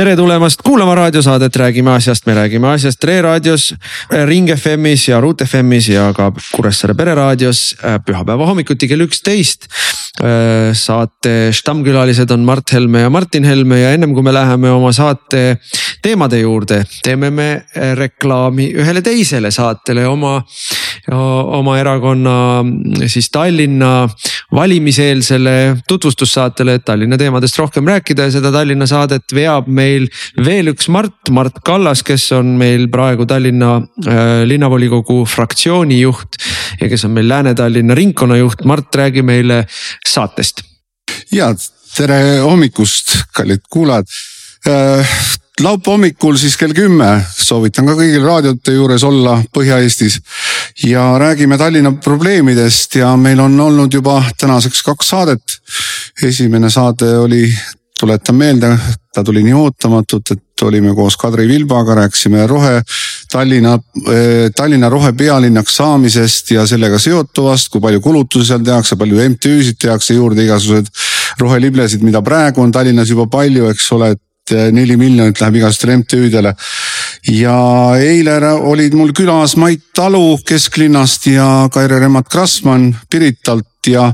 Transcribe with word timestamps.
tere 0.00 0.14
tulemast 0.16 0.62
kuulama 0.64 0.94
raadiosaadet 0.96 1.56
Räägime 1.60 1.90
asjast, 1.92 2.24
me 2.24 2.32
räägime 2.34 2.70
asjast 2.72 3.00
Tre 3.02 3.18
raadios, 3.22 3.66
Ring 4.24 4.48
FM-is 4.54 5.08
ja 5.10 5.18
Ruut 5.20 5.42
FM-is 5.44 5.90
ja 5.92 6.06
ka 6.16 6.30
Kuressaare 6.54 6.94
pereraadios 6.96 7.74
pühapäeva 8.06 8.46
hommikuti 8.48 8.88
kell 8.88 9.04
üksteist. 9.04 9.68
saate 10.72 11.52
stammkülalised 11.52 12.30
on 12.30 12.40
Mart 12.44 12.72
Helme 12.72 13.00
ja 13.04 13.10
Martin 13.10 13.44
Helme 13.44 13.80
ja 13.80 13.92
ennem 13.92 14.14
kui 14.14 14.22
me 14.22 14.32
läheme 14.32 14.70
oma 14.70 14.92
saate 14.92 15.58
teemade 16.02 16.40
juurde, 16.40 16.82
teeme 17.04 17.30
me 17.30 17.48
reklaami 17.96 18.70
ühele 18.80 19.02
teisele 19.04 19.50
saatele 19.50 20.06
oma, 20.08 20.38
oma 21.08 21.78
erakonna 21.78 22.64
siis 23.08 23.30
Tallinna 23.30 24.08
valimiseelsele 24.54 25.76
tutvustussaatele, 25.88 26.74
et 26.74 26.84
Tallinna 26.84 27.18
teemadest 27.18 27.58
rohkem 27.58 27.88
rääkida 27.88 28.28
ja 28.28 28.34
seda 28.34 28.52
Tallinna 28.52 28.86
saadet 28.90 29.34
veab 29.34 29.68
meil 29.68 30.08
veel 30.44 30.72
üks 30.74 30.90
Mart, 30.92 31.30
Mart 31.30 31.62
Kallas, 31.64 32.02
kes 32.06 32.30
on 32.36 32.54
meil 32.60 32.88
praegu 32.92 33.26
Tallinna 33.26 33.76
äh, 33.80 34.22
linnavolikogu 34.48 35.22
fraktsiooni 35.28 36.00
juht 36.02 36.40
ja 36.80 36.88
kes 36.90 37.06
on 37.08 37.14
meil 37.16 37.28
Lääne-Tallinna 37.30 37.94
ringkonnajuht. 37.94 38.64
Mart, 38.64 38.94
räägi 38.94 39.22
meile 39.22 39.64
saatest. 40.06 40.64
ja 41.32 41.54
tere 41.96 42.40
hommikust, 42.42 43.16
kallid 43.34 43.62
kuulajad 43.70 44.06
äh, 44.68 45.18
laupäeva 45.62 45.92
hommikul 45.92 46.36
siis 46.40 46.56
kell 46.56 46.72
kümme 46.76 47.08
soovitan 47.36 47.88
ka 47.88 47.96
kõigil 47.98 48.22
raadiote 48.24 48.72
juures 48.74 49.04
olla 49.04 49.38
Põhja-Eestis. 49.56 50.20
ja 50.86 51.18
räägime 51.18 51.58
Tallinna 51.58 51.92
probleemidest 51.92 52.94
ja 52.94 53.16
meil 53.16 53.40
on 53.40 53.60
olnud 53.60 53.92
juba 53.92 54.22
tänaseks 54.38 54.82
kaks 54.82 55.08
saadet. 55.08 55.42
esimene 56.22 56.70
saade 56.70 57.18
oli 57.18 57.54
tuletan 58.00 58.34
meelde, 58.34 58.78
ta 59.14 59.24
tuli 59.24 59.42
nii 59.42 59.52
ootamatult, 59.52 60.30
et 60.30 60.62
olime 60.62 60.94
koos 60.94 61.16
Kadri 61.16 61.48
Vilbaga, 61.48 61.94
rääkisime 61.94 62.46
rohe, 62.46 62.82
Tallinna, 63.32 63.74
eh, 64.08 64.50
Tallinna 64.56 64.88
rohepealinnaks 64.88 65.76
saamisest 65.76 66.50
ja 66.50 66.66
sellega 66.66 66.98
seotuvast, 66.98 67.68
kui 67.68 67.80
palju 67.80 68.00
kulutusi 68.00 68.46
seal 68.46 68.64
tehakse, 68.64 68.96
palju 68.96 69.20
MTÜ-sid 69.28 69.76
tehakse 69.80 70.14
juurde, 70.14 70.44
igasugused 70.44 70.88
roheliblesid, 71.40 72.02
mida 72.02 72.22
praegu 72.22 72.62
on 72.62 72.72
Tallinnas 72.72 73.10
juba 73.10 73.26
palju, 73.26 73.68
eks 73.68 73.92
ole, 73.92 74.10
et 74.10 74.22
eh, 74.52 74.70
neli 74.74 74.96
miljonit 75.00 75.40
läheb 75.40 75.60
igasugustele 75.60 75.96
MTÜ-dele. 76.00 76.54
ja 77.36 77.56
eile 78.00 78.36
olid 78.52 78.94
mul 78.96 79.12
külas 79.16 79.56
Mait 79.56 79.82
Talu 79.94 80.38
kesklinnast 80.46 81.26
ja 81.26 81.68
Kaire 81.72 82.00
Remmat 82.00 82.28
Krasman 82.28 82.94
Piritalt 83.10 83.86
ja, 83.86 84.12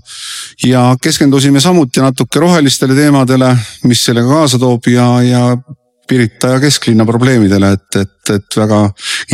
ja 0.65 0.97
keskendusime 1.03 1.61
samuti 1.61 2.01
natuke 2.01 2.41
rohelistele 2.41 2.95
teemadele, 2.95 3.57
mis 3.85 4.05
sellega 4.05 4.29
kaasa 4.29 4.59
toob 4.59 4.89
ja, 4.93 5.11
ja 5.23 5.45
Pirita 6.07 6.55
ja 6.55 6.61
kesklinna 6.63 7.05
probleemidele, 7.07 7.73
et, 7.75 7.97
et, 7.99 8.35
et 8.37 8.57
väga 8.57 8.85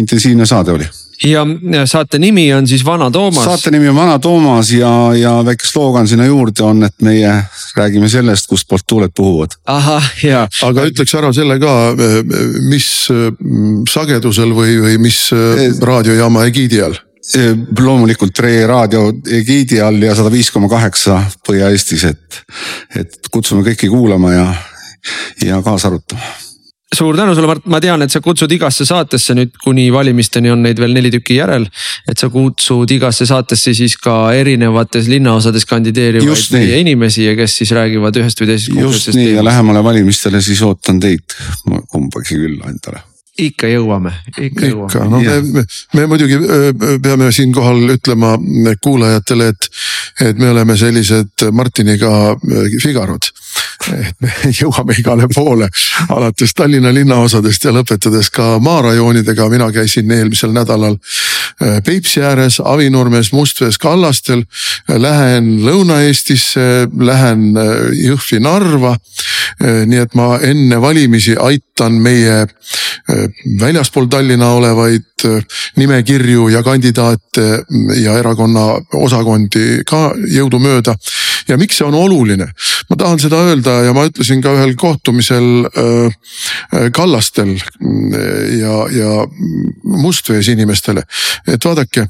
intensiivne 0.00 0.46
saade 0.48 0.72
oli 0.72 0.88
ja 1.24 1.46
saate 1.86 2.18
nimi 2.18 2.46
on 2.54 2.66
siis 2.66 2.84
Vana 2.84 3.10
Toomas. 3.10 3.44
saate 3.44 3.70
nimi 3.70 3.88
on 3.88 3.96
Vana 3.96 4.18
Toomas 4.18 4.72
ja, 4.72 4.90
ja 5.16 5.34
väike 5.44 5.66
sloogan 5.66 6.08
sinna 6.08 6.26
juurde 6.26 6.62
on, 6.62 6.82
et 6.84 6.94
meie 7.02 7.34
räägime 7.76 8.08
sellest, 8.08 8.46
kustpoolt 8.46 8.86
tuuled 8.86 9.14
puhuvad. 9.16 9.56
ahah, 9.66 10.10
ja. 10.22 10.48
aga 10.62 10.86
ütleks 10.90 11.14
ära 11.18 11.32
selle 11.32 11.58
ka, 11.62 11.76
mis 12.68 12.90
sagedusel 13.92 14.54
või, 14.56 14.76
või 14.82 14.98
mis 15.08 15.24
raadiojaama 15.80 16.46
egiidi 16.50 16.82
all 16.82 16.98
loomulikult 17.78 18.34
Tre 18.34 18.66
raadio 18.66 19.04
egiidi 19.30 19.78
all 19.80 20.02
ja 20.02 20.14
sada 20.18 20.30
viis 20.32 20.50
koma 20.50 20.68
kaheksa 20.68 21.20
Põhja-Eestis, 21.46 22.04
et, 22.08 22.40
et 22.98 23.30
kutsume 23.30 23.62
kõiki 23.66 23.90
kuulama 23.92 24.32
ja, 24.34 24.48
ja 25.46 25.62
kaasa 25.62 25.92
arutama 25.92 26.51
suur 26.92 27.16
tänu 27.16 27.34
sulle, 27.34 27.48
Mart, 27.50 27.66
ma 27.72 27.80
tean, 27.82 28.02
et 28.04 28.12
sa 28.12 28.20
kutsud 28.24 28.52
igasse 28.52 28.86
saatesse 28.88 29.36
nüüd 29.36 29.54
kuni 29.64 29.86
valimisteni 29.94 30.52
on 30.52 30.62
neid 30.66 30.80
veel 30.82 30.94
neli 30.96 31.12
tükki 31.14 31.38
järel. 31.38 31.66
et 32.08 32.18
sa 32.18 32.28
kutsud 32.32 32.90
igasse 32.90 33.26
saatesse 33.28 33.74
siis 33.74 33.96
ka 33.96 34.16
erinevates 34.36 35.08
linnaosades 35.12 35.66
kandideerivaid 35.68 36.58
inimesi 36.80 37.28
ja 37.28 37.36
kes 37.38 37.56
siis 37.62 37.72
räägivad 37.76 38.18
ühest 38.22 38.42
või 38.42 38.52
teisest. 38.52 38.76
just 38.80 39.08
nii 39.12 39.14
teemast. 39.14 39.36
ja 39.36 39.46
lähemale 39.50 39.84
valimistele 39.84 40.42
siis 40.42 40.62
ootan 40.66 41.00
teid 41.00 41.38
kumbagi 41.88 42.36
külla 42.36 42.70
endale 42.72 43.11
ikka 43.38 43.68
jõuame, 43.70 44.12
ikka 44.36 44.66
jõuame. 44.68 44.88
ikka, 44.90 45.04
no 45.08 45.20
me, 45.20 45.36
me, 45.42 45.64
me 45.96 46.06
muidugi 46.10 46.38
peame 47.02 47.30
siinkohal 47.32 47.94
ütlema 47.96 48.34
kuulajatele, 48.84 49.48
et, 49.54 49.70
et 50.28 50.38
me 50.38 50.50
oleme 50.52 50.76
sellised 50.76 51.48
Martiniga 51.52 52.36
Figarod 52.82 53.32
et 53.90 54.16
me 54.22 54.30
jõuame 54.60 54.94
igale 54.98 55.28
poole, 55.32 55.68
alates 56.12 56.54
Tallinna 56.56 56.92
linnaosadest 56.94 57.66
ja 57.66 57.72
lõpetades 57.74 58.30
ka 58.32 58.56
maarajoonidega. 58.62 59.48
mina 59.50 59.70
käisin 59.72 60.10
eelmisel 60.10 60.52
nädalal 60.52 60.98
Peipsi 61.84 62.22
ääres, 62.22 62.60
Avinurmes, 62.64 63.32
Mustvees, 63.32 63.78
Kallastel. 63.78 64.42
Lähen 64.88 65.60
Lõuna-Eestisse, 65.62 66.88
lähen 66.98 67.52
Jõhvi, 67.92 68.40
Narva. 68.40 68.96
nii 69.60 69.98
et 69.98 70.14
ma 70.14 70.38
enne 70.42 70.80
valimisi 70.80 71.36
aitan 71.38 71.92
meie 72.02 72.46
väljaspool 73.60 74.06
Tallinna 74.10 74.52
olevaid 74.56 75.24
nimekirju 75.76 76.48
ja 76.48 76.62
kandidaate 76.62 77.46
ja 78.02 78.16
erakonna 78.18 78.66
osakondi 78.94 79.82
ka 79.86 80.12
jõudumööda. 80.16 80.94
ja 81.48 81.56
miks 81.58 81.78
see 81.78 81.86
on 81.86 81.94
oluline? 81.94 82.48
ma 82.90 82.96
tahan 82.96 83.18
seda 83.18 83.42
öelda 83.46 83.82
ja 83.86 83.92
ma 83.92 84.06
ütlesin 84.08 84.42
ka 84.42 84.54
ühel 84.56 84.74
kohtumisel 84.76 85.68
Kallastel 86.92 87.54
ja, 88.58 88.76
ja 88.90 89.26
Mustvees 89.84 90.48
inimestele, 90.48 91.02
et 91.46 91.64
vaadake. 91.64 92.06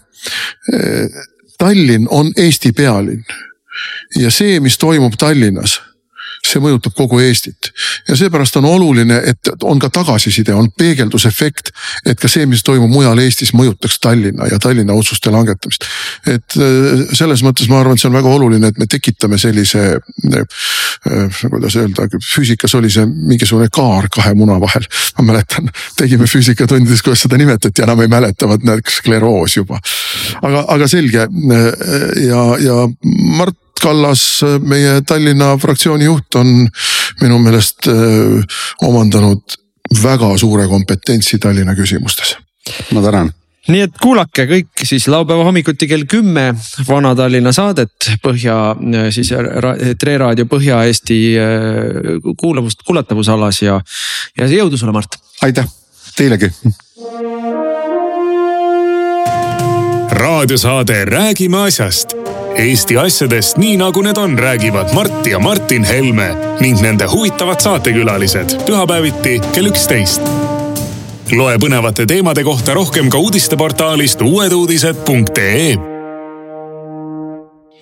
Tallinn 1.58 2.06
on 2.10 2.32
Eesti 2.36 2.72
pealinn 2.72 3.24
ja 4.18 4.30
see, 4.30 4.60
mis 4.60 4.78
toimub 4.78 5.16
Tallinnas 5.18 5.80
see 6.46 6.62
mõjutab 6.62 6.94
kogu 6.96 7.20
Eestit. 7.22 7.70
ja 8.08 8.16
seepärast 8.18 8.56
on 8.58 8.66
oluline, 8.66 9.20
et 9.30 9.50
on 9.62 9.78
ka 9.78 9.90
tagasiside, 9.94 10.54
on 10.54 10.70
peegeldusefekt, 10.78 11.70
et 12.06 12.20
ka 12.20 12.28
see, 12.28 12.46
mis 12.50 12.64
toimub 12.66 12.90
mujal 12.90 13.18
Eestis, 13.22 13.52
mõjutaks 13.54 14.00
Tallinna 14.02 14.48
ja 14.50 14.58
Tallinna 14.62 14.96
otsuste 14.98 15.30
langetamist. 15.30 15.86
et 16.26 16.58
äh, 16.58 17.04
selles 17.14 17.44
mõttes 17.46 17.70
ma 17.70 17.80
arvan, 17.80 17.94
et 17.94 18.02
see 18.02 18.10
on 18.10 18.18
väga 18.18 18.34
oluline, 18.34 18.72
et 18.72 18.78
me 18.78 18.88
tekitame 18.90 19.38
sellise, 19.38 19.84
äh, 20.34 21.40
kuidas 21.46 21.78
öelda, 21.78 22.08
füüsikas 22.34 22.74
oli 22.78 22.90
see 22.90 23.06
mingisugune 23.06 23.70
kaar 23.72 24.10
kahe 24.12 24.34
muna 24.34 24.58
vahel. 24.60 24.86
ma 25.18 25.28
mäletan, 25.32 25.70
tegime 25.96 26.26
füüsikatundides, 26.26 27.02
kuidas 27.06 27.22
seda 27.26 27.38
nimetati, 27.38 27.86
enam 27.86 28.02
ei 28.02 28.10
mäleta, 28.10 28.50
vot 28.50 28.66
näed, 28.66 28.82
skleroos 28.90 29.56
juba. 29.56 29.78
aga, 30.42 30.66
aga 30.74 30.90
selge 30.90 31.22
äh, 31.22 31.68
ja, 32.26 32.46
ja 32.58 32.88
Mart 33.38 33.61
Kallas, 33.82 34.22
meie 34.62 35.00
Tallinna 35.06 35.56
fraktsiooni 35.58 36.06
juht 36.06 36.38
on 36.38 36.66
minu 37.20 37.38
meelest 37.42 37.90
äh, 37.90 38.58
omandanud 38.86 39.58
väga 40.02 40.32
suure 40.38 40.68
kompetentsi 40.70 41.38
Tallinna 41.42 41.74
küsimustes. 41.78 42.36
ma 42.94 43.02
tänan 43.02 43.32
nii 43.70 43.82
et 43.86 43.98
kuulake 44.02 44.46
kõik 44.50 44.82
siis 44.86 45.06
laupäeva 45.10 45.44
hommikuti 45.46 45.86
kell 45.90 46.06
kümme 46.10 46.48
Vana-Tallinna 46.88 47.52
saadet 47.54 48.10
Põhja 48.22 48.56
siis 49.14 49.30
Tre 49.98 50.16
raadio 50.18 50.46
Põhja-Eesti 50.50 51.18
äh, 51.38 52.32
kuulamust, 52.38 52.82
kuulatavusalas 52.86 53.62
ja, 53.62 53.78
ja 54.38 54.50
jõudu 54.50 54.80
sulle, 54.80 54.94
Mart. 54.94 55.18
aitäh, 55.42 55.68
teilegi. 56.16 56.50
raadiosaade 60.22 61.04
Räägime 61.04 61.66
asjast 61.66 62.21
Eesti 62.58 62.96
asjadest 63.00 63.56
nii 63.56 63.78
nagu 63.80 64.02
need 64.04 64.18
on, 64.20 64.34
räägivad 64.38 64.92
Mart 64.94 65.26
ja 65.26 65.38
Martin 65.38 65.84
Helme 65.84 66.28
ning 66.60 66.80
nende 66.84 67.06
huvitavad 67.08 67.60
saatekülalised. 67.64 68.58
Pühapäeviti 68.66 69.40
kell 69.54 69.70
üksteist. 69.72 70.22
loe 71.32 71.56
põnevate 71.56 72.04
teemade 72.06 72.44
kohta 72.44 72.74
rohkem 72.74 73.08
ka 73.10 73.18
uudisteportaalist 73.18 74.20
uueduudised.ee 74.20 75.78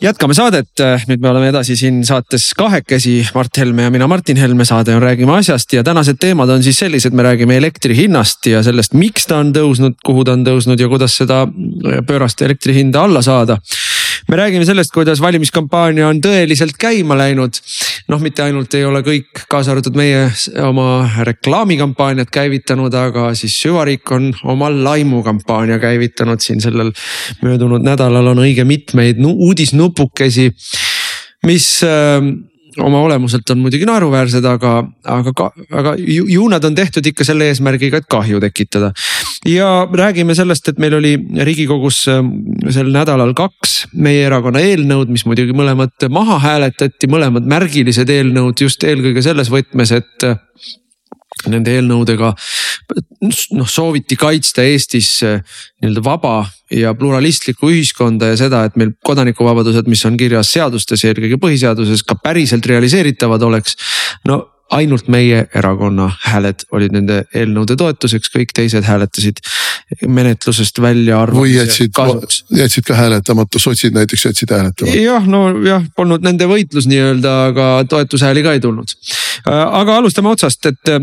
jätkame 0.00 0.34
saadet, 0.34 0.70
nüüd 1.08 1.20
me 1.20 1.28
oleme 1.28 1.50
edasi 1.50 1.76
siin 1.76 2.00
saates 2.06 2.50
kahekesi, 2.56 3.18
Mart 3.34 3.58
Helme 3.58 3.82
ja 3.82 3.90
mina, 3.90 4.06
Martin 4.08 4.38
Helme, 4.40 4.64
saade 4.64 4.94
on 4.96 5.02
Räägime 5.02 5.34
asjast 5.36 5.72
ja 5.72 5.82
tänased 5.84 6.16
teemad 6.20 6.48
on 6.48 6.62
siis 6.62 6.78
sellised, 6.78 7.12
me 7.12 7.26
räägime 7.26 7.56
elektri 7.58 7.96
hinnast 7.96 8.46
ja 8.46 8.62
sellest, 8.62 8.94
miks 8.94 9.26
ta 9.26 9.42
on 9.42 9.52
tõusnud, 9.56 9.98
kuhu 10.06 10.24
ta 10.24 10.38
on 10.38 10.46
tõusnud 10.46 10.80
ja 10.80 10.88
kuidas 10.88 11.16
seda 11.20 11.42
pöörast 12.06 12.42
elektri 12.46 12.78
hinda 12.78 13.02
alla 13.04 13.22
saada 13.22 13.58
me 14.30 14.36
räägime 14.36 14.64
sellest, 14.64 14.92
kuidas 14.94 15.20
valimiskampaania 15.20 16.08
on 16.08 16.20
tõeliselt 16.22 16.78
käima 16.78 17.16
läinud. 17.18 17.58
noh, 18.08 18.20
mitte 18.22 18.42
ainult 18.42 18.74
ei 18.74 18.84
ole 18.84 19.02
kõik, 19.06 19.44
kaasa 19.50 19.72
arvatud 19.74 19.96
meie 19.98 20.28
oma 20.66 21.10
reklaamikampaaniat 21.26 22.30
käivitanud, 22.30 22.94
aga 22.94 23.30
siis 23.38 23.56
süvariik 23.62 24.10
on 24.14 24.30
oma 24.44 24.70
laimukampaania 24.70 25.78
käivitanud 25.78 26.40
siin 26.40 26.62
sellel 26.62 26.92
möödunud 27.42 27.82
nädalal 27.86 28.32
on 28.32 28.42
õige 28.46 28.64
mitmeid 28.64 29.18
uudisnupukesi 29.26 30.50
mis 31.46 31.82
äh, 31.86 32.20
oma 32.78 33.00
olemuselt 33.02 33.50
on 33.50 33.58
muidugi 33.64 33.86
naeruväärsed, 33.88 34.44
aga, 34.44 34.74
aga 35.04 35.50
aga 35.70 35.94
ju, 35.98 36.26
ju 36.30 36.48
nad 36.52 36.64
on 36.64 36.74
tehtud 36.74 37.06
ikka 37.06 37.26
selle 37.26 37.50
eesmärgiga, 37.50 38.00
et 38.00 38.08
kahju 38.10 38.40
tekitada. 38.42 38.92
Ja 39.48 39.88
räägime 39.92 40.34
sellest, 40.34 40.68
et 40.68 40.78
meil 40.82 40.94
oli 40.98 41.14
riigikogus 41.46 42.02
ähm, 42.12 42.32
sel 42.72 42.90
nädalal 42.92 43.32
kaks 43.38 43.86
meie 43.94 44.26
erakonna 44.28 44.60
eelnõud, 44.60 45.08
mis 45.12 45.24
muidugi 45.28 45.56
mõlemad 45.56 46.08
maha 46.12 46.38
hääletati, 46.42 47.08
mõlemad 47.10 47.48
märgilised 47.48 48.10
eelnõud 48.10 48.60
just 48.66 48.84
eelkõige 48.84 49.24
selles 49.24 49.52
võtmes, 49.52 49.94
et 49.96 50.28
nende 51.48 51.72
eelnõudega 51.72 52.32
noh 53.56 53.68
sooviti 53.70 54.16
kaitsta 54.20 54.64
Eestis 54.66 55.10
eh, 55.24 55.40
nii-öelda 55.80 56.02
vaba 56.04 56.34
ja 56.74 56.92
pluralistlikku 56.98 57.70
ühiskonda 57.72 58.32
ja 58.32 58.38
seda, 58.40 58.64
et 58.66 58.76
meil 58.80 58.92
kodanikuvabadused, 59.06 59.88
mis 59.90 60.04
on 60.08 60.18
kirjas 60.20 60.52
seadustes 60.52 61.04
ja 61.04 61.12
eelkõige 61.12 61.40
põhiseaduses 61.40 62.04
ka 62.06 62.18
päriselt 62.20 62.66
realiseeritavad 62.66 63.42
oleks. 63.46 63.76
no 64.28 64.42
ainult 64.70 65.08
meie 65.10 65.44
erakonna 65.54 66.08
hääled 66.24 66.64
olid 66.72 66.94
nende 66.94 67.24
eelnõude 67.34 67.76
toetuseks, 67.78 68.30
kõik 68.34 68.54
teised 68.54 68.86
hääletasid 68.86 69.42
menetlusest 70.06 70.78
välja. 70.82 71.24
või 71.26 71.54
jätsid, 71.56 71.96
jätsid 72.56 72.86
ka 72.86 72.94
hääletamata, 72.94 73.58
sotsid 73.58 73.94
näiteks 73.94 74.24
jätsid 74.24 74.54
hääletamata. 74.54 74.98
jah, 74.98 75.26
no 75.26 75.42
jah, 75.66 75.84
polnud 75.96 76.22
nende 76.22 76.46
võitlus 76.50 76.86
nii-öelda, 76.90 77.34
aga 77.50 77.70
toetushääli 77.88 78.42
ka 78.46 78.54
ei 78.54 78.60
tulnud. 78.60 78.94
aga 79.50 79.96
alustame 79.96 80.30
otsast, 80.30 80.66
et 80.66 80.94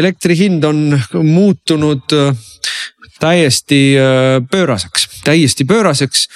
elektri 0.00 0.38
hind 0.38 0.64
on 0.64 1.00
muutunud 1.12 2.16
täiesti 3.20 3.80
äh, 4.00 4.40
pööraseks, 4.50 5.08
täiesti 5.24 5.64
pööraseks. 5.64 6.26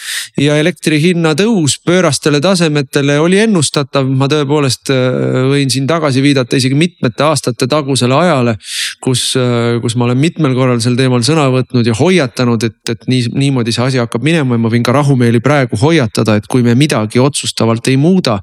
ja 0.41 0.57
elektri 0.59 1.01
hinna 1.01 1.35
tõus 1.39 1.77
pöörastele 1.87 2.41
tasemetele 2.41 3.19
oli 3.21 3.39
ennustatav, 3.39 4.09
ma 4.09 4.29
tõepoolest 4.31 4.91
äh, 4.95 5.45
võin 5.51 5.71
siin 5.71 5.87
tagasi 5.87 6.23
viidata 6.23 6.57
isegi 6.57 6.75
mitmete 6.75 7.25
aastate 7.25 7.67
tagusele 7.71 8.15
ajale. 8.15 8.57
kus, 9.01 9.35
äh, 9.37 9.81
kus 9.83 9.97
ma 9.97 10.09
olen 10.09 10.19
mitmel 10.19 10.55
korral 10.55 10.81
sel 10.81 10.97
teemal 10.97 11.23
sõna 11.27 11.47
võtnud 11.53 11.87
ja 11.87 11.95
hoiatanud, 11.99 12.65
et, 12.65 12.81
et 12.91 13.07
nii, 13.11 13.29
niimoodi 13.35 13.73
see 13.73 13.85
asi 13.85 14.03
hakkab 14.03 14.25
minema 14.25 14.59
ja 14.59 14.65
ma 14.65 14.73
võin 14.73 14.85
ka 14.87 14.95
rahumeeli 14.97 15.41
praegu 15.45 15.79
hoiatada, 15.81 16.37
et 16.37 16.49
kui 16.51 16.63
me 16.63 16.75
midagi 16.79 17.21
otsustavalt 17.23 17.89
ei 17.89 17.97
muuda. 17.97 18.41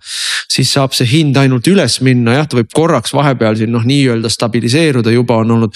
siis 0.51 0.73
saab 0.73 0.91
see 0.93 1.07
hind 1.07 1.37
ainult 1.39 1.67
üles 1.71 2.01
minna, 2.03 2.33
jah, 2.35 2.47
ta 2.47 2.57
võib 2.57 2.71
korraks 2.75 3.13
vahepeal 3.15 3.55
siin 3.55 3.71
noh, 3.71 3.85
nii-öelda 3.87 4.29
stabiliseeruda, 4.29 5.11
juba 5.15 5.37
on 5.43 5.55
olnud 5.55 5.75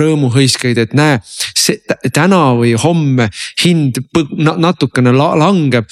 rõõmuhõiskeid, 0.00 0.78
et 0.78 0.94
näe, 0.96 1.18
see 1.26 1.80
täna 2.14 2.54
või 2.58 2.74
homme 2.80 3.28
hind 3.64 4.00
natukene 4.36 5.12
langeb. 5.16 5.86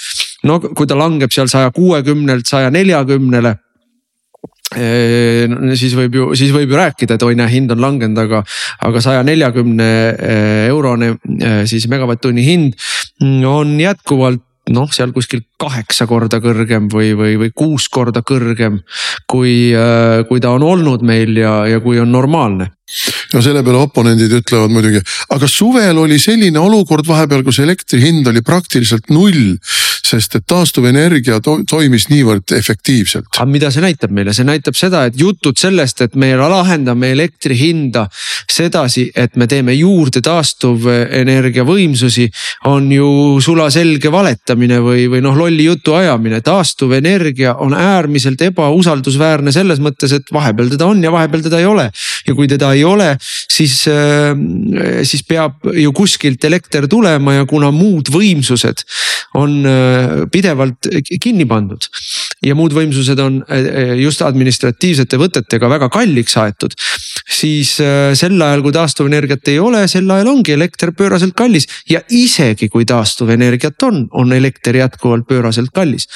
no 0.45 0.61
kui 0.61 0.87
ta 0.87 0.97
langeb 0.99 1.33
seal 1.33 1.49
saja 1.49 1.71
kuuekümnelt 1.75 2.47
saja 2.47 2.71
neljakümnele 2.71 3.57
siis 4.75 5.93
võib 5.95 6.17
ju, 6.17 6.31
siis 6.35 6.51
võib 6.55 6.73
ju 6.73 6.79
rääkida, 6.79 7.15
et 7.15 7.23
oi 7.23 7.37
näe, 7.39 7.51
hind 7.53 7.71
on 7.71 7.83
langenud, 7.83 8.19
aga, 8.19 8.41
aga 8.89 9.03
saja 9.05 9.23
neljakümne 9.27 9.91
eurone 10.71 11.13
siis 11.71 11.87
megavatt-tunni 11.93 12.43
hind 12.47 12.75
on 13.47 13.77
jätkuvalt 13.81 14.43
noh, 14.73 14.89
seal 14.93 15.13
kuskil 15.13 15.43
kaheksa 15.61 16.07
korda 16.09 16.41
kõrgem 16.41 16.89
või, 16.93 17.13
või, 17.17 17.35
või 17.41 17.51
kuus 17.55 17.89
korda 17.93 18.23
kõrgem. 18.25 18.81
kui, 19.29 19.75
kui 20.29 20.41
ta 20.41 20.55
on 20.57 20.63
olnud 20.63 21.05
meil 21.05 21.37
ja, 21.37 21.67
ja 21.69 21.81
kui 21.85 22.01
on 22.01 22.13
normaalne 22.13 22.71
no 23.35 23.43
selle 23.43 23.65
peale 23.67 23.83
oponendid 23.83 24.33
ütlevad 24.39 24.73
muidugi, 24.73 25.03
aga 25.35 25.49
suvel 25.51 25.99
oli 26.05 26.21
selline 26.23 26.61
olukord 26.61 27.07
vahepeal, 27.09 27.43
kus 27.47 27.61
elektri 27.65 28.03
hind 28.05 28.29
oli 28.31 28.45
praktiliselt 28.47 29.11
null. 29.13 29.57
Sest 30.05 30.37
et 30.39 30.45
taastuvenergia 30.49 31.39
to 31.45 31.57
toimis 31.69 32.09
niivõrd 32.11 32.53
efektiivselt. 32.57 33.31
aga 33.37 33.47
mida 33.49 33.71
see 33.73 33.85
näitab 33.85 34.13
meile, 34.15 34.35
see 34.37 34.47
näitab 34.47 34.77
seda, 34.77 35.05
et 35.09 35.17
jutud 35.19 35.57
sellest, 35.61 36.03
et 36.05 36.19
me 36.21 36.33
lahendame 36.37 37.13
elektri 37.15 37.57
hinda 37.59 38.05
sedasi, 38.51 39.07
et 39.17 39.37
me 39.41 39.49
teeme 39.51 39.75
juurde 39.79 40.21
taastuvenergia 40.25 41.65
võimsusi. 41.65 42.29
on 42.69 42.91
ju 42.93 43.41
sulaselge 43.45 44.13
valetamine 44.13 44.79
või, 44.85 45.07
või 45.11 45.23
noh, 45.25 45.37
lolli 45.37 45.65
jutu 45.65 45.95
ajamine, 45.95 46.41
taastuvenergia 46.45 47.57
on 47.65 47.75
äärmiselt 47.75 48.43
ebausaldusväärne 48.43 49.53
selles 49.53 49.81
mõttes, 49.81 50.13
et 50.13 50.33
vahepeal 50.33 50.69
teda 50.75 50.87
on 50.87 51.03
ja 51.03 51.13
vahepeal 51.13 51.47
teda 51.49 51.61
ei 51.63 51.67
ole. 51.67 51.91
ja 52.27 52.35
kui 52.35 52.49
teda 52.49 52.73
ei 52.73 52.85
ole, 52.85 53.17
siis, 53.21 53.87
äh, 53.89 54.37
siis 55.03 55.25
peab 55.29 55.65
ju 55.73 55.93
kuskilt 55.93 56.45
elekter 56.45 56.89
tulema 56.89 57.35
ja 57.41 57.45
kuna 57.49 57.71
muud 57.73 58.09
võimsused 58.13 58.85
on 59.35 59.65
äh, 59.67 59.94
pidevalt 60.33 60.89
kinni 61.23 61.47
pandud. 61.47 61.89
ja 62.45 62.55
muud 62.55 62.75
võimsused 62.77 63.21
on 63.23 63.41
äh, 63.49 63.95
just 64.03 64.23
administratiivsete 64.23 65.17
võtetega 65.21 65.71
väga 65.71 65.89
kalliks 65.89 66.37
aetud. 66.37 66.75
siis 67.25 67.77
sel 67.77 68.43
ajal, 68.43 68.63
kui 68.63 68.73
taastuvenergiat 68.73 69.49
ei 69.49 69.59
ole, 69.59 69.87
sel 69.89 70.11
ajal 70.11 70.29
ongi 70.35 70.53
elekter 70.53 70.93
pööraselt 70.93 71.35
kallis 71.37 71.67
ja 71.91 72.03
isegi 72.11 72.69
kui 72.69 72.85
taastuvenergiat 72.85 73.83
on, 73.83 74.05
on 74.13 74.33
elekter 74.33 74.77
jätkuvalt 74.77 75.27
pööraselt 75.29 75.73
kallis. 75.75 76.09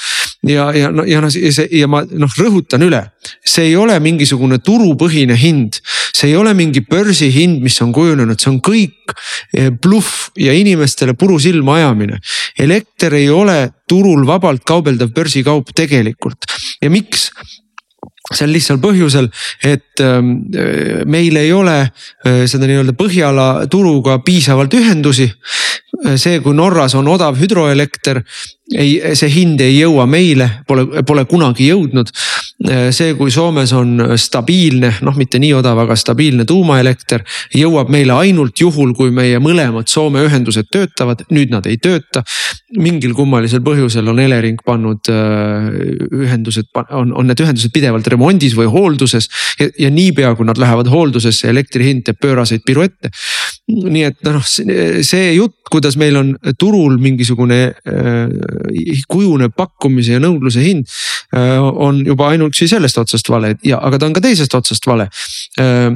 ja, 0.43 0.69
ja 0.75 0.89
ja 1.05 1.21
noh, 1.21 1.31
see 1.31 1.67
ja 1.79 1.87
ma 1.91 2.01
noh 2.03 2.33
rõhutan 2.39 2.83
üle, 2.85 3.01
see 3.45 3.69
ei 3.69 3.75
ole 3.79 3.97
mingisugune 4.03 4.59
turupõhine 4.63 5.37
hind, 5.39 5.79
see 6.15 6.31
ei 6.31 6.37
ole 6.39 6.53
mingi 6.57 6.83
börsihind, 6.87 7.61
mis 7.63 7.79
on 7.83 7.93
kujunenud, 7.95 8.39
see 8.39 8.51
on 8.51 8.59
kõik 8.65 9.13
eh, 9.53 9.69
bluff 9.71 10.29
ja 10.39 10.55
inimestele 10.55 11.15
puru 11.19 11.39
silma 11.41 11.79
ajamine. 11.79 12.19
elekter 12.59 13.13
ei 13.19 13.29
ole 13.29 13.68
turul 13.89 14.25
vabalt 14.27 14.65
kaubeldav 14.67 15.13
börsikaup 15.15 15.73
tegelikult 15.75 16.45
ja 16.81 16.91
miks? 16.93 17.29
sel 18.35 18.51
lihtsal 18.53 18.77
põhjusel, 18.81 19.29
et 19.65 20.01
ähm, 20.05 20.35
meil 21.09 21.37
ei 21.39 21.51
ole 21.55 21.77
äh, 21.81 22.43
seda 22.49 22.67
nii-öelda 22.69 22.93
Põhjala 22.97 23.47
turuga 23.71 24.19
piisavalt 24.25 24.75
ühendusi. 24.77 25.25
See, 26.15 26.39
kui 26.43 26.55
Norras 26.55 26.95
on 26.95 27.07
odav 27.11 27.37
hüdroelekter, 27.39 28.21
ei, 28.77 29.15
see 29.17 29.29
hind 29.33 29.61
ei 29.65 29.79
jõua 29.79 30.05
meile, 30.09 30.49
pole, 30.67 31.03
pole 31.07 31.25
kunagi 31.29 31.69
jõudnud. 31.71 32.11
see, 32.91 33.13
kui 33.15 33.31
Soomes 33.31 33.71
on 33.71 34.01
stabiilne, 34.19 34.89
noh, 35.07 35.15
mitte 35.15 35.39
nii 35.39 35.53
odav, 35.55 35.79
aga 35.79 35.95
stabiilne 35.95 36.43
tuumaelekter, 36.47 37.23
jõuab 37.55 37.87
meile 37.89 38.17
ainult 38.19 38.59
juhul, 38.59 38.91
kui 38.97 39.13
meie 39.15 39.39
mõlemad 39.39 39.87
Soome 39.87 40.25
ühendused 40.27 40.67
töötavad, 40.71 41.23
nüüd 41.31 41.53
nad 41.55 41.65
ei 41.71 41.77
tööta. 41.79 42.23
mingil 42.77 43.15
kummalisel 43.17 43.63
põhjusel 43.65 44.11
on 44.11 44.19
Elering 44.19 44.59
pannud 44.65 45.07
äh, 45.09 45.71
ühendused, 46.19 46.67
on, 46.75 47.13
on 47.15 47.27
need 47.31 47.39
ühendused 47.41 47.71
pidevalt 47.73 48.07
remondis 48.07 48.53
või 48.55 48.67
hoolduses 48.69 49.29
ja, 49.59 49.69
ja 49.79 49.89
niipea, 49.89 50.35
kui 50.35 50.45
nad 50.45 50.59
lähevad 50.59 50.91
hooldusesse, 50.91 51.49
elektri 51.49 51.87
hind 51.89 52.05
teeb 52.05 52.19
pööraseid 52.21 52.61
piruette. 52.67 53.09
Nii 53.69 54.05
et 54.07 54.17
noh, 54.25 54.41
see 54.45 55.33
jutt, 55.35 55.57
kuidas 55.69 55.97
meil 56.01 56.17
on 56.19 56.31
turul 56.59 56.97
mingisugune 57.01 57.59
äh, 57.69 58.31
kujuneb 59.11 59.53
pakkumise 59.57 60.15
ja 60.17 60.23
nõudluse 60.23 60.63
hind 60.63 60.89
äh, 61.35 61.59
on 61.59 62.01
juba 62.07 62.31
ainuüksi 62.33 62.69
sellest 62.71 62.97
otsast 63.01 63.29
vale 63.29 63.55
ja, 63.65 63.81
aga 63.85 63.99
ta 63.99 64.09
on 64.09 64.17
ka 64.17 64.23
teisest 64.25 64.55
otsast 64.57 64.89
vale. 64.89 65.09
Äh, 65.61 65.87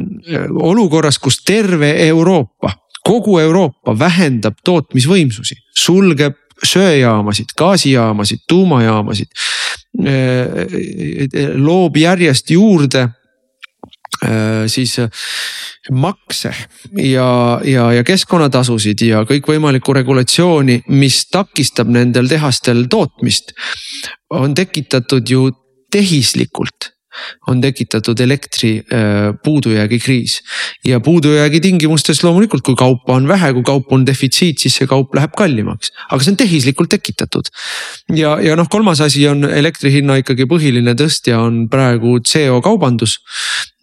olukorras, 0.54 1.20
kus 1.22 1.42
terve 1.46 1.96
Euroopa, 2.06 2.76
kogu 3.04 3.40
Euroopa 3.42 3.98
vähendab 4.00 4.62
tootmisvõimsusi, 4.66 5.58
sulgeb 5.74 6.38
söejaamasid, 6.64 7.58
gaasijaamasid, 7.58 8.46
tuumajaamasid. 8.48 9.34
Äh, 10.04 11.52
loob 11.62 11.98
järjest 12.02 12.50
juurde 12.54 13.08
siis 14.68 14.96
makse 15.92 16.54
ja, 16.96 17.28
ja, 17.68 17.88
ja 17.98 18.04
keskkonnatasusid 18.08 19.04
ja 19.08 19.24
kõikvõimalikku 19.28 19.96
regulatsiooni, 19.98 20.80
mis 20.96 21.26
takistab 21.34 21.92
nendel 21.92 22.30
tehastel 22.32 22.86
tootmist. 22.92 23.54
on 24.34 24.56
tekitatud 24.56 25.30
ju 25.30 25.50
tehislikult 25.92 26.94
on 27.48 27.62
tekitatud 27.62 28.20
elektri 28.20 28.72
äh, 28.78 29.34
puudujäägi 29.44 30.00
kriis. 30.00 30.42
ja 30.86 31.00
puudujäägi 31.00 31.60
tingimustes 31.62 32.24
loomulikult, 32.24 32.64
kui 32.64 32.76
kaupa 32.76 33.14
on 33.14 33.28
vähe, 33.28 33.54
kui 33.54 33.64
kaup 33.64 33.92
on 33.94 34.06
defitsiit, 34.06 34.60
siis 34.60 34.76
see 34.76 34.88
kaup 34.88 35.14
läheb 35.16 35.36
kallimaks, 35.38 35.92
aga 36.10 36.24
see 36.24 36.34
on 36.34 36.38
tehislikult 36.38 36.90
tekitatud. 36.90 37.52
ja, 38.16 38.38
ja 38.42 38.56
noh, 38.56 38.70
kolmas 38.70 39.02
asi 39.02 39.28
on 39.28 39.46
elektri 39.50 39.94
hinna 39.94 40.18
ikkagi 40.22 40.48
põhiline 40.50 40.96
tõstja 41.00 41.40
on 41.40 41.68
praegu 41.70 42.20
CO 42.20 42.62
kaubandus. 42.62 43.20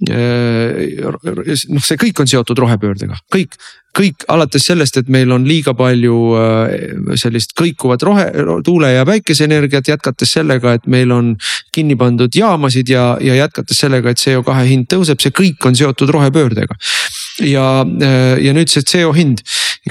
Noh, 0.08 1.84
see 1.84 2.00
kõik 2.00 2.22
on 2.22 2.28
seotud 2.30 2.58
rohepöördega, 2.62 3.18
kõik, 3.32 3.56
kõik 3.96 4.24
alates 4.32 4.64
sellest, 4.70 4.96
et 4.96 5.08
meil 5.12 5.32
on 5.34 5.44
liiga 5.48 5.74
palju 5.76 6.16
sellist 7.20 7.52
kõikuvat 7.58 8.04
rohe, 8.06 8.26
tuule 8.64 8.92
ja 8.94 9.04
päikeseenergiat, 9.08 9.90
jätkates 9.92 10.32
sellega, 10.38 10.76
et 10.78 10.86
meil 10.90 11.12
on 11.12 11.34
kinni 11.74 11.98
pandud 12.00 12.34
jaamasid 12.34 12.92
ja, 12.92 13.16
ja 13.20 13.36
jätkates 13.42 13.82
sellega, 13.84 14.12
et 14.12 14.22
CO2 14.22 14.56
hind 14.70 14.88
tõuseb, 14.92 15.20
see 15.20 15.34
kõik 15.36 15.68
on 15.68 15.76
seotud 15.76 16.12
rohepöördega. 16.16 16.78
Ja, 17.44 17.66
ja 18.40 18.52
nüüd 18.56 18.72
see 18.72 18.84
CO 18.84 19.12
hind, 19.16 19.44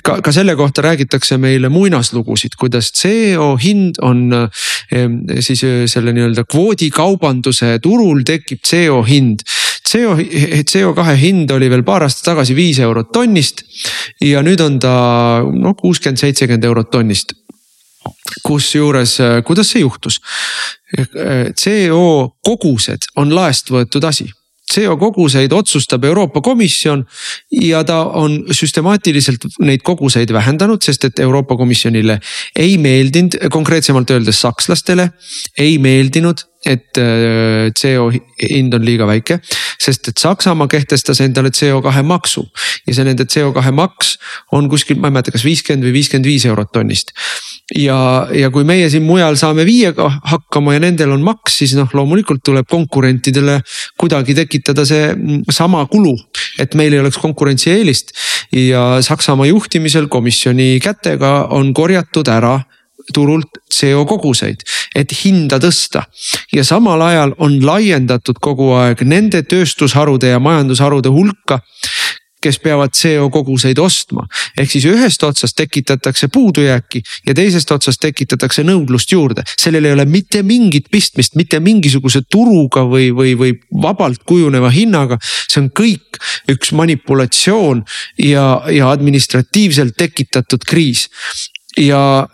ka, 0.04 0.20
ka 0.26 0.34
selle 0.34 0.56
kohta 0.58 0.84
räägitakse 0.86 1.38
meile 1.42 1.70
muinaslugusid, 1.74 2.58
kuidas 2.60 2.92
CO 2.96 3.56
hind 3.62 4.00
on 4.06 4.28
siis 5.44 5.64
selle 5.92 6.14
nii-öelda 6.16 6.46
kvoodikaubanduse 6.50 7.78
turul 7.84 8.24
tekib 8.28 8.64
CO 8.66 9.02
hind. 9.08 9.46
CO, 9.90 10.16
CO2 10.70 11.16
hind 11.18 11.52
oli 11.56 11.70
veel 11.72 11.84
paar 11.88 12.06
aastat 12.06 12.32
tagasi 12.32 12.56
viis 12.58 12.80
eurot 12.84 13.12
tonnist 13.16 13.64
ja 14.22 14.44
nüüd 14.46 14.62
on 14.62 14.78
ta 14.82 14.96
noh, 15.42 15.76
kuuskümmend, 15.78 16.22
seitsekümmend 16.22 16.68
eurot 16.70 16.92
tonnist 16.94 17.34
kusjuures, 18.46 19.18
kuidas 19.46 19.72
see 19.74 19.82
juhtus? 19.82 20.20
CO 21.58 22.04
kogused 22.46 23.10
on 23.20 23.34
laest 23.36 23.74
võetud 23.74 24.06
asi 24.10 24.30
CO 24.70 24.98
koguseid 25.02 25.54
otsustab 25.54 26.04
Euroopa 26.06 26.42
Komisjon 26.46 27.02
ja 27.52 27.82
ta 27.84 28.04
on 28.22 28.44
süstemaatiliselt 28.54 29.48
neid 29.66 29.82
koguseid 29.86 30.30
vähendanud, 30.34 30.84
sest 30.86 31.10
et 31.10 31.20
Euroopa 31.26 31.58
Komisjonile 31.58 32.20
ei 32.56 32.78
meeldinud, 32.78 33.40
konkreetsemalt 33.52 34.14
öeldes 34.14 34.42
sakslastele 34.46 35.10
ei 35.58 35.78
meeldinud 35.82 36.46
et 36.66 36.98
äh, 36.98 37.72
CO 37.72 38.10
hind 38.12 38.74
on 38.76 38.84
liiga 38.84 39.08
väike, 39.08 39.40
sest 39.80 40.10
et 40.12 40.20
Saksamaa 40.20 40.68
kehtestas 40.68 41.22
endale 41.24 41.54
CO2 41.56 42.02
maksu 42.04 42.44
ja 42.88 42.96
see 42.96 43.06
nende 43.08 43.24
CO2 43.32 43.72
maks 43.76 44.18
on 44.56 44.68
kuskil, 44.72 45.00
ma 45.00 45.08
ei 45.08 45.16
mäleta, 45.16 45.32
kas 45.32 45.46
viiskümmend 45.48 45.88
või 45.88 45.96
viiskümmend 45.96 46.28
viis 46.28 46.46
eurot 46.50 46.74
tonnist. 46.76 47.14
ja, 47.76 48.28
ja 48.36 48.50
kui 48.52 48.68
meie 48.68 48.90
siin 48.92 49.06
mujal 49.08 49.38
saame 49.40 49.64
viiega 49.68 50.10
hakkama 50.34 50.76
ja 50.76 50.84
nendel 50.84 51.14
on 51.16 51.24
maks, 51.24 51.62
siis 51.62 51.78
noh, 51.80 51.88
loomulikult 51.96 52.44
tuleb 52.44 52.68
konkurentidele 52.68 53.62
kuidagi 54.00 54.36
tekitada 54.42 54.84
see 54.90 55.14
sama 55.56 55.86
kulu, 55.88 56.16
et 56.60 56.76
meil 56.76 56.94
ei 56.94 57.00
oleks 57.00 57.22
konkurentsieelist. 57.24 58.12
ja 58.52 59.00
Saksamaa 59.06 59.48
juhtimisel 59.48 60.10
komisjoni 60.12 60.76
kätega 60.84 61.48
on 61.56 61.74
korjatud 61.74 62.28
ära 62.28 62.58
turult 63.14 63.62
CO 63.74 64.06
koguseid, 64.06 64.64
et 64.96 65.14
hinda 65.24 65.60
tõsta. 65.60 66.04
ja 66.54 66.64
samal 66.64 67.02
ajal 67.02 67.36
on 67.38 67.60
laiendatud 67.66 68.40
kogu 68.42 68.72
aeg 68.74 69.02
nende 69.02 69.44
tööstusharude 69.44 70.28
ja 70.28 70.40
majandusharude 70.40 71.10
hulka 71.10 71.62
kes 72.42 72.60
peavad 72.64 72.96
CO 72.96 73.30
koguseid 73.30 73.80
ostma. 73.80 74.26
ehk 74.58 74.72
siis 74.72 74.86
ühest 74.88 75.24
otsast 75.24 75.56
tekitatakse 75.60 76.28
puudujääki 76.34 77.02
ja 77.28 77.36
teisest 77.36 77.72
otsast 77.72 78.00
tekitatakse 78.02 78.64
nõudlust 78.64 79.12
juurde. 79.12 79.44
sellel 79.58 79.86
ei 79.86 79.92
ole 79.92 80.06
mitte 80.06 80.44
mingit 80.44 80.90
pistmist 80.92 81.36
mitte 81.36 81.60
mingisuguse 81.60 82.22
turuga 82.32 82.86
või, 82.88 83.12
või, 83.16 83.36
või 83.38 83.54
vabalt 83.82 84.24
kujuneva 84.26 84.70
hinnaga. 84.70 85.18
see 85.22 85.62
on 85.62 85.70
kõik 85.70 86.20
üks 86.52 86.72
manipulatsioon 86.72 87.84
ja, 88.24 88.62
ja 88.72 88.92
administratiivselt 88.92 89.98
tekitatud 89.98 90.64
kriis 90.68 91.10
ja, 91.78 92.28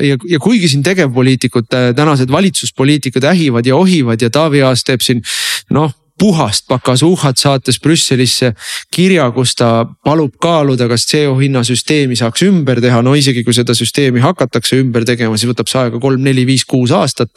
ja, 0.00 0.16
ja 0.28 0.38
kuigi 0.40 0.68
siin 0.68 0.82
tegevpoliitikud, 0.82 1.68
tänased 1.96 2.32
valitsuspoliitikud 2.32 3.24
ähivad 3.24 3.66
ja 3.66 3.76
ohivad 3.76 4.22
ja 4.22 4.30
Taavi 4.30 4.62
Aas 4.62 4.84
teeb 4.84 5.04
siin 5.04 5.22
noh 5.70 5.92
puhast 6.18 6.64
pakasuhat 6.68 7.36
saates 7.38 7.78
Brüsselisse 7.80 8.54
kirja, 8.94 9.28
kus 9.36 9.54
ta 9.58 9.84
palub 10.04 10.38
kaaluda, 10.40 10.88
kas 10.88 11.04
CO 11.10 11.34
hinna 11.40 11.60
süsteemi 11.66 12.16
saaks 12.16 12.46
ümber 12.46 12.80
teha. 12.80 13.02
no 13.02 13.14
isegi 13.14 13.44
kui 13.44 13.54
seda 13.54 13.74
süsteemi 13.76 14.22
hakatakse 14.24 14.80
ümber 14.80 15.04
tegema, 15.04 15.36
siis 15.36 15.52
võtab 15.52 15.68
see 15.68 15.82
aega 15.82 16.00
kolm, 16.00 16.24
neli, 16.24 16.46
viis, 16.48 16.64
kuus 16.64 16.94
aastat. 16.96 17.30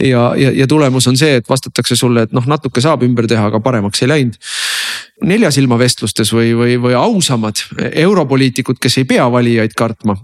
ja, 0.00 0.32
ja, 0.40 0.50
ja 0.50 0.66
tulemus 0.66 1.06
on 1.06 1.20
see, 1.20 1.36
et 1.36 1.48
vastatakse 1.48 1.96
sulle, 1.96 2.24
et 2.24 2.32
noh, 2.32 2.46
natuke 2.48 2.80
saab 2.80 3.04
ümber 3.04 3.28
teha, 3.28 3.50
aga 3.52 3.60
paremaks 3.60 4.02
ei 4.02 4.08
läinud 4.08 4.40
nelja 5.24 5.50
silma 5.54 5.76
vestlustes 5.78 6.32
või, 6.34 6.52
või, 6.56 6.78
või 6.80 6.96
ausamad 6.98 7.60
europoliitikud, 7.92 8.80
kes 8.80 8.98
ei 8.98 9.04
pea 9.08 9.28
valijaid 9.30 9.76
kartma, 9.76 10.16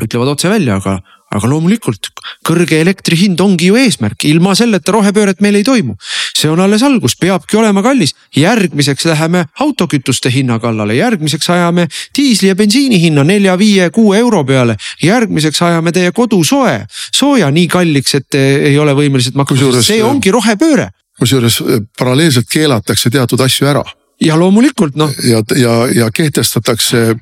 ütlevad 0.00 0.32
otse 0.32 0.48
välja, 0.48 0.78
aga, 0.80 0.96
aga 1.32 1.48
loomulikult 1.48 2.10
kõrge 2.46 2.78
elektri 2.80 3.16
hind 3.20 3.40
ongi 3.44 3.68
ju 3.70 3.76
eesmärk, 3.80 4.24
ilma 4.28 4.54
selleta 4.56 4.94
rohepööret 4.94 5.42
meil 5.44 5.58
ei 5.60 5.66
toimu. 5.66 5.96
see 6.36 6.50
on 6.50 6.60
alles 6.60 6.82
algus, 6.82 7.14
peabki 7.16 7.56
olema 7.56 7.82
kallis, 7.82 8.14
järgmiseks 8.36 9.04
läheme 9.10 9.44
autokütuste 9.60 10.32
hinna 10.32 10.58
kallale, 10.58 10.96
järgmiseks 10.96 11.50
ajame 11.50 11.86
diisli 12.16 12.48
ja 12.48 12.56
bensiini 12.56 13.00
hinna 13.00 13.24
nelja, 13.24 13.58
viie, 13.58 13.90
kuue 13.90 14.18
euro 14.18 14.44
peale. 14.44 14.76
järgmiseks 15.02 15.62
ajame 15.62 15.92
teie 15.92 16.12
kodu 16.12 16.42
soe, 16.44 16.84
sooja 17.12 17.50
nii 17.50 17.68
kalliks, 17.68 18.14
et 18.14 18.34
ei 18.34 18.78
ole 18.78 18.94
võimelised 18.96 19.36
maksma, 19.36 19.82
see 19.82 20.02
ongi 20.02 20.30
rohepööre. 20.30 20.90
kusjuures 21.18 21.62
paralleelselt 21.98 22.48
keelatakse 22.48 23.10
teatud 23.10 23.40
asju 23.40 23.68
ära 23.68 23.84
ja 24.22 24.36
loomulikult 24.38 24.96
noh. 24.98 25.10
ja, 25.26 25.42
ja, 25.58 25.74
ja 25.94 26.08
kehtestatakse 26.14 27.14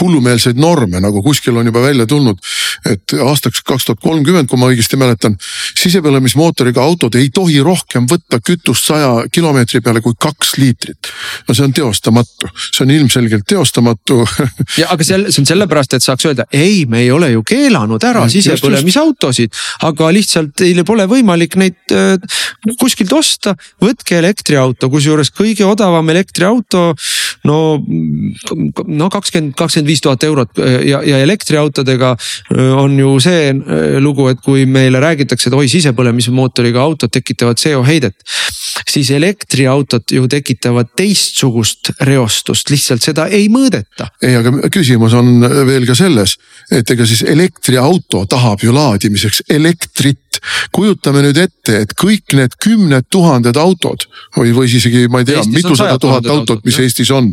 hullumeelseid 0.00 0.58
norme, 0.60 1.00
nagu 1.02 1.22
kuskil 1.24 1.56
on 1.56 1.68
juba 1.68 1.82
välja 1.84 2.06
tulnud, 2.08 2.40
et 2.88 3.16
aastaks 3.22 3.62
kaks 3.66 3.88
tuhat 3.88 4.00
kolmkümmend, 4.02 4.48
kui 4.48 4.60
ma 4.60 4.70
õigesti 4.72 4.98
mäletan, 5.00 5.36
sisepõlemismootoriga 5.76 6.82
autod 6.82 7.18
ei 7.20 7.28
tohi 7.34 7.60
rohkem 7.64 8.08
võtta 8.10 8.40
kütust 8.44 8.88
saja 8.88 9.26
kilomeetri 9.32 9.82
peale 9.84 10.02
kui 10.04 10.16
kaks 10.18 10.56
liitrit. 10.60 11.12
no 11.48 11.54
see 11.54 11.66
on 11.66 11.74
teostamatu, 11.76 12.50
see 12.70 12.84
on 12.86 12.94
ilmselgelt 12.96 13.46
teostamatu 13.48 14.22
ja 14.80 14.90
aga 14.94 15.04
see, 15.04 15.20
see 15.30 15.42
on 15.42 15.50
sellepärast, 15.52 15.98
et 15.98 16.06
saaks 16.06 16.28
öelda, 16.30 16.48
ei, 16.52 16.84
me 16.88 17.02
ei 17.04 17.10
ole 17.12 17.32
ju 17.34 17.44
keelanud 17.46 18.04
ära 18.04 18.26
sisepõlemisautosid, 18.32 19.52
aga 19.88 20.10
lihtsalt 20.14 20.54
teil 20.56 20.84
pole 20.88 21.08
võimalik 21.10 21.58
neid 21.60 21.96
äh, 21.96 22.16
kuskilt 22.80 23.12
osta. 23.12 23.56
võtke 23.82 24.18
elektriauto, 24.18 24.88
kusjuures 24.90 25.30
kõige 25.34 25.66
odavam 25.68 26.08
elektriauto 26.10 26.45
elektriauto 26.46 26.94
no, 27.46 27.58
no 28.86 29.08
kakskümmend, 29.12 29.54
kakskümmend 29.58 29.90
viis 29.90 30.02
tuhat 30.04 30.24
eurot 30.26 30.58
ja, 30.86 31.02
ja 31.06 31.20
elektriautodega 31.24 32.14
on 32.80 32.98
ju 32.98 33.16
see 33.22 33.52
lugu, 34.02 34.28
et 34.32 34.42
kui 34.44 34.66
meile 34.66 35.00
räägitakse, 35.02 35.50
et 35.50 35.56
oi, 35.56 35.68
sisepõlemismootoriga 35.70 36.82
autod 36.82 37.12
tekitavad 37.12 37.60
CO 37.60 37.82
heidet 37.86 38.16
siis 38.96 39.10
elektriautod 39.12 40.12
ju 40.12 40.26
tekitavad 40.30 40.88
teistsugust 40.96 41.92
reostust, 42.08 42.70
lihtsalt 42.72 43.04
seda 43.04 43.26
ei 43.32 43.48
mõõdeta. 43.52 44.08
ei, 44.24 44.36
aga 44.38 44.70
küsimus 44.72 45.16
on 45.16 45.44
veel 45.68 45.86
ka 45.88 45.96
selles, 45.98 46.36
et 46.72 46.90
ega 46.90 47.06
siis 47.08 47.24
elektriauto 47.26 48.24
tahab 48.30 48.64
ju 48.64 48.74
laadimiseks 48.76 49.44
elektrit. 49.52 50.22
kujutame 50.72 51.22
nüüd 51.24 51.38
ette, 51.40 51.78
et 51.80 51.92
kõik 51.96 52.34
need 52.36 52.56
kümned 52.60 53.06
tuhanded 53.10 53.56
autod 53.56 54.04
või, 54.36 54.50
või 54.52 54.68
isegi 54.68 55.06
ma 55.08 55.22
ei 55.22 55.28
tea, 55.30 55.40
mitusada 55.48 55.96
tuhat 55.98 56.28
autot, 56.28 56.60
mis 56.64 56.76
jah. 56.76 56.84
Eestis 56.84 57.10
on, 57.10 57.30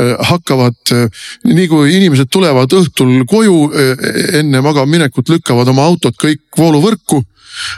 äh, 0.00 0.16
hakkavad 0.30 0.94
äh, 0.96 1.04
nii 1.46 1.68
kui 1.70 1.94
inimesed 1.94 2.32
tulevad 2.34 2.74
õhtul 2.74 3.22
koju 3.30 3.60
äh, 3.70 4.08
enne 4.40 4.64
magamaminekut, 4.66 5.30
lükkavad 5.30 5.70
oma 5.70 5.86
autod 5.86 6.18
kõik 6.18 6.42
vooluvõrku 6.58 7.22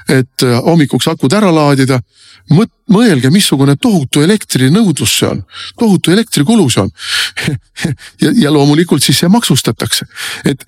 et 0.08 0.44
hommikuks 0.64 1.08
akud 1.12 1.34
ära 1.36 1.50
laadida 1.52 2.00
mõelge, 2.50 3.30
missugune 3.34 3.76
tohutu 3.80 4.22
elektrinõudlus 4.22 5.14
see 5.18 5.28
on, 5.28 5.42
tohutu 5.78 6.12
elektrikulu 6.14 6.68
see 6.70 6.84
on. 6.86 6.92
Ja, 8.20 8.30
ja 8.32 8.50
loomulikult 8.50 9.04
siis 9.04 9.18
see 9.20 9.28
maksustatakse, 9.28 10.06
et 10.48 10.62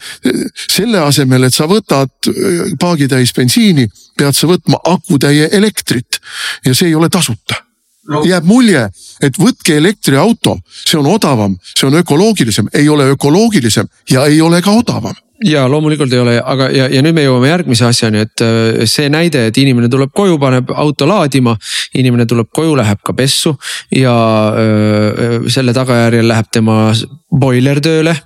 selle 0.68 1.00
asemel, 1.00 1.46
et 1.48 1.54
sa 1.54 1.64
võtad 1.70 2.28
äh, 2.28 2.74
paagitäis 2.80 3.32
bensiini, 3.32 3.86
pead 4.18 4.36
sa 4.36 4.50
võtma 4.50 4.76
akutäie 4.92 5.48
elektrit. 5.56 6.20
Ja 6.66 6.74
see 6.76 6.90
ei 6.90 6.98
ole 6.98 7.08
tasuta. 7.08 7.62
No.. 8.08 8.22
jääb 8.24 8.44
mulje, 8.48 8.86
et 9.24 9.36
võtke 9.36 9.74
elektriauto, 9.76 10.54
see 10.72 10.96
on 11.00 11.08
odavam, 11.12 11.56
see 11.74 11.88
on 11.88 11.98
ökoloogilisem, 12.00 12.70
ei 12.72 12.88
ole 12.88 13.10
ökoloogilisem 13.12 13.88
ja 14.08 14.24
ei 14.28 14.40
ole 14.40 14.62
ka 14.64 14.72
odavam 14.72 15.16
ja 15.44 15.68
loomulikult 15.70 16.12
ei 16.12 16.20
ole, 16.22 16.36
aga 16.42 16.68
ja, 16.74 16.88
ja 16.90 17.02
nüüd 17.04 17.14
me 17.16 17.24
jõuame 17.24 17.50
järgmise 17.50 17.86
asjani, 17.88 18.24
et 18.26 18.42
äh, 18.44 18.84
see 18.90 19.10
näide, 19.12 19.46
et 19.48 19.60
inimene 19.60 19.90
tuleb 19.92 20.10
koju, 20.16 20.38
paneb 20.42 20.72
auto 20.74 21.06
laadima. 21.08 21.56
inimene 21.94 22.26
tuleb 22.26 22.50
koju, 22.54 22.74
läheb 22.76 23.02
ka 23.04 23.12
pessu 23.12 23.54
ja 23.94 24.14
öö, 24.54 25.12
äh, 25.12 25.50
selle 25.50 25.74
tagajärjel 25.74 26.28
läheb 26.28 26.50
tema 26.52 26.92
boiler 27.30 27.80
tööle 27.84 28.16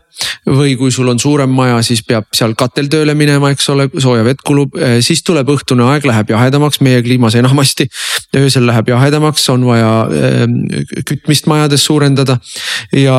või 0.47 0.75
kui 0.79 0.91
sul 0.93 1.09
on 1.09 1.19
suurem 1.23 1.51
maja, 1.55 1.79
siis 1.87 2.03
peab 2.07 2.27
seal 2.37 2.55
katel 2.59 2.89
tööle 2.93 3.15
minema, 3.19 3.51
eks 3.53 3.69
ole, 3.73 3.89
sooja 4.03 4.25
vett 4.27 4.43
kulub, 4.45 4.77
siis 5.03 5.23
tuleb 5.25 5.49
õhtune 5.55 5.87
aeg, 5.89 6.07
läheb 6.09 6.33
jahedamaks, 6.35 6.83
meie 6.85 7.03
kliimas 7.03 7.37
enamasti. 7.39 7.89
öösel 8.37 8.67
läheb 8.67 8.89
jahedamaks, 8.93 9.49
on 9.55 9.65
vaja 9.67 10.09
kütmist 11.09 11.47
majades 11.51 11.85
suurendada. 11.85 12.39
ja 12.93 13.17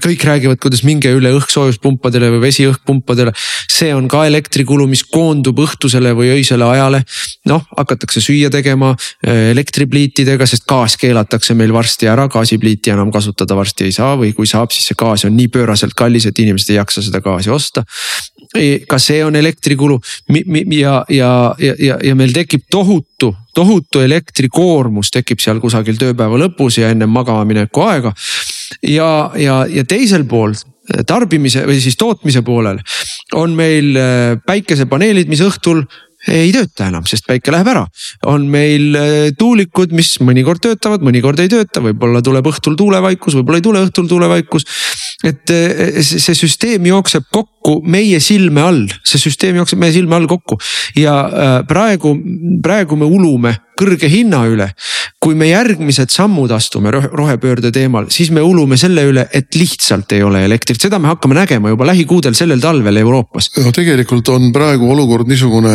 kõik 0.00 0.24
räägivad, 0.24 0.58
kuidas 0.62 0.82
minge 0.82 1.12
üle 1.12 1.34
õhksoojuspumpadele 1.36 2.30
või 2.34 2.46
vesiõhkpumpadele 2.48 2.97
pumpadele. 2.98 3.32
see 3.70 3.94
on 3.94 4.08
ka 4.10 4.24
elektrikulu, 4.26 4.86
mis 4.90 5.04
koondub 5.04 5.58
õhtusele 5.62 6.14
või 6.18 6.32
öisele 6.36 6.64
ajale. 6.64 7.02
noh, 7.46 7.64
hakatakse 7.76 8.20
süüa 8.24 8.50
tegema 8.50 8.94
äh, 8.94 9.50
elektripliitidega, 9.52 10.46
sest 10.46 10.66
gaas 10.68 10.96
keelatakse 11.00 11.54
meil 11.54 11.72
varsti 11.72 12.08
ära, 12.10 12.28
gaasipliiti 12.28 12.90
enam 12.94 13.12
kasutada 13.14 13.56
varsti 13.56 13.88
ei 13.88 13.92
saa 13.92 14.16
või 14.16 14.32
kui 14.34 14.46
saab, 14.46 14.72
siis 14.74 14.90
see 14.90 14.98
gaas 14.98 15.24
on 15.28 15.36
nii 15.36 15.48
pööraselt 15.52 15.94
kallis, 15.94 16.26
et 16.26 16.38
inimesed 16.38 16.74
ei 16.74 16.80
jaksa 16.80 17.02
seda 17.04 17.22
gaasi 17.24 17.50
osta. 17.50 17.84
E, 18.56 18.84
ka 18.88 18.98
see 18.98 19.20
on 19.24 19.36
elektrikulu 19.36 19.98
ja, 20.72 21.04
ja, 21.08 21.32
ja, 21.58 21.74
ja, 21.78 21.98
ja 22.02 22.14
meil 22.16 22.32
tekib 22.32 22.64
tohutu 22.70 23.34
tohutu 23.58 24.02
elektrikoormus 24.04 25.10
tekib 25.14 25.42
seal 25.42 25.60
kusagil 25.62 25.98
tööpäeva 25.98 26.38
lõpus 26.44 26.78
ja 26.80 26.92
ennem 26.94 27.10
magama 27.10 27.44
mineku 27.48 27.82
aega. 27.88 28.12
ja, 28.82 29.30
ja, 29.36 29.62
ja 29.66 29.84
teisel 29.84 30.24
pool 30.30 30.54
tarbimise 31.06 31.64
või 31.68 31.80
siis 31.82 31.96
tootmise 32.00 32.42
poolel 32.46 32.80
on 33.36 33.56
meil 33.56 33.96
äh, 33.96 34.36
päikesepaneelid, 34.46 35.28
mis 35.30 35.42
õhtul 35.44 35.84
ei 36.28 36.50
tööta 36.52 36.88
enam, 36.90 37.04
sest 37.06 37.28
päike 37.28 37.52
läheb 37.54 37.68
ära. 37.70 37.84
on 38.26 38.48
meil 38.50 38.96
äh, 38.98 39.28
tuulikud, 39.38 39.92
mis 39.96 40.16
mõnikord 40.24 40.62
töötavad, 40.64 41.04
mõnikord 41.06 41.40
ei 41.40 41.50
tööta, 41.52 41.82
võib-olla 41.84 42.22
tuleb 42.24 42.48
õhtul 42.50 42.76
tuulevaikus, 42.76 43.36
võib-olla 43.38 43.60
ei 43.60 43.66
tule 43.68 43.84
õhtul 43.86 44.08
tuulevaikus. 44.10 44.66
et 45.24 45.54
äh, 45.54 46.00
see 46.02 46.34
süsteem 46.34 46.86
jookseb 46.90 47.28
kokku 47.32 47.78
meie 47.84 48.20
silme 48.20 48.64
all, 48.64 48.84
see 49.04 49.20
süsteem 49.20 49.60
jookseb 49.60 49.78
meie 49.78 49.94
silme 49.94 50.16
all 50.16 50.28
kokku 50.30 50.58
ja 50.96 51.62
praegu, 51.68 52.16
praegu 52.62 52.96
me 52.96 53.04
ulume 53.04 53.54
kõrge 53.78 54.10
hinna 54.10 54.42
üle. 54.50 54.72
kui 55.18 55.34
me 55.34 55.48
järgmised 55.48 56.12
sammud 56.14 56.52
astume 56.54 56.92
rohepöörde 56.92 57.72
teemal, 57.74 58.06
siis 58.14 58.30
me 58.30 58.42
ulume 58.44 58.76
selle 58.78 59.02
üle, 59.08 59.24
et 59.34 59.54
lihtsalt 59.58 60.12
ei 60.14 60.22
ole 60.22 60.44
elektrit, 60.46 60.80
seda 60.80 61.00
me 61.02 61.10
hakkame 61.10 61.34
nägema 61.34 61.72
juba 61.72 61.88
lähikuudel 61.90 62.36
sellel 62.38 62.62
talvel 62.62 62.96
Euroopas. 63.02 63.50
no 63.58 63.72
tegelikult 63.74 64.28
on 64.34 64.52
praegu 64.54 64.90
olukord 64.94 65.28
niisugune, 65.28 65.74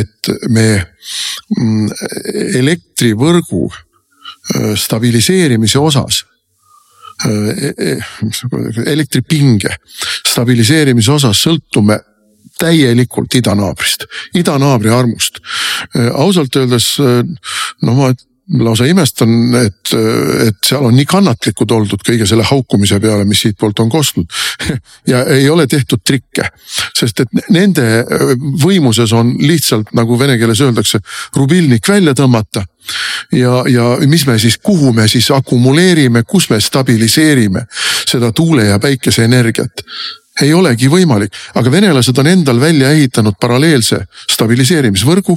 et 0.00 0.32
me 0.48 0.66
mm, 0.80 1.86
elektrivõrgu 2.62 3.64
äh, 3.70 4.72
stabiliseerimise 4.80 5.78
osas 5.78 6.24
äh, 7.26 7.68
e-, 7.68 7.74
e-, 7.92 8.92
elektripinge 8.92 9.76
stabiliseerimise 10.26 11.12
osas 11.18 11.44
sõltume 11.46 12.00
täielikult 12.60 13.34
idanaabrist, 13.40 14.06
idanaabri 14.36 14.92
armust. 14.94 15.40
Äh, 15.96 16.10
ausalt 16.14 16.56
öeldes 16.60 16.92
no 17.00 17.94
ma 17.96 18.12
lausa 18.58 18.86
imestan, 18.88 19.30
et, 19.54 19.92
et 20.46 20.58
seal 20.66 20.84
on 20.84 20.94
nii 20.96 21.06
kannatlikud 21.08 21.70
oldud 21.74 22.02
kõige 22.06 22.26
selle 22.26 22.44
haukumise 22.48 22.98
peale, 23.02 23.24
mis 23.28 23.44
siitpoolt 23.44 23.78
on 23.84 23.90
kostnud. 23.92 24.26
ja 25.12 25.22
ei 25.30 25.48
ole 25.50 25.66
tehtud 25.70 26.02
trikke, 26.04 26.48
sest 26.96 27.22
et 27.24 27.50
nende 27.54 27.86
võimuses 28.62 29.14
on 29.16 29.36
lihtsalt 29.38 29.94
nagu 29.96 30.18
vene 30.18 30.38
keeles 30.40 30.62
öeldakse, 30.66 31.02
rubilnik 31.36 31.88
välja 31.88 32.14
tõmmata 32.18 32.64
ja, 33.36 33.62
ja 33.70 33.86
mis 34.08 34.26
me 34.26 34.38
siis, 34.42 34.58
kuhu 34.58 34.92
me 34.96 35.06
siis 35.08 35.30
akumuleerime, 35.34 36.24
kus 36.28 36.50
me 36.50 36.60
stabiliseerime 36.60 37.66
seda 38.08 38.32
tuule 38.32 38.70
ja 38.72 38.78
päikeseenergiat 38.82 39.84
ei 40.42 40.52
olegi 40.54 40.88
võimalik, 40.90 41.34
aga 41.58 41.72
venelased 41.72 42.18
on 42.22 42.30
endal 42.30 42.60
välja 42.60 42.90
ehitanud 42.94 43.36
paralleelse 43.40 44.02
stabiliseerimisvõrgu. 44.30 45.36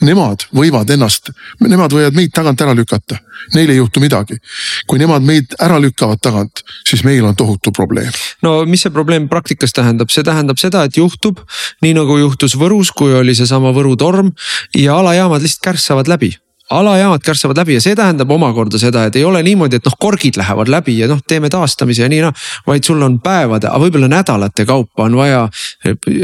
Nemad 0.00 0.46
võivad 0.56 0.88
ennast, 0.94 1.28
nemad 1.60 1.92
võivad 1.92 2.16
meid 2.16 2.32
tagant 2.32 2.60
ära 2.64 2.72
lükata, 2.76 3.18
neil 3.54 3.68
ei 3.68 3.76
juhtu 3.76 4.00
midagi. 4.00 4.38
kui 4.86 4.98
nemad 4.98 5.22
meid 5.22 5.52
ära 5.60 5.76
lükkavad 5.80 6.20
tagant, 6.24 6.62
siis 6.88 7.04
meil 7.04 7.24
on 7.24 7.36
tohutu 7.36 7.72
probleem. 7.72 8.10
no 8.42 8.64
mis 8.64 8.82
see 8.82 8.90
probleem 8.90 9.28
praktikas 9.28 9.72
tähendab, 9.72 10.10
see 10.10 10.24
tähendab 10.24 10.58
seda, 10.58 10.84
et 10.84 10.96
juhtub 10.96 11.44
nii 11.82 11.94
nagu 11.94 12.18
juhtus 12.18 12.56
Võrus, 12.56 12.92
kui 12.96 13.12
oli 13.12 13.34
seesama 13.34 13.72
Võru 13.76 13.96
torm 13.96 14.32
ja 14.74 14.96
alajaamad 14.96 15.42
lihtsalt 15.42 15.64
kärssavad 15.68 16.08
läbi 16.08 16.32
alajaamad 16.70 17.22
kärssavad 17.24 17.58
läbi 17.58 17.76
ja 17.78 17.82
see 17.82 17.96
tähendab 17.96 18.30
omakorda 18.30 18.78
seda, 18.80 19.06
et 19.08 19.16
ei 19.16 19.24
ole 19.24 19.42
niimoodi, 19.46 19.78
et 19.78 19.88
noh, 19.88 19.96
korgid 20.00 20.36
lähevad 20.40 20.70
läbi 20.72 20.98
ja 20.98 21.08
noh, 21.10 21.20
teeme 21.26 21.50
taastamise 21.52 22.04
ja 22.04 22.10
nii 22.12 22.20
noh. 22.26 22.46
vaid 22.66 22.84
sul 22.84 23.02
on 23.02 23.18
päevade, 23.24 23.70
aga 23.70 23.80
võib-olla 23.82 24.10
nädalate 24.12 24.66
kaupa 24.68 25.06
on 25.08 25.16
vaja 25.18 25.46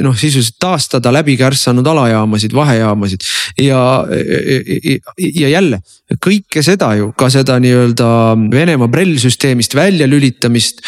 noh, 0.04 0.16
sisuliselt 0.18 0.58
taastada 0.60 1.12
läbi 1.14 1.36
kärssanud 1.40 1.86
alajaamasid, 1.94 2.54
vahejaamasid 2.56 3.26
ja, 3.64 3.82
ja, 4.04 4.98
ja 5.40 5.52
jälle 5.56 5.80
kõike 6.24 6.62
seda 6.64 6.92
ju, 6.98 7.12
ka 7.16 7.30
seda 7.32 7.56
nii-öelda 7.62 8.08
Venemaa 8.52 8.90
brellsüsteemist 8.92 9.74
väljalülitamist 9.74 10.84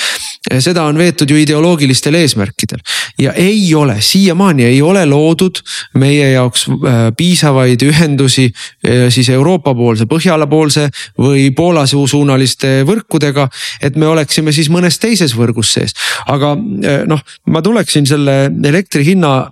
seda 0.63 0.85
on 0.87 0.99
veetud 0.99 1.31
ju 1.31 1.39
ideoloogilistel 1.41 2.15
eesmärkidel 2.15 2.83
ja 3.19 3.33
ei 3.33 3.75
ole, 3.75 3.97
siiamaani 4.01 4.65
ei 4.65 4.83
ole 4.83 5.03
loodud 5.07 5.59
meie 5.99 6.31
jaoks 6.31 6.67
äh, 6.71 7.01
piisavaid 7.17 7.83
ühendusi 7.83 8.47
äh, 8.47 9.07
siis 9.11 9.29
Euroopa 9.35 9.75
poolse, 9.75 10.07
Põhjala 10.07 10.47
poolse 10.47 10.89
või 11.19 11.49
Poola 11.57 11.87
suunaliste 11.87 12.85
võrkudega. 12.87 13.49
et 13.83 13.97
me 13.97 14.07
oleksime 14.07 14.53
siis 14.53 14.71
mõnes 14.71 15.01
teises 15.03 15.35
võrgus 15.37 15.73
sees, 15.75 15.97
aga 16.27 16.55
äh, 16.55 17.03
noh, 17.07 17.23
ma 17.51 17.63
tuleksin 17.63 18.07
selle 18.07 18.37
elektri 18.65 19.05
hinna 19.07 19.51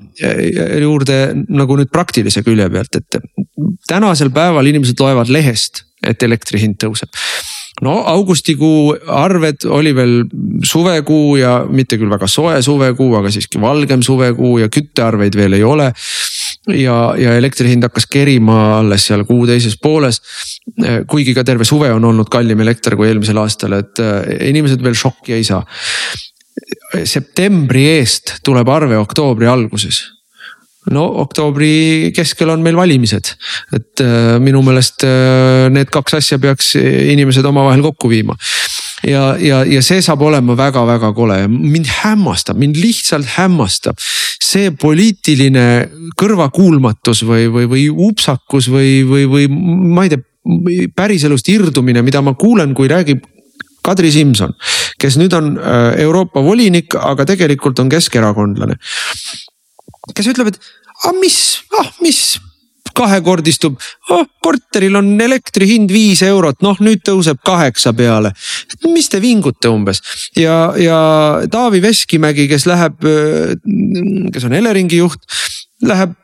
juurde 0.81 1.35
nagu 1.35 1.77
nüüd 1.77 1.91
praktilise 1.91 2.45
külje 2.47 2.69
pealt, 2.71 3.01
et 3.01 3.19
tänasel 3.89 4.31
päeval 4.31 4.67
inimesed 4.71 5.01
loevad 5.01 5.33
lehest, 5.33 5.83
et 6.07 6.23
elektri 6.23 6.63
hind 6.63 6.79
tõuseb 6.79 7.11
no 7.83 7.95
augustikuu 8.07 8.95
arved 9.11 9.67
oli 9.67 9.95
veel 9.97 10.15
suvekuu 10.67 11.37
ja 11.41 11.57
mitte 11.67 11.99
küll 11.99 12.13
väga 12.13 12.29
soe 12.31 12.61
suvekuu, 12.63 13.11
aga 13.19 13.33
siiski 13.35 13.61
valgem 13.63 14.03
suvekuu 14.05 14.59
ja 14.63 14.71
küttearveid 14.71 15.37
veel 15.39 15.59
ei 15.59 15.65
ole. 15.67 15.91
ja, 16.71 16.99
ja 17.19 17.35
elektri 17.37 17.69
hind 17.69 17.85
hakkas 17.85 18.07
kerima 18.07 18.79
alles 18.79 19.07
seal 19.09 19.25
kuu 19.27 19.47
teises 19.47 19.77
pooles. 19.83 20.21
kuigi 21.11 21.35
ka 21.35 21.45
terve 21.45 21.65
suve 21.65 21.91
on 21.93 22.05
olnud 22.05 22.31
kallim 22.31 22.61
elekter 22.61 22.97
kui 22.97 23.09
eelmisel 23.09 23.43
aastal, 23.43 23.75
et 23.81 23.99
eh, 23.99 24.49
inimesed 24.51 24.83
veel 24.83 24.95
šokki 24.95 25.35
ei 25.35 25.45
saa. 25.45 25.65
septembri 27.05 27.89
eest 27.99 28.39
tuleb 28.47 28.69
arve 28.71 28.99
oktoobri 28.99 29.51
alguses 29.51 30.14
no 30.93 31.05
oktoobri 31.23 32.13
keskel 32.17 32.51
on 32.53 32.65
meil 32.65 32.77
valimised, 32.77 33.35
et 33.77 34.03
äh, 34.05 34.37
minu 34.43 34.61
meelest 34.67 35.07
äh, 35.07 35.69
need 35.73 35.93
kaks 35.95 36.19
asja 36.21 36.39
peaks 36.43 36.75
inimesed 36.77 37.47
omavahel 37.49 37.85
kokku 37.87 38.11
viima. 38.13 38.37
Ja, 39.05 39.35
ja, 39.41 39.61
ja 39.69 39.83
see 39.85 40.01
saab 40.05 40.23
olema 40.25 40.57
väga-väga 40.57 41.11
kole. 41.17 41.43
Ja 41.43 41.49
mind 41.49 41.91
hämmastab, 42.03 42.57
mind 42.61 42.79
lihtsalt 42.81 43.29
hämmastab 43.35 44.01
see 44.45 44.71
poliitiline 44.81 45.67
kõrvakuulmatus 46.21 47.25
või, 47.29 47.49
või, 47.53 47.69
või 47.69 47.85
upsakus 47.91 48.71
või, 48.73 49.03
või, 49.09 49.27
või 49.29 49.49
ma 49.51 50.07
ei 50.07 50.15
tea, 50.15 50.25
päriselust 50.97 51.49
irdumine, 51.49 52.03
mida 52.05 52.21
ma 52.25 52.35
kuulen, 52.37 52.75
kui 52.77 52.89
räägib 52.91 53.25
Kadri 53.85 54.11
Simson, 54.13 54.55
kes 55.01 55.19
nüüd 55.21 55.33
on 55.37 55.55
äh, 55.61 56.01
Euroopa 56.05 56.41
volinik, 56.45 56.97
aga 56.97 57.27
tegelikult 57.29 57.81
on 57.83 57.91
keskerakondlane 57.93 58.79
kes 60.13 60.33
ütleb, 60.33 60.53
et 60.53 60.59
aga 61.05 61.15
mis, 61.21 61.39
ah 61.79 61.93
mis 62.05 62.25
kahekordistub? 62.95 63.79
Oh,, 64.13 64.27
korteril 64.45 64.99
on 65.01 65.09
elektri 65.21 65.67
hind 65.69 65.93
viis 65.93 66.23
eurot, 66.27 66.61
noh 66.63 66.79
nüüd 66.85 67.03
tõuseb 67.07 67.41
kaheksa 67.47 67.95
peale. 67.97 68.35
mis 68.93 69.09
te 69.11 69.21
vingute 69.23 69.73
umbes? 69.73 70.03
Ja, 70.37 70.75
ja 70.79 70.99
Taavi 71.51 71.83
Veskimägi, 71.83 72.47
kes 72.51 72.69
läheb, 72.71 73.01
kes 74.35 74.47
on 74.47 74.57
Eleringi 74.61 75.01
juht 75.03 75.25
läheb 75.85 76.15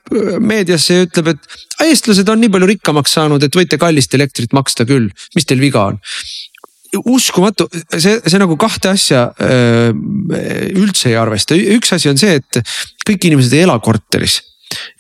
meediasse 0.41 0.95
ja 0.95 1.07
ütleb, 1.07 1.35
et 1.35 1.89
eestlased 1.89 2.29
on 2.33 2.41
nii 2.41 2.53
palju 2.53 2.69
rikkamaks 2.71 3.17
saanud, 3.19 3.43
et 3.45 3.57
võite 3.57 3.79
kallist 3.81 4.15
elektrit 4.17 4.55
maksta 4.57 4.87
küll, 4.89 5.11
mis 5.35 5.49
teil 5.49 5.61
viga 5.61 5.91
on 5.91 5.99
uskumatu, 6.99 7.69
see, 7.95 8.19
see 8.27 8.41
nagu 8.41 8.57
kahte 8.61 8.91
asja 8.95 9.29
öö, 9.41 9.91
üldse 10.81 11.13
ei 11.13 11.19
arvesta, 11.21 11.59
üks 11.77 11.95
asi 11.97 12.11
on 12.11 12.21
see, 12.21 12.41
et 12.41 12.61
kõik 13.07 13.29
inimesed 13.31 13.55
ei 13.57 13.67
ela 13.67 13.79
korteris. 13.83 14.41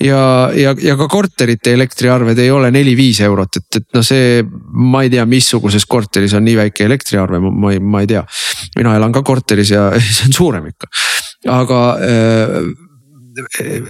Ja, 0.02 0.50
ja, 0.56 0.72
ja 0.82 0.96
ka 0.98 1.06
korterite 1.10 1.70
elektriarved 1.76 2.38
ei 2.42 2.50
ole 2.50 2.72
neli-viis 2.74 3.20
eurot, 3.22 3.60
et, 3.60 3.78
et 3.78 3.86
noh, 3.94 4.02
see, 4.06 4.40
ma 4.74 5.04
ei 5.06 5.12
tea, 5.12 5.22
missuguses 5.30 5.86
korteris 5.86 6.34
on 6.34 6.42
nii 6.46 6.56
väike 6.58 6.88
elektriarve, 6.88 7.38
ma 7.38 7.70
ei, 7.74 7.78
ma 7.78 8.02
ei 8.02 8.10
tea. 8.10 8.24
mina 8.78 8.96
elan 8.98 9.14
ka 9.14 9.22
korteris 9.26 9.70
ja 9.70 9.88
see 10.00 10.26
on 10.26 10.34
suurem 10.34 10.66
ikka, 10.72 10.90
aga 11.54 11.82
äh, 12.02 12.56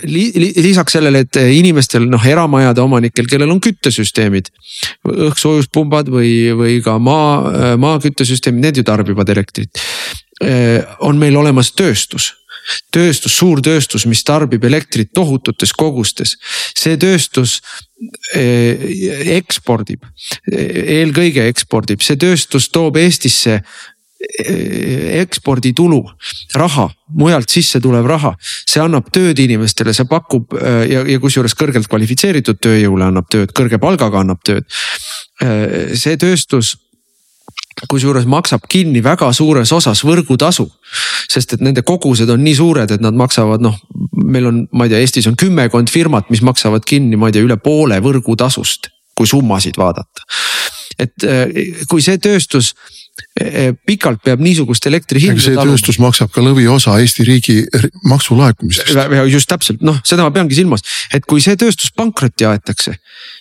li, 0.05 0.24
li, 0.35 0.50
lisaks 0.62 0.96
sellele, 0.96 1.24
et 1.26 1.40
inimestel 1.57 2.09
noh, 2.11 2.24
eramajade 2.26 2.83
omanikel, 2.83 3.29
kellel 3.31 3.53
on 3.53 3.61
küttesüsteemid. 3.62 4.50
õhkssoojuspumbad 5.11 6.11
või, 6.12 6.33
või 6.57 6.81
ka 6.85 6.98
maa, 6.98 7.76
maaküttesüsteemid, 7.81 8.66
need 8.66 8.83
ju 8.83 8.87
tarbivad 8.87 9.29
elektrit. 9.29 9.81
on 11.05 11.18
meil 11.20 11.37
olemas 11.37 11.72
tööstus 11.76 12.33
tööstus, 12.94 13.37
suurtööstus, 13.38 14.07
mis 14.07 14.22
tarbib 14.26 14.64
elektrit 14.64 15.12
tohututes 15.14 15.72
kogustes. 15.72 16.37
see 16.76 16.96
tööstus 16.96 17.61
ekspordib, 19.37 20.05
eelkõige 20.50 21.46
ekspordib, 21.48 22.00
see 22.03 22.16
tööstus 22.16 22.68
toob 22.72 22.96
Eestisse 22.96 23.61
eksporditulu, 25.20 26.00
raha, 26.54 26.88
mujalt 27.16 27.50
sisse 27.50 27.80
tulev 27.80 28.06
raha, 28.09 28.35
see 28.40 28.83
annab 28.83 29.09
tööd 29.14 29.38
inimestele, 29.40 29.94
see 29.96 30.09
pakub 30.11 30.52
ja, 30.61 31.04
ja 31.09 31.22
kusjuures 31.22 31.56
kõrgelt 31.59 31.88
kvalifitseeritud 31.90 32.61
tööjõule 32.61 33.09
annab 33.09 33.30
tööd, 33.33 33.54
kõrge 33.56 33.80
palgaga 33.80 34.20
annab 34.20 34.44
tööd. 34.44 34.68
see 35.96 36.16
tööstus 36.20 36.76
kusjuures 37.88 38.26
maksab 38.28 38.66
kinni 38.68 39.00
väga 39.04 39.30
suures 39.33 39.72
osas 39.72 40.02
võrgutasu. 40.04 40.68
sest 41.30 41.52
et 41.54 41.61
nende 41.61 41.83
kogused 41.87 42.28
on 42.28 42.42
nii 42.44 42.54
suured, 42.59 42.90
et 42.90 43.00
nad 43.00 43.14
maksavad 43.14 43.62
noh, 43.62 43.76
meil 44.12 44.46
on, 44.46 44.64
ma 44.72 44.85
ei 44.85 44.90
tea, 44.90 45.00
Eestis 45.00 45.28
on 45.30 45.37
kümmekond 45.38 45.90
firmat, 45.90 46.30
mis 46.30 46.42
maksavad 46.42 46.85
kinni, 46.85 47.16
ma 47.16 47.30
ei 47.30 47.37
tea, 47.37 47.44
üle 47.46 47.56
poole 47.56 48.00
võrgutasust, 48.02 48.90
kui 49.14 49.30
summasid 49.30 49.78
vaadata. 49.78 50.26
Et 51.00 51.28
kui 51.88 52.02
see 52.04 52.18
tööstus 52.20 52.74
Eh, 53.40 53.70
pikalt 53.86 54.20
peab 54.24 54.40
niisugust 54.42 54.84
elektri 54.88 55.20
hinda. 55.22 55.40
see 55.40 55.54
tööstus 55.54 55.96
taluma. 55.96 56.08
maksab 56.10 56.32
ka 56.34 56.42
lõviosa 56.42 56.96
Eesti 57.00 57.24
riigi 57.28 57.56
maksulaekumisest. 58.10 58.90
just 59.30 59.48
täpselt, 59.48 59.82
noh, 59.86 60.00
seda 60.04 60.24
ma 60.26 60.32
peangi 60.34 60.56
silmas, 60.58 60.82
et 61.14 61.26
kui 61.28 61.40
see 61.40 61.54
tööstus 61.56 61.92
pankrotti 61.94 62.48
aetakse, 62.48 62.96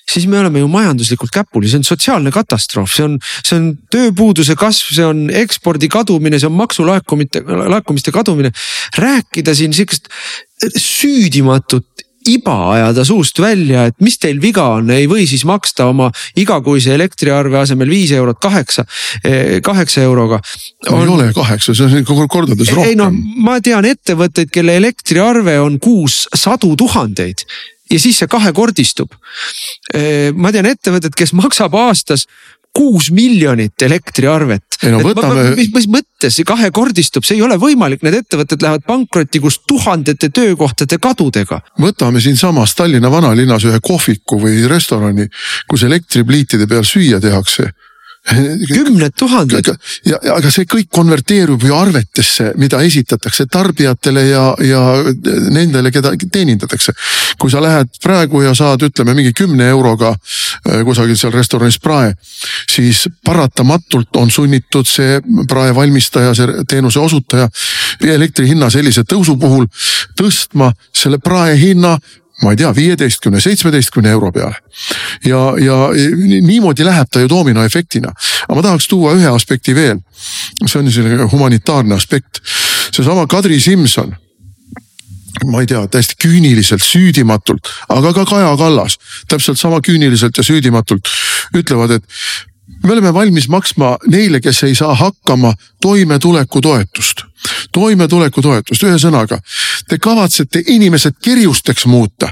siis 0.09 0.27
me 0.29 0.39
oleme 0.39 0.61
ju 0.61 0.67
majanduslikult 0.71 1.33
käpuli, 1.33 1.71
see 1.71 1.81
on 1.81 1.87
sotsiaalne 1.87 2.31
katastroof, 2.31 2.91
see 2.93 3.07
on, 3.07 3.17
see 3.41 3.57
on 3.57 3.71
tööpuuduse 3.91 4.55
kasv, 4.59 4.93
see 4.93 5.07
on 5.07 5.25
ekspordi 5.41 5.89
kadumine, 5.89 6.39
see 6.39 6.49
on 6.51 6.57
maksulaekumite, 6.59 7.41
laekumiste 7.47 8.13
kadumine. 8.13 8.53
rääkida 8.97 9.55
siin 9.55 9.73
sihukest 9.73 10.11
süüdimatut 10.77 11.87
iba 12.27 12.55
ajada 12.73 13.05
suust 13.07 13.39
välja, 13.39 13.85
et 13.89 13.95
mis 14.03 14.17
teil 14.19 14.41
viga 14.41 14.65
on, 14.75 14.89
ei 14.91 15.07
või 15.09 15.25
siis 15.29 15.45
maksta 15.47 15.87
oma 15.89 16.09
igakuise 16.39 16.93
elektriarve 16.95 17.59
asemel 17.61 17.89
viis 17.89 18.11
eurot 18.15 18.39
kaheksa, 18.43 18.85
eh, 19.23 19.59
kaheksa 19.63 20.03
euroga 20.03 20.41
on.... 20.89 21.01
ei 21.01 21.13
ole 21.15 21.31
kaheksa, 21.33 21.75
see 21.77 22.03
on 22.03 22.27
kordades 22.27 22.73
rohkem. 22.73 22.91
ei 22.91 22.99
no 22.99 23.09
ma 23.43 23.59
tean 23.63 23.87
ettevõtteid, 23.87 24.51
kelle 24.51 24.75
elektriarve 24.81 25.59
on 25.63 25.79
kuus 25.79 26.25
sadu 26.35 26.75
tuhandeid 26.79 27.45
ja 27.89 27.99
siis 27.99 28.19
see 28.21 28.29
kahekordistub. 28.29 29.15
Eh, 29.93 30.29
ma 30.35 30.51
tean 30.53 30.67
ettevõtet, 30.69 31.15
kes 31.17 31.33
maksab 31.37 31.73
aastas 31.79 32.27
kuus 32.79 33.09
miljonit 33.11 33.81
elektriarvet. 33.81 34.79
no 34.93 35.01
võtame. 35.03 35.49
mis, 35.57 35.71
mis 35.75 35.87
mõttes 35.91 36.37
see 36.39 36.47
kahekordistub, 36.47 37.25
see 37.27 37.35
ei 37.39 37.43
ole 37.43 37.57
võimalik, 37.59 38.05
need 38.05 38.21
ettevõtted 38.21 38.63
lähevad 38.63 38.85
pankrotti, 38.87 39.41
kus 39.43 39.59
tuhandete 39.67 40.31
töökohtade 40.31 40.99
kadudega. 41.03 41.59
võtame 41.81 42.23
siinsamas 42.23 42.77
Tallinna 42.79 43.11
vanalinnas 43.11 43.67
ühe 43.67 43.81
kohviku 43.83 44.39
või 44.45 44.63
restorani, 44.71 45.27
kus 45.67 45.83
elektripliitide 45.89 46.69
peal 46.71 46.87
süüa 46.87 47.19
tehakse 47.23 47.71
kümned 48.73 49.13
tuhanded. 49.17 49.69
ja, 50.05 50.19
aga 50.35 50.51
see 50.51 50.67
kõik 50.69 50.89
konverteerub 50.93 51.63
ju 51.63 51.75
arvetesse, 51.75 52.51
mida 52.59 52.81
esitatakse 52.85 53.45
tarbijatele 53.51 54.25
ja, 54.27 54.43
ja 54.63 54.81
nendele, 55.49 55.91
keda 55.91 56.13
teenindatakse. 56.31 56.93
kui 57.39 57.51
sa 57.51 57.61
lähed 57.63 57.99
praegu 58.03 58.41
ja 58.43 58.53
saad, 58.55 58.83
ütleme 58.83 59.15
mingi 59.15 59.33
kümne 59.33 59.69
euroga 59.69 60.11
äh, 60.11 60.83
kusagil 60.85 61.17
seal 61.17 61.33
restoranis 61.33 61.79
prae, 61.79 62.13
siis 62.69 63.07
paratamatult 63.25 64.15
on 64.21 64.31
sunnitud 64.31 64.87
see 64.87 65.21
prae 65.49 65.75
valmistaja, 65.75 66.33
see 66.35 66.63
teenuse 66.67 66.99
osutaja 66.99 67.49
elektri 68.03 68.47
hinna 68.49 68.69
sellise 68.69 69.03
tõusu 69.07 69.37
puhul 69.39 69.67
tõstma 70.19 70.73
selle 70.93 71.19
prae 71.23 71.55
hinna 71.59 71.97
ma 72.43 72.53
ei 72.53 72.59
tea, 72.59 72.69
viieteistkümne, 72.75 73.41
seitsmeteistkümne 73.41 74.09
euro 74.09 74.31
peale. 74.31 74.55
ja, 75.25 75.53
ja 75.59 75.77
niimoodi 76.41 76.85
läheb 76.85 77.09
ta 77.11 77.19
ju 77.19 77.29
dominoefektina. 77.29 78.13
aga 78.47 78.55
ma 78.55 78.61
tahaks 78.61 78.87
tuua 78.87 79.13
ühe 79.17 79.27
aspekti 79.27 79.75
veel. 79.75 79.99
see 80.65 80.79
on 80.79 80.91
selline 80.91 81.29
humanitaarne 81.31 81.95
aspekt. 81.95 82.41
seesama 82.95 83.27
Kadri 83.27 83.59
Simson 83.59 84.15
ma 85.45 85.61
ei 85.61 85.67
tea, 85.67 85.85
täiesti 85.87 86.17
küüniliselt, 86.19 86.83
süüdimatult, 86.83 87.69
aga 87.89 88.13
ka 88.13 88.25
Kaja 88.25 88.55
Kallas 88.57 88.97
täpselt 89.27 89.59
sama 89.59 89.81
küüniliselt 89.81 90.37
ja 90.37 90.43
süüdimatult 90.43 91.07
ütlevad, 91.55 91.91
et 91.99 92.03
me 92.83 92.93
oleme 92.93 93.13
valmis 93.13 93.47
maksma 93.49 93.97
neile, 94.07 94.41
kes 94.41 94.63
ei 94.63 94.75
saa 94.75 94.95
hakkama, 94.95 95.53
toimetulekutoetust. 95.81 97.28
Toimetulekutoetust, 97.75 98.83
ühesõnaga, 98.83 99.39
te 99.87 99.97
kavatsete 100.01 100.63
inimesed 100.75 101.19
kerjusteks 101.23 101.85
muuta 101.89 102.31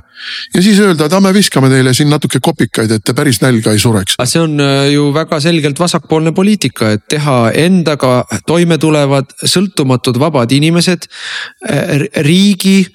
ja 0.54 0.62
siis 0.62 0.80
öelda, 0.80 1.06
et 1.06 1.17
me 1.22 1.34
viskame 1.34 1.70
teile 1.70 1.93
siin 1.93 2.10
natuke 2.10 2.39
kopikaid, 2.43 2.91
et 2.91 3.04
te 3.06 3.13
päris 3.17 3.41
nälga 3.41 3.74
ei 3.74 3.80
sureks. 3.80 4.17
see 4.26 4.41
on 4.41 4.60
äh, 4.60 4.88
ju 4.93 5.12
väga 5.13 5.39
selgelt 5.39 5.80
vasakpoolne 5.80 6.32
poliitika, 6.32 6.91
et 6.91 7.06
teha 7.10 7.52
endaga 7.54 8.26
toime 8.48 8.78
tulevad 8.78 9.34
sõltumatud 9.43 10.20
vabad 10.20 10.52
inimesed 10.52 11.08
äh, 11.70 12.08
riigi 12.26 12.88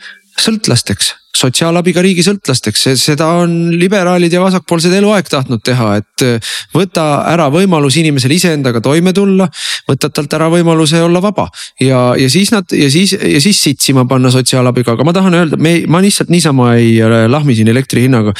sõltlasteks 0.42 1.16
sotsiaalabiga 1.42 2.02
riigi 2.04 2.22
sõltlasteks, 2.26 2.84
seda 3.00 3.28
on 3.40 3.54
liberaalid 3.80 4.32
ja 4.34 4.42
vasakpoolsed 4.42 4.92
eluaeg 4.94 5.28
tahtnud 5.32 5.62
teha, 5.64 5.88
et 6.02 6.24
äh, 6.26 6.50
võta 6.74 7.06
ära 7.30 7.48
võimalus 7.52 7.96
inimesel 8.00 8.34
iseendaga 8.36 8.82
toime 8.84 9.14
tulla, 9.16 9.48
võtad 9.88 10.12
talt 10.14 10.36
ära 10.36 10.50
võimaluse 10.52 11.00
olla 11.02 11.22
vaba. 11.24 11.48
ja, 11.80 12.12
ja 12.20 12.28
siis 12.32 12.52
nad 12.52 12.68
ja 12.76 12.90
siis, 12.92 13.14
ja 13.16 13.40
siis 13.42 13.62
sitsima 13.64 14.04
panna 14.08 14.30
sotsiaalabiga, 14.34 14.92
aga 14.92 15.06
ma 15.08 15.16
tahan 15.16 15.38
öelda, 15.38 15.60
me, 15.60 15.78
ma 15.88 16.02
lihtsalt 16.04 16.32
niisama 16.32 16.74
ei 16.76 16.98
äh, 17.00 17.24
lahmi 17.32 17.56
siin 17.56 17.72
elektri 17.72 18.04
hinnaga. 18.06 18.34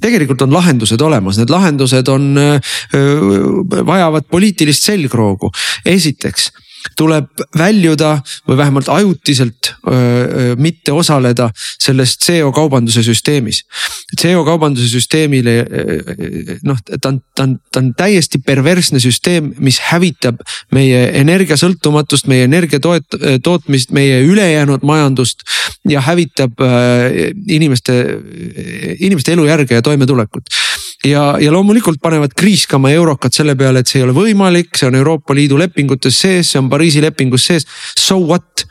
tegelikult 0.00 0.44
on 0.44 0.52
lahendused 0.52 1.00
olemas, 1.00 1.40
need 1.40 1.52
lahendused 1.52 2.12
on, 2.12 2.28
äh, 2.38 2.76
vajavad 3.88 4.28
poliitilist 4.30 4.84
selgroogu. 4.84 5.50
esiteks 5.88 6.52
tuleb 6.96 7.30
väljuda 7.58 8.18
või 8.48 8.56
vähemalt 8.56 8.88
ajutiselt 8.92 9.72
öö, 9.88 10.54
mitte 10.60 10.92
osaleda 10.92 11.48
selles 11.56 12.16
CO 12.20 12.52
kaubanduse 12.52 13.02
süsteemis. 13.02 13.62
CO 14.20 14.44
kaubanduse 14.44 14.88
süsteemile 14.88 15.54
noh, 16.62 16.78
ta 16.84 17.08
on, 17.08 17.20
ta 17.34 17.46
on, 17.46 17.56
ta 17.72 17.80
on 17.80 17.90
täiesti 17.96 18.38
perversne 18.44 19.00
süsteem, 19.02 19.52
mis 19.58 19.80
hävitab 19.90 20.42
meie 20.74 21.06
energiasõltumatust, 21.20 22.28
meie 22.30 22.44
energia 22.48 22.80
toet-, 22.80 23.18
tootmist, 23.42 23.94
meie 23.96 24.20
ülejäänud 24.26 24.84
majandust 24.86 25.46
ja 25.88 26.04
hävitab 26.04 26.60
öö, 26.60 27.30
inimeste, 27.48 27.98
inimeste 29.00 29.32
elujärge 29.32 29.80
ja 29.80 29.82
toimetulekut 29.82 30.52
ja, 31.04 31.36
ja 31.40 31.52
loomulikult 31.52 32.00
panevad 32.02 32.32
kriiskama 32.36 32.90
eurokad 32.90 33.32
selle 33.34 33.54
peale, 33.56 33.82
et 33.82 33.90
see 33.90 34.00
ei 34.00 34.06
ole 34.06 34.14
võimalik, 34.16 34.72
see 34.78 34.88
on 34.88 34.96
Euroopa 34.98 35.34
Liidu 35.36 35.58
lepingutes 35.60 36.18
sees, 36.24 36.52
see 36.52 36.60
on 36.60 36.70
Pariisi 36.72 37.02
lepingus 37.04 37.46
sees. 37.50 37.66
So 37.98 38.18
what, 38.24 38.64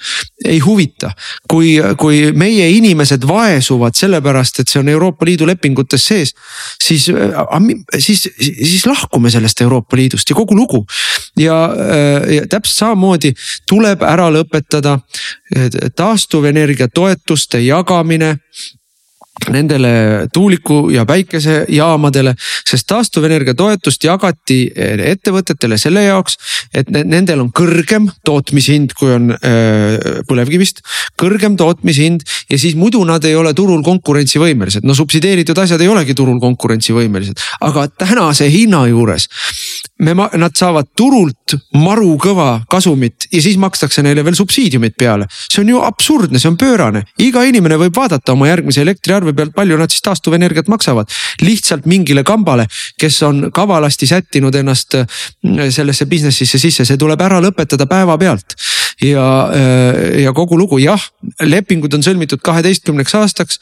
ei 0.46 0.60
huvita, 0.64 1.12
kui, 1.50 1.76
kui 2.00 2.32
meie 2.38 2.70
inimesed 2.76 3.28
vaesuvad 3.28 3.98
sellepärast, 3.98 4.64
et 4.64 4.74
see 4.74 4.82
on 4.82 4.92
Euroopa 4.94 5.28
Liidu 5.30 5.48
lepingutes 5.50 6.08
sees, 6.10 6.34
siis, 6.84 7.10
siis, 7.98 8.28
siis 8.40 8.86
lahkume 8.90 9.32
sellest 9.34 9.62
Euroopa 9.62 9.98
Liidust 10.00 10.30
ja 10.30 10.38
kogu 10.38 10.58
lugu. 10.58 10.86
ja, 11.38 11.56
ja 12.30 12.48
täpselt 12.50 12.78
samamoodi 12.78 13.34
tuleb 13.70 14.04
ära 14.06 14.30
lõpetada 14.34 14.98
taastuvenergia 15.96 16.88
toetuste 16.88 17.62
jagamine 17.62 18.38
nendele 19.52 20.28
tuuliku 20.34 20.90
ja 20.94 21.06
päikesejaamadele, 21.06 22.36
sest 22.70 22.88
taastuvenergia 22.88 23.56
toetust 23.58 24.04
jagati 24.04 24.60
eh, 24.76 24.96
ettevõtetele 25.14 25.78
selle 25.82 26.06
jaoks, 26.08 26.38
et 26.74 26.90
nendel 26.90 27.44
on 27.44 27.52
kõrgem 27.56 28.10
tootmishind, 28.26 28.96
kui 28.98 29.14
on 29.14 29.32
äh, 29.36 30.22
põlevkivist, 30.30 30.84
kõrgem 31.20 31.58
tootmishind 31.60 32.24
ja 32.50 32.60
siis 32.60 32.78
muidu 32.80 33.04
nad 33.08 33.24
ei 33.28 33.36
ole 33.36 33.54
turul 33.54 33.84
konkurentsivõimelised. 33.86 34.86
no 34.88 34.96
subsideeritud 34.98 35.58
asjad 35.58 35.82
ei 35.82 35.92
olegi 35.92 36.16
turul 36.18 36.40
konkurentsivõimelised, 36.44 37.40
aga 37.62 37.88
tänase 37.88 38.50
hinna 38.52 38.86
juures 38.92 39.28
me, 40.04 40.14
nad 40.16 40.56
saavad 40.58 40.90
turult 40.98 41.56
maru 41.78 42.16
kõva 42.22 42.64
kasumit 42.70 43.28
ja 43.32 43.42
siis 43.44 43.58
makstakse 43.62 44.04
neile 44.06 44.24
veel 44.26 44.38
subsiidiumid 44.38 44.96
peale. 44.98 45.28
see 45.30 45.62
on 45.64 45.70
ju 45.70 45.82
absurdne, 45.84 46.40
see 46.40 46.50
on 46.50 46.58
pöörane, 46.58 47.04
iga 47.24 47.44
inimene 47.48 47.78
võib 47.80 47.96
vaadata 47.96 48.34
oma 48.34 48.50
järgmise 48.50 48.82
elektriarve 48.82 49.33
pealt, 49.38 49.54
palju 49.56 49.78
nad 49.80 49.92
siis 49.92 50.04
taastuvenergiat 50.06 50.70
maksavad. 50.72 51.10
lihtsalt 51.42 51.86
mingile 51.86 52.24
kambale, 52.24 52.68
kes 53.00 53.22
on 53.24 53.50
kavalasti 53.54 54.08
sättinud 54.08 54.56
ennast 54.56 54.96
äh, 54.96 55.08
sellesse 55.70 56.06
business'isse 56.06 56.60
sisse, 56.60 56.86
see 56.86 56.98
tuleb 56.98 57.22
ära 57.22 57.42
lõpetada 57.44 57.88
päevapealt. 57.90 58.56
ja, 59.02 59.28
äh, 59.50 60.22
ja 60.24 60.34
kogu 60.34 60.58
lugu, 60.58 60.78
jah, 60.84 61.02
lepingud 61.42 61.94
on 61.94 62.06
sõlmitud 62.06 62.42
kaheteistkümneks 62.44 63.16
aastaks 63.16 63.60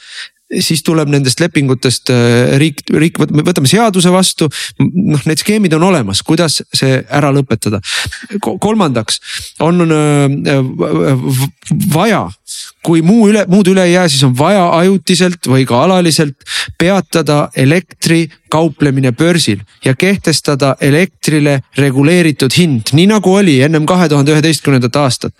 siis 0.59 0.83
tuleb 0.83 1.11
nendest 1.11 1.39
lepingutest 1.39 2.11
äh, 2.11 2.57
riik, 2.59 2.83
riik, 2.91 3.19
me 3.31 3.45
võtame 3.47 3.69
seaduse 3.71 4.11
vastu. 4.11 4.49
noh, 4.79 5.21
need 5.29 5.39
skeemid 5.39 5.73
on 5.77 5.87
olemas, 5.91 6.23
kuidas 6.27 6.61
see 6.75 6.99
ära 7.09 7.31
lõpetada. 7.35 7.81
kolmandaks 8.41 9.21
on 9.63 9.85
äh, 9.87 11.27
vaja 11.93 12.27
kui 12.85 13.03
muu 13.05 13.27
üle, 13.29 13.43
muud 13.49 13.67
üle 13.71 13.83
ei 13.85 13.93
jää, 13.93 14.07
siis 14.09 14.23
on 14.25 14.33
vaja 14.37 14.63
ajutiselt 14.79 15.47
või 15.47 15.65
ka 15.69 15.83
alaliselt 15.85 16.37
peatada 16.81 17.49
elektri 17.55 18.25
kauplemine 18.51 19.11
börsil 19.15 19.61
ja 19.85 19.93
kehtestada 19.95 20.73
elektrile 20.81 21.61
reguleeritud 21.77 22.51
hind, 22.57 22.91
nii 22.97 23.07
nagu 23.13 23.35
oli 23.37 23.59
ennem 23.63 23.85
kahe 23.87 24.09
tuhande 24.09 24.33
üheteistkümnendat 24.33 24.95
aastat. 24.95 25.33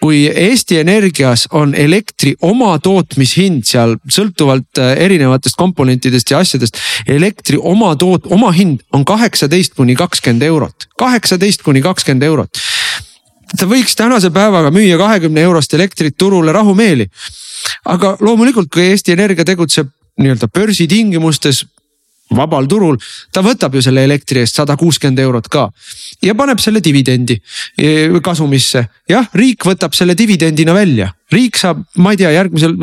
kui 0.00 0.26
Eesti 0.26 0.78
Energias 0.78 1.48
on 1.50 1.74
elektri 1.74 2.34
oma 2.40 2.78
tootmishind 2.78 3.64
seal 3.66 3.96
sõltuvalt 4.06 4.47
äh, 4.56 4.94
erinevatest 5.04 5.56
komponentidest 5.58 6.30
ja 6.30 6.38
asjadest, 6.38 6.78
elektri 7.06 7.58
oma 7.60 7.94
toot-, 7.94 8.28
oma 8.32 8.52
hind 8.52 8.80
on 8.92 9.04
kaheksateist 9.04 9.74
kuni 9.76 9.96
kakskümmend 9.98 10.42
eurot, 10.42 10.88
kaheksateist 10.98 11.62
kuni 11.62 11.82
kakskümmend 11.84 12.22
eurot. 12.22 12.62
Ta 13.58 13.66
võiks 13.68 13.96
tänase 13.96 14.30
päevaga 14.30 14.70
müüa 14.70 14.98
kahekümne 15.00 15.40
eurost 15.40 15.74
elektrit 15.74 16.16
turule 16.18 16.52
rahumeeli. 16.52 17.08
aga 17.84 18.16
loomulikult, 18.20 18.68
kui 18.72 18.82
Eesti 18.90 19.12
Energia 19.12 19.44
tegutseb 19.44 19.88
nii-öelda 20.18 20.48
börsitingimustes 20.48 21.64
vabal 22.36 22.66
turul, 22.68 22.98
ta 23.32 23.42
võtab 23.44 23.74
ju 23.78 23.82
selle 23.84 24.04
elektri 24.04 24.42
eest 24.42 24.58
sada 24.60 24.76
kuuskümmend 24.76 25.20
eurot 25.22 25.48
ka 25.52 25.68
ja 26.24 26.34
paneb 26.38 26.60
selle 26.60 26.82
dividendi 26.84 27.38
e, 27.78 28.08
kasumisse. 28.24 28.84
jah, 29.08 29.28
riik 29.34 29.64
võtab 29.64 29.96
selle 29.96 30.16
dividendina 30.18 30.74
välja, 30.76 31.10
riik 31.32 31.56
saab, 31.60 31.84
ma 31.96 32.12
ei 32.12 32.20
tea, 32.20 32.32
järgmisel, 32.36 32.76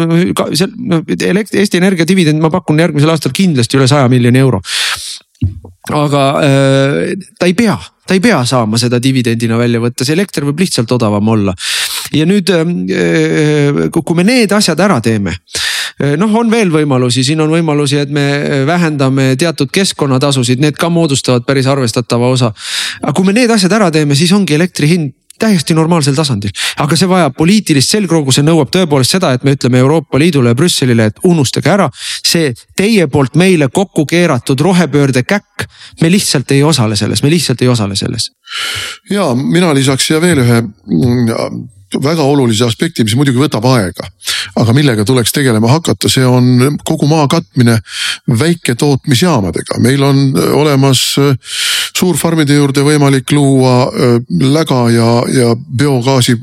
Eesti 1.56 1.78
Energia 1.78 2.08
dividend, 2.08 2.42
ma 2.42 2.50
pakun 2.54 2.80
järgmisel 2.82 3.14
aastal 3.14 3.36
kindlasti 3.36 3.78
üle 3.78 3.88
saja 3.90 4.10
miljoni 4.12 4.42
euro 4.42 4.62
aga 5.94 6.24
äh, 6.42 7.14
ta 7.38 7.46
ei 7.46 7.54
pea, 7.54 7.76
ta 8.08 8.16
ei 8.16 8.24
pea 8.24 8.40
saama 8.48 8.80
seda 8.82 9.00
dividendina 9.04 9.60
välja 9.60 9.82
võtta, 9.84 10.06
see 10.08 10.16
elekter 10.18 10.48
võib 10.48 10.64
lihtsalt 10.64 10.92
odavam 10.96 11.28
olla. 11.36 11.54
ja 12.14 12.26
nüüd 12.26 12.50
äh, 12.54 13.90
kui 13.92 14.18
me 14.18 14.26
need 14.26 14.52
asjad 14.56 14.80
ära 14.80 15.02
teeme 15.02 15.36
noh, 16.20 16.34
on 16.36 16.52
veel 16.52 16.72
võimalusi, 16.74 17.24
siin 17.24 17.42
on 17.42 17.54
võimalusi, 17.54 18.00
et 18.04 18.10
me 18.12 18.26
vähendame 18.68 19.34
teatud 19.40 19.72
keskkonnatasusid, 19.72 20.60
need 20.64 20.80
ka 20.80 20.90
moodustavad 20.90 21.46
päris 21.48 21.70
arvestatava 21.72 22.32
osa. 22.32 22.52
aga 23.02 23.14
kui 23.14 23.26
me 23.26 23.34
need 23.34 23.52
asjad 23.52 23.72
ära 23.72 23.92
teeme, 23.92 24.16
siis 24.16 24.34
ongi 24.36 24.58
elektri 24.58 24.90
hind 24.92 25.14
täiesti 25.40 25.76
normaalsel 25.76 26.16
tasandil, 26.16 26.52
aga 26.80 26.96
see 26.98 27.10
vajab 27.12 27.36
poliitilist 27.38 27.92
selgroogu, 27.92 28.32
see 28.32 28.46
nõuab 28.46 28.72
tõepoolest 28.74 29.18
seda, 29.18 29.34
et 29.36 29.44
me 29.44 29.56
ütleme 29.56 29.82
Euroopa 29.84 30.20
Liidule 30.20 30.54
ja 30.54 30.58
Brüsselile, 30.58 31.10
et 31.12 31.20
unustage 31.28 31.72
ära 31.72 31.90
see 31.96 32.54
teie 32.78 33.08
poolt 33.12 33.36
meile 33.40 33.68
kokku 33.68 34.06
keeratud 34.08 34.62
rohepöörde 34.64 35.26
käkk. 35.28 35.68
me 36.02 36.12
lihtsalt 36.12 36.52
ei 36.52 36.64
osale 36.64 36.96
selles, 36.96 37.24
me 37.24 37.30
lihtsalt 37.30 37.62
ei 37.62 37.68
osale 37.68 37.96
selles. 37.96 38.32
ja 39.10 39.34
mina 39.36 39.74
lisaks 39.74 40.08
siia 40.08 40.22
veel 40.22 40.40
ühe 40.44 40.62
mm, 40.62 41.75
väga 42.04 42.24
olulise 42.24 42.66
aspekti, 42.66 43.04
mis 43.04 43.16
muidugi 43.18 43.40
võtab 43.40 43.66
aega. 43.70 44.08
aga 44.56 44.74
millega 44.74 45.06
tuleks 45.06 45.34
tegelema 45.36 45.70
hakata, 45.72 46.10
see 46.10 46.26
on 46.26 46.78
kogu 46.86 47.08
maa 47.10 47.28
katmine 47.28 47.78
väiketootmisjaamadega, 48.30 49.80
meil 49.84 50.04
on 50.04 50.22
äh, 50.38 50.52
olemas 50.56 51.04
äh, 51.22 51.36
suurfarmide 51.98 52.56
juurde 52.56 52.86
võimalik 52.86 53.32
luua 53.36 53.76
äh, 53.88 54.18
läga 54.54 54.86
ja, 54.94 55.10
ja 55.32 55.56
biogaasi 55.56 56.38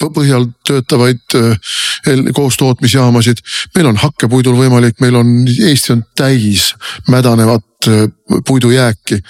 põhjal 0.00 0.50
töötavaid 0.66 1.36
koostootmisjaamasid. 2.34 3.40
meil 3.76 3.88
on 3.88 3.96
hakkepuidul 3.96 4.56
võimalik, 4.58 4.98
meil 5.00 5.16
on, 5.16 5.32
Eesti 5.46 5.94
on 5.94 6.02
täis 6.18 6.74
mädanevat 7.08 7.64
puidujääki 8.46 9.20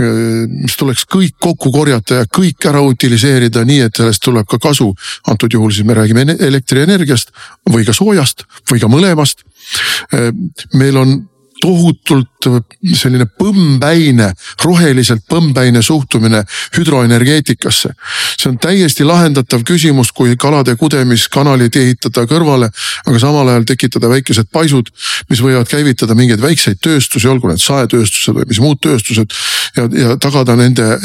mis 0.00 0.76
tuleks 0.78 1.04
kõik 1.10 1.36
kokku 1.38 1.72
korjata 1.72 2.22
ja 2.22 2.28
kõik 2.28 2.66
ära 2.68 2.82
utiliseerida 2.84 3.64
nii, 3.64 3.80
et 3.88 4.00
sellest 4.00 4.22
tuleb 4.24 4.48
ka 4.48 4.58
kasu. 4.58 4.92
antud 5.28 5.52
juhul 5.52 5.72
siis 5.72 5.86
me 5.86 5.94
räägime 5.94 6.36
elektrienergiast 6.38 7.30
või 7.70 7.84
ka 7.86 7.92
soojast 7.92 8.44
või 8.70 8.80
ka 8.80 8.88
mõlemast. 8.88 9.44
meil 10.74 10.96
on 10.96 11.20
tohutult 11.60 12.48
selline 12.96 13.26
põmmpäine, 13.38 14.30
roheliselt 14.64 15.26
põmmpäine 15.28 15.82
suhtumine 15.84 16.42
hüdroenergeetikasse. 16.76 17.92
see 18.40 18.48
on 18.48 18.58
täiesti 18.58 19.04
lahendatav 19.04 19.62
küsimus, 19.68 20.12
kui 20.16 20.36
kalade 20.40 20.76
kudemiskanalid 20.80 21.76
ehitada 21.76 22.24
kõrvale, 22.26 22.70
aga 23.06 23.18
samal 23.20 23.48
ajal 23.52 23.66
tekitada 23.68 24.08
väikesed 24.08 24.48
paisud, 24.52 24.88
mis 25.28 25.42
võivad 25.44 25.68
käivitada 25.68 26.14
mingeid 26.14 26.40
väikseid 26.40 26.80
tööstusi, 26.80 27.28
olgu 27.28 27.50
need 27.50 27.60
saetööstused 27.60 28.34
või 28.34 28.48
mis 28.48 28.60
muud 28.60 28.80
tööstused. 28.80 29.36
ja, 29.76 29.88
ja 29.92 30.16
tagada 30.16 30.56
nende 30.56 30.96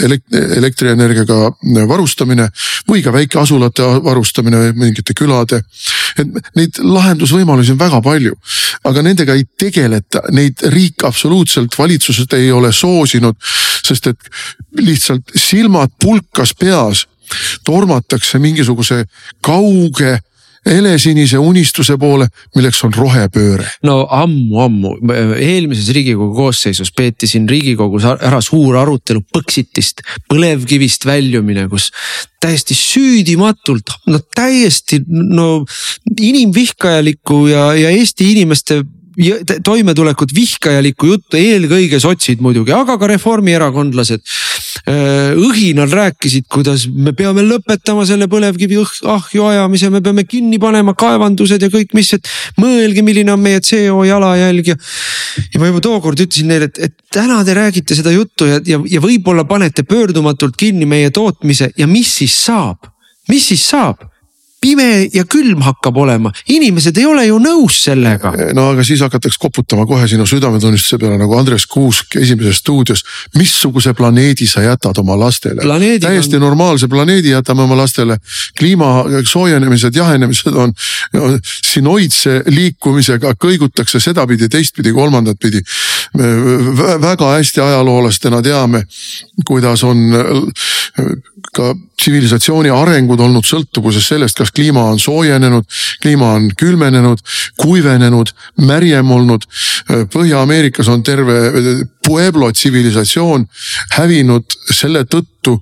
elektrienergiaga 0.56 1.52
varustamine 1.88 2.48
või 2.90 3.04
ka 3.04 3.12
väikeasulate 3.14 3.84
varustamine, 4.04 4.72
mingite 4.76 5.14
külade. 5.14 5.62
Et 6.20 6.52
neid 6.56 6.80
lahendusvõimalusi 6.84 7.74
on 7.76 7.80
väga 7.80 8.02
palju, 8.06 8.36
aga 8.90 9.04
nendega 9.06 9.36
ei 9.36 9.46
tegeleta, 9.58 10.24
neid 10.36 10.64
riik 10.74 11.06
absoluutselt 11.08 11.78
valitsused 11.78 12.34
ei 12.38 12.52
ole 12.52 12.72
soosinud, 12.74 13.38
sest 13.86 14.12
et 14.12 14.32
lihtsalt 14.82 15.36
silmad 15.40 15.94
pulkas 16.02 16.54
peas 16.58 17.06
tormatakse 17.66 18.40
mingisuguse 18.40 19.04
kauge 19.42 20.20
helesinise 20.66 21.38
unistuse 21.42 21.98
poole, 22.02 22.28
milleks 22.56 22.82
on 22.88 22.94
rohepööre. 22.96 23.68
no 23.86 24.02
ammu-ammu, 24.12 24.96
eelmises 25.38 25.92
riigikogu 25.96 26.34
koosseisus 26.36 26.92
peeti 26.96 27.30
siin 27.30 27.48
riigikogus 27.50 28.08
ära 28.16 28.42
suur 28.44 28.78
arutelu 28.82 29.24
Põxitist, 29.36 30.02
põlevkivist 30.32 31.06
väljumine, 31.06 31.68
kus 31.70 31.92
täiesti 32.42 32.78
süüdimatult, 32.78 33.94
no 34.10 34.20
täiesti 34.36 35.02
no 35.08 35.66
inimvihkajalikku 36.16 37.46
ja, 37.52 37.72
ja 37.78 37.94
Eesti 37.96 38.32
inimeste 38.34 38.82
toimetulekut 39.64 40.34
vihkajalikku 40.36 41.08
juttu, 41.08 41.40
eelkõige 41.40 42.00
sotsid 42.04 42.42
muidugi, 42.44 42.74
aga 42.76 42.98
ka 43.00 43.08
reformierakondlased. 43.14 44.24
Õhinal 44.86 45.90
rääkisid, 45.90 46.46
kuidas 46.52 46.86
me 46.94 47.14
peame 47.18 47.42
lõpetama 47.42 48.06
selle 48.06 48.28
põlevkivi 48.30 48.78
ahju 49.10 49.48
ajamise, 49.50 49.90
me 49.90 50.02
peame 50.06 50.26
kinni 50.30 50.60
panema 50.62 50.94
kaevandused 50.94 51.62
ja 51.66 51.70
kõik, 51.74 51.96
mis, 51.98 52.12
et 52.14 52.30
mõelge, 52.62 53.02
milline 53.06 53.34
on 53.34 53.42
meie 53.42 53.64
CO 53.66 54.04
jalajälg 54.06 54.74
ja. 54.74 54.78
ja 55.54 55.62
ma 55.62 55.72
juba 55.72 55.82
tookord 55.82 56.22
ütlesin 56.28 56.52
neile, 56.54 56.70
et, 56.70 56.78
et 56.90 57.16
täna 57.18 57.42
te 57.46 57.58
räägite 57.58 57.98
seda 57.98 58.14
juttu 58.14 58.46
ja, 58.50 58.60
ja, 58.66 58.82
ja 58.86 59.02
võib-olla 59.02 59.48
panete 59.50 59.88
pöördumatult 59.90 60.58
kinni 60.60 60.86
meie 60.90 61.10
tootmise 61.10 61.72
ja 61.78 61.90
mis 61.90 62.12
siis 62.22 62.38
saab, 62.46 62.86
mis 63.32 63.50
siis 63.50 63.66
saab 63.66 64.06
pime 64.66 65.10
ja 65.14 65.26
külm 65.30 65.62
hakkab 65.66 65.98
olema, 66.02 66.32
inimesed 66.50 66.98
ei 66.98 67.06
ole 67.06 67.26
ju 67.28 67.38
nõus 67.42 67.78
sellega. 67.86 68.32
no 68.58 68.70
aga 68.74 68.86
siis 68.88 69.04
hakatakse 69.06 69.40
koputama 69.42 69.86
kohe 69.90 70.08
sinu 70.10 70.26
südametunnistuse 70.30 70.98
peale 71.02 71.20
nagu 71.22 71.38
Andres 71.38 71.68
Kuusk 71.70 72.18
Esimeses 72.22 72.62
stuudios. 72.64 73.04
missuguse 73.38 73.94
planeedi 73.94 74.48
sa 74.50 74.64
jätad 74.66 74.98
oma 75.02 75.20
lastele? 75.20 75.62
täiesti 76.02 76.40
on... 76.40 76.46
normaalse 76.48 76.88
planeedi 76.88 77.36
jätame 77.36 77.62
oma 77.68 77.78
lastele. 77.78 78.18
kliima 78.58 79.06
soojenemised, 79.26 79.96
jahenemised 79.96 80.54
on 80.56 80.74
sinoidse 81.46 82.42
liikumisega, 82.48 83.36
kõigutakse 83.42 84.00
sedapidi, 84.00 84.50
teistpidi, 84.50 84.94
kolmandat 84.94 85.40
pidi. 85.42 85.62
väga 87.02 87.32
hästi 87.36 87.62
ajaloolastena 87.62 88.42
teame, 88.42 88.86
kuidas 89.46 89.84
on 89.84 90.10
ka 91.56 91.74
tsivilisatsiooni 92.00 92.72
arengud 92.74 93.20
olnud 93.24 93.46
sõltuvuses 93.48 94.08
sellest, 94.12 94.38
kas 94.40 94.52
kliima 94.56 94.84
on 94.90 95.00
soojenenud, 95.00 95.66
kliima 96.02 96.32
on 96.38 96.50
külmenenud, 96.58 97.22
kuivenenud, 97.62 98.32
märjem 98.66 99.12
olnud. 99.12 99.48
Põhja-Ameerikas 100.14 100.90
on 100.90 101.04
terve 101.04 101.40
Pueblo 102.06 102.52
tsivilisatsioon 102.52 103.48
hävinud 103.98 104.58
selle 104.74 105.06
tõttu, 105.10 105.58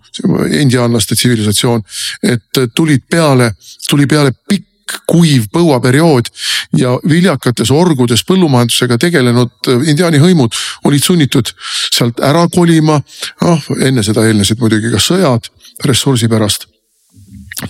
indiaanlaste 0.59 1.15
tsivilisatsioon, 1.15 1.83
et 2.23 2.61
tulid 2.75 3.03
peale, 3.09 3.53
tuli 3.89 4.07
peale 4.07 4.31
pikk 4.49 4.69
kuiv 5.09 5.47
põuaperiood 5.53 6.29
ja 6.77 6.93
viljakates 7.09 7.71
orgudes 7.73 8.23
põllumajandusega 8.27 8.97
tegelenud 9.01 9.71
indiaani 9.89 10.21
hõimud 10.21 10.55
olid 10.89 11.03
sunnitud 11.03 11.53
sealt 11.93 12.21
ära 12.23 12.45
kolima. 12.53 12.99
noh, 13.41 13.65
enne 13.79 14.03
seda 14.03 14.25
eelnesid 14.27 14.61
muidugi 14.61 14.91
ka 14.93 15.01
sõjad 15.01 15.49
ressursi 15.85 16.29
pärast. 16.29 16.67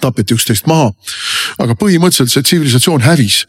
Tapeti 0.02 0.38
üksteist 0.38 0.68
maha, 0.68 0.92
aga 1.64 1.76
põhimõtteliselt 1.80 2.34
see 2.34 2.50
tsivilisatsioon 2.50 3.06
hävis 3.06 3.44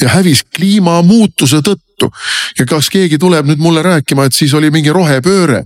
ja 0.00 0.12
hävis 0.12 0.44
kliimamuutuse 0.56 1.62
tõttu 1.64 2.10
ja 2.58 2.66
kas 2.68 2.88
keegi 2.92 3.18
tuleb 3.20 3.46
nüüd 3.46 3.60
mulle 3.62 3.82
rääkima, 3.84 4.26
et 4.26 4.36
siis 4.36 4.52
oli 4.58 4.72
mingi 4.74 4.92
rohepööre 4.92 5.62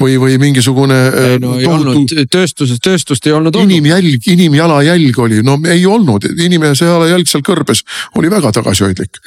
või, 0.00 0.16
või 0.20 0.38
mingisugune. 0.40 0.96
ei 1.08 1.38
no 1.42 1.58
ei 1.58 1.66
tohutu... 1.68 1.90
olnud 1.90 2.14
tööstuses, 2.32 2.80
tööstust 2.82 3.26
ei 3.26 3.34
olnud. 3.36 3.56
inimjälg, 3.60 4.24
inimjalajälg 4.32 5.18
oli, 5.26 5.42
no 5.46 5.58
ei 5.70 5.84
olnud, 5.86 6.26
inimese 6.40 6.88
jalajälg 6.88 7.30
seal 7.30 7.44
kõrbes 7.46 7.84
oli 8.18 8.32
väga 8.32 8.52
tagasihoidlik. 8.58 9.20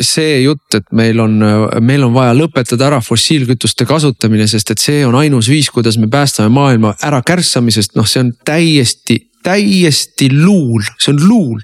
see 0.00 0.42
jutt, 0.42 0.74
et 0.74 0.90
meil 0.92 1.20
on, 1.22 1.38
meil 1.80 2.04
on 2.04 2.14
vaja 2.16 2.34
lõpetada 2.36 2.90
ära 2.90 3.00
fossiilkütuste 3.04 3.86
kasutamine, 3.86 4.48
sest 4.50 4.74
et 4.74 4.82
see 4.82 5.06
on 5.06 5.14
ainus 5.22 5.48
viis, 5.48 5.70
kuidas 5.70 5.98
me 5.98 6.10
päästame 6.10 6.50
maailma 6.52 6.94
ära 7.02 7.22
kärssamisest, 7.22 7.94
noh, 7.96 8.08
see 8.08 8.24
on 8.26 8.34
täiesti 8.44 9.29
täiesti 9.42 10.28
luul, 10.32 10.82
see 10.98 11.14
on 11.14 11.22
luul. 11.28 11.60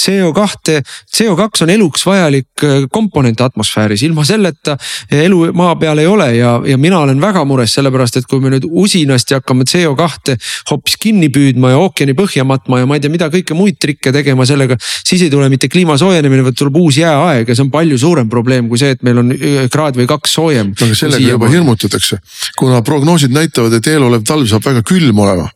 CO2, 0.00 0.80
CO2 1.16 1.64
on 1.64 1.70
eluks 1.70 2.06
vajalik 2.06 2.64
äh, 2.64 2.86
komponent 2.92 3.40
atmosfääris, 3.44 4.02
ilma 4.06 4.24
selleta 4.24 4.76
elu 5.12 5.50
maa 5.56 5.74
peal 5.76 6.00
ei 6.00 6.06
ole 6.08 6.28
ja, 6.36 6.54
ja 6.66 6.78
mina 6.80 7.02
olen 7.04 7.20
väga 7.20 7.42
mures 7.44 7.74
sellepärast, 7.76 8.16
et 8.16 8.28
kui 8.30 8.40
me 8.40 8.52
nüüd 8.54 8.64
usinasti 8.64 9.36
hakkame 9.36 9.66
CO2 9.68 10.36
hoopis 10.70 10.96
kinni 11.02 11.28
püüdma 11.34 11.74
ja 11.74 11.82
ookeani 11.82 12.16
põhja 12.16 12.46
matma 12.48 12.80
ja 12.80 12.88
ma 12.88 12.96
ei 12.96 13.04
tea, 13.04 13.12
mida 13.12 13.28
kõike 13.32 13.56
muid 13.58 13.76
trikke 13.82 14.12
tegema 14.14 14.46
sellega. 14.48 14.78
siis 14.80 15.26
ei 15.26 15.30
tule 15.30 15.50
mitte 15.52 15.68
kliima 15.68 15.98
soojenemine, 16.00 16.46
vaid 16.48 16.56
tuleb 16.58 16.80
uus 16.80 16.96
jääaeg 17.02 17.52
ja 17.52 17.58
see 17.58 17.66
on 17.66 17.74
palju 17.74 17.98
suurem 18.00 18.30
probleem 18.32 18.72
kui 18.72 18.80
see, 18.80 18.94
et 18.96 19.04
meil 19.06 19.20
on 19.20 19.34
äh, 19.36 19.66
kraad 19.70 20.00
või 20.00 20.08
kaks 20.08 20.38
soojem. 20.40 20.72
aga 20.80 20.96
sellega 20.96 21.34
juba 21.34 21.52
hirmutatakse, 21.52 22.22
kuna 22.56 22.80
prognoosid 22.86 23.36
näitavad, 23.36 23.76
et 23.76 23.92
eelolev 23.92 24.24
talv 24.24 24.48
saab 24.48 24.64
väga 24.64 24.86
külm 24.86 25.20
olema 25.26 25.50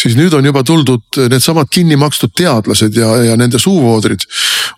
siis 0.00 0.16
nüüd 0.16 0.34
on 0.36 0.46
juba 0.46 0.62
tuldud 0.66 1.20
needsamad 1.30 1.68
kinni 1.72 1.98
makstud 2.00 2.32
teadlased 2.36 2.96
ja, 2.96 3.10
ja 3.30 3.36
nende 3.40 3.58
suuvoodrid 3.60 4.24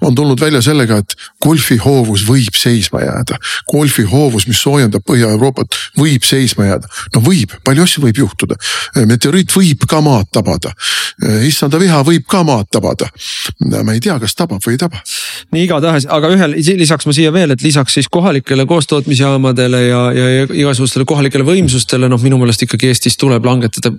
on 0.02 0.14
tulnud 0.14 0.40
välja 0.40 0.62
sellega, 0.62 0.98
et 1.02 1.14
golfihoovus 1.44 2.24
võib 2.26 2.56
seisma 2.58 3.02
jääda. 3.04 3.38
golfihoovus, 3.70 4.46
mis 4.50 4.62
soojendab 4.62 5.04
Põhja-Euroopat, 5.06 5.78
võib 5.98 6.26
seisma 6.26 6.66
jääda. 6.66 6.90
no 7.14 7.22
võib, 7.22 7.54
palju 7.64 7.86
asju 7.86 8.02
võib 8.02 8.18
juhtuda. 8.24 8.56
meteoriit 9.06 9.54
võib 9.56 9.86
ka 9.88 10.00
maad 10.00 10.30
tabada. 10.32 10.72
issanda 11.46 11.78
viha 11.78 12.02
võib 12.02 12.26
ka 12.28 12.42
maad 12.42 12.70
tabada. 12.70 13.10
ma 13.84 13.92
ei 13.92 14.00
tea, 14.00 14.18
kas 14.18 14.34
tabab 14.34 14.62
või 14.66 14.76
ei 14.76 14.82
taba. 14.82 15.02
nii 15.52 15.64
igatahes, 15.68 16.06
aga 16.10 16.32
ühel 16.34 16.56
lisaks 16.56 17.06
ma 17.06 17.12
siia 17.12 17.32
veel, 17.32 17.50
et 17.50 17.62
lisaks 17.62 17.94
siis 17.98 18.08
kohalikele 18.08 18.66
koostootmisjaamadele 18.66 19.82
ja, 19.86 20.06
ja, 20.12 20.30
ja 20.38 20.46
igasugustele 20.64 21.04
kohalikele 21.04 21.46
võimsustele, 21.46 22.08
noh 22.08 22.22
minu 22.22 22.38
meelest 22.42 22.66
ikkagi 22.66 22.90
Eestis 22.92 23.16
tuleb 23.16 23.44
langetada 23.46 23.92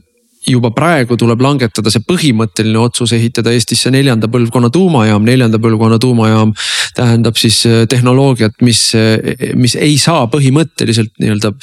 juba 0.48 0.72
praegu 0.76 1.18
tuleb 1.20 1.42
langetada 1.42 1.92
see 1.94 2.04
põhimõtteline 2.08 2.80
otsus 2.82 3.14
ehitada 3.16 3.54
Eestisse 3.54 3.92
neljanda 3.94 4.28
põlvkonna 4.32 4.70
tuumajaam, 4.74 5.24
neljanda 5.26 5.60
põlvkonna 5.64 6.00
tuumajaam 6.02 6.54
tähendab 6.98 7.38
siis 7.40 7.64
äh, 7.70 7.84
tehnoloogiat, 7.90 8.60
mis, 8.62 8.82
äh, 8.98 9.54
mis 9.56 9.78
ei 9.80 9.96
saa 10.02 10.26
põhimõtteliselt 10.32 11.14
nii-öelda 11.22 11.54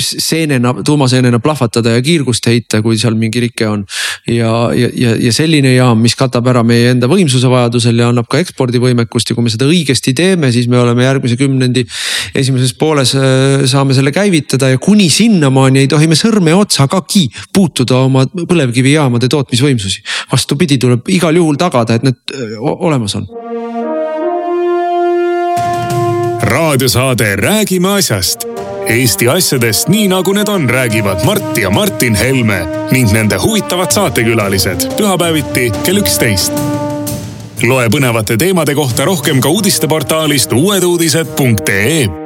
seenena, 0.00 0.72
tuumaseenena 0.86 1.40
plahvatada 1.42 1.96
ja 1.96 2.02
kiirgust 2.04 2.46
heita, 2.48 2.80
kui 2.82 2.98
seal 2.98 3.16
mingi 3.18 3.42
rike 3.44 3.68
on. 3.68 3.84
ja, 4.28 4.50
ja, 4.74 5.14
ja, 5.18 5.32
selline 5.34 5.74
jaam, 5.74 6.00
mis 6.00 6.16
katab 6.18 6.48
ära 6.52 6.62
meie 6.66 6.90
enda 6.94 7.08
võimsuse 7.10 7.50
vajadusel 7.50 7.98
ja 8.00 8.10
annab 8.10 8.28
ka 8.30 8.40
ekspordivõimekust 8.42 9.30
ja 9.30 9.36
kui 9.36 9.46
me 9.46 9.52
seda 9.52 9.68
õigesti 9.68 10.14
teeme, 10.16 10.52
siis 10.54 10.68
me 10.70 10.78
oleme 10.80 11.04
järgmise 11.04 11.36
kümnendi 11.40 11.84
esimeses 12.36 12.74
pooles 12.78 13.14
äh, 13.18 13.66
saame 13.70 13.96
selle 13.96 14.12
käivitada 14.14 14.72
ja 14.72 14.80
kuni 14.82 15.10
sinnamaani 15.12 15.84
ei 15.84 15.90
tohi 15.90 16.08
me 16.10 16.18
sõrme 16.18 16.54
otsagagi 16.56 17.26
puutuda 17.54 17.89
suurendada 17.90 17.98
oma 18.06 18.46
põlevkivijaamade 18.46 19.28
tootmisvõimsusi. 19.28 20.02
vastupidi, 20.32 20.78
tuleb 20.78 21.08
igal 21.08 21.36
juhul 21.36 21.56
tagada, 21.56 21.94
et 21.94 22.02
need 22.02 22.16
olemas 22.60 23.14
on. 23.14 23.26
raadiosaade 26.40 27.36
Räägime 27.36 27.88
asjast. 27.98 28.46
Eesti 28.86 29.28
asjadest 29.28 29.88
nii 29.88 30.08
nagu 30.08 30.32
need 30.32 30.48
on, 30.48 30.68
räägivad 30.68 31.24
Mart 31.24 31.58
ja 31.58 31.70
Martin 31.70 32.14
Helme 32.14 32.66
ning 32.90 33.12
nende 33.12 33.36
huvitavad 33.38 33.92
saatekülalised 33.92 34.88
pühapäeviti 34.96 35.68
kell 35.84 36.00
üksteist 36.00 36.56
loe 37.62 37.86
põnevate 37.92 38.38
teemade 38.40 38.74
kohta 38.74 39.04
rohkem 39.04 39.40
ka 39.40 39.52
uudisteportaalist 39.52 40.52
uueduudised.ee 40.52 42.19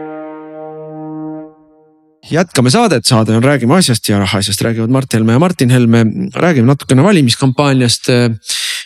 jätkame 2.34 2.70
saadet, 2.72 3.06
saade 3.06 3.36
on 3.36 3.44
Räägime 3.44 3.76
asjast 3.78 4.08
ja 4.08 4.22
asjast 4.22 4.62
räägivad 4.62 4.90
Mart 4.90 5.12
Helme 5.14 5.32
ja 5.32 5.38
Martin 5.38 5.70
Helme. 5.70 6.04
räägime 6.34 6.66
natukene 6.66 7.02
valimiskampaaniast. 7.02 8.08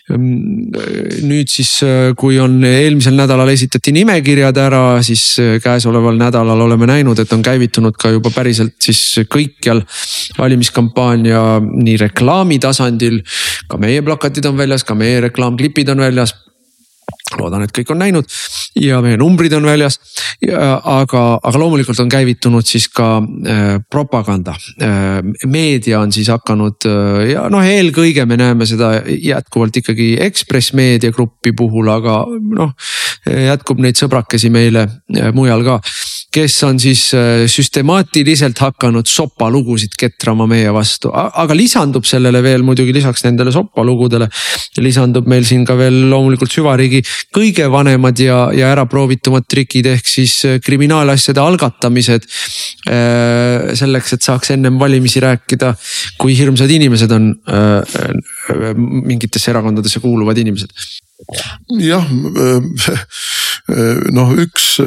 nüüd 0.08 1.50
siis, 1.52 1.82
kui 2.16 2.38
on 2.40 2.62
eelmisel 2.64 3.12
nädalal 3.12 3.50
esitati 3.52 3.92
nimekirjad 3.92 4.56
ära, 4.56 5.02
siis 5.04 5.36
käesoleval 5.60 6.16
nädalal 6.16 6.62
oleme 6.64 6.88
näinud, 6.88 7.18
et 7.20 7.32
on 7.32 7.42
käivitunud 7.44 7.96
ka 8.00 8.14
juba 8.14 8.32
päriselt 8.32 8.80
siis 8.80 9.20
kõikjal 9.28 9.82
valimiskampaania 10.38 11.42
nii 11.60 11.96
reklaami 12.06 12.58
tasandil. 12.58 13.20
ka 13.68 13.76
meie 13.76 14.02
plakatid 14.02 14.46
on 14.48 14.56
väljas, 14.56 14.84
ka 14.84 14.94
meie 14.94 15.20
reklaamklipid 15.28 15.92
on 15.92 16.06
väljas 16.06 16.34
loodan, 17.38 17.64
et 17.64 17.72
kõik 17.74 17.90
on 17.92 18.00
näinud 18.00 18.28
ja 18.80 19.00
meie 19.04 19.18
numbrid 19.20 19.52
on 19.56 19.66
väljas. 19.68 19.98
aga, 20.48 21.22
aga 21.42 21.58
loomulikult 21.58 21.98
on 22.00 22.08
käivitunud 22.08 22.66
siis 22.66 22.88
ka 22.88 23.18
äh, 23.18 23.80
propaganda 23.90 24.54
äh,. 24.82 25.20
meedia 25.46 26.00
on 26.00 26.12
siis 26.12 26.28
hakanud 26.32 26.86
äh, 26.86 27.32
ja 27.32 27.48
noh, 27.52 27.64
eelkõige 27.64 28.26
me 28.26 28.38
näeme 28.40 28.66
seda 28.66 29.02
jätkuvalt 29.06 29.76
ikkagi 29.82 30.16
Ekspress 30.20 30.72
Meedia 30.72 31.12
Grupi 31.12 31.52
puhul, 31.52 31.90
aga 31.92 32.22
noh 32.28 32.74
jätkub 33.28 33.82
neid 33.82 33.98
sõbrakesi 33.98 34.50
meile 34.52 34.86
äh, 34.88 35.32
mujal 35.34 35.64
ka 35.66 35.80
kes 36.34 36.56
on 36.66 36.76
siis 36.80 37.06
äh, 37.16 37.46
süstemaatiliselt 37.48 38.58
hakanud 38.60 39.08
sopalugusid 39.08 39.94
ketrama 39.98 40.46
meie 40.50 40.72
vastu, 40.74 41.08
aga 41.12 41.56
lisandub 41.56 42.04
sellele 42.08 42.42
veel 42.44 42.64
muidugi 42.66 42.92
lisaks 42.96 43.24
nendele 43.24 43.52
sopalugudele. 43.54 44.28
lisandub 44.84 45.26
meil 45.26 45.46
siin 45.48 45.64
ka 45.66 45.74
veel 45.78 45.96
loomulikult 46.10 46.52
süvariigi 46.52 47.00
kõige 47.34 47.70
vanemad 47.72 48.20
ja, 48.20 48.38
ja 48.54 48.72
äraproovitumad 48.74 49.48
trikid 49.48 49.88
ehk 49.94 50.06
siis 50.06 50.36
äh, 50.44 50.60
kriminaalasjade 50.64 51.40
algatamised. 51.40 52.28
Äh, 52.88 53.74
selleks, 53.78 54.12
et 54.14 54.24
saaks 54.24 54.52
ennem 54.54 54.78
valimisi 54.80 55.20
rääkida, 55.24 55.74
kui 56.20 56.36
hirmsad 56.36 56.70
inimesed 56.70 57.12
on 57.12 57.32
mingitesse 59.08 59.50
erakondadesse 59.52 60.00
kuuluvad 60.00 60.38
inimesed 60.40 60.72
jah, 61.82 62.06
noh, 64.12 64.32
üks 64.38 64.78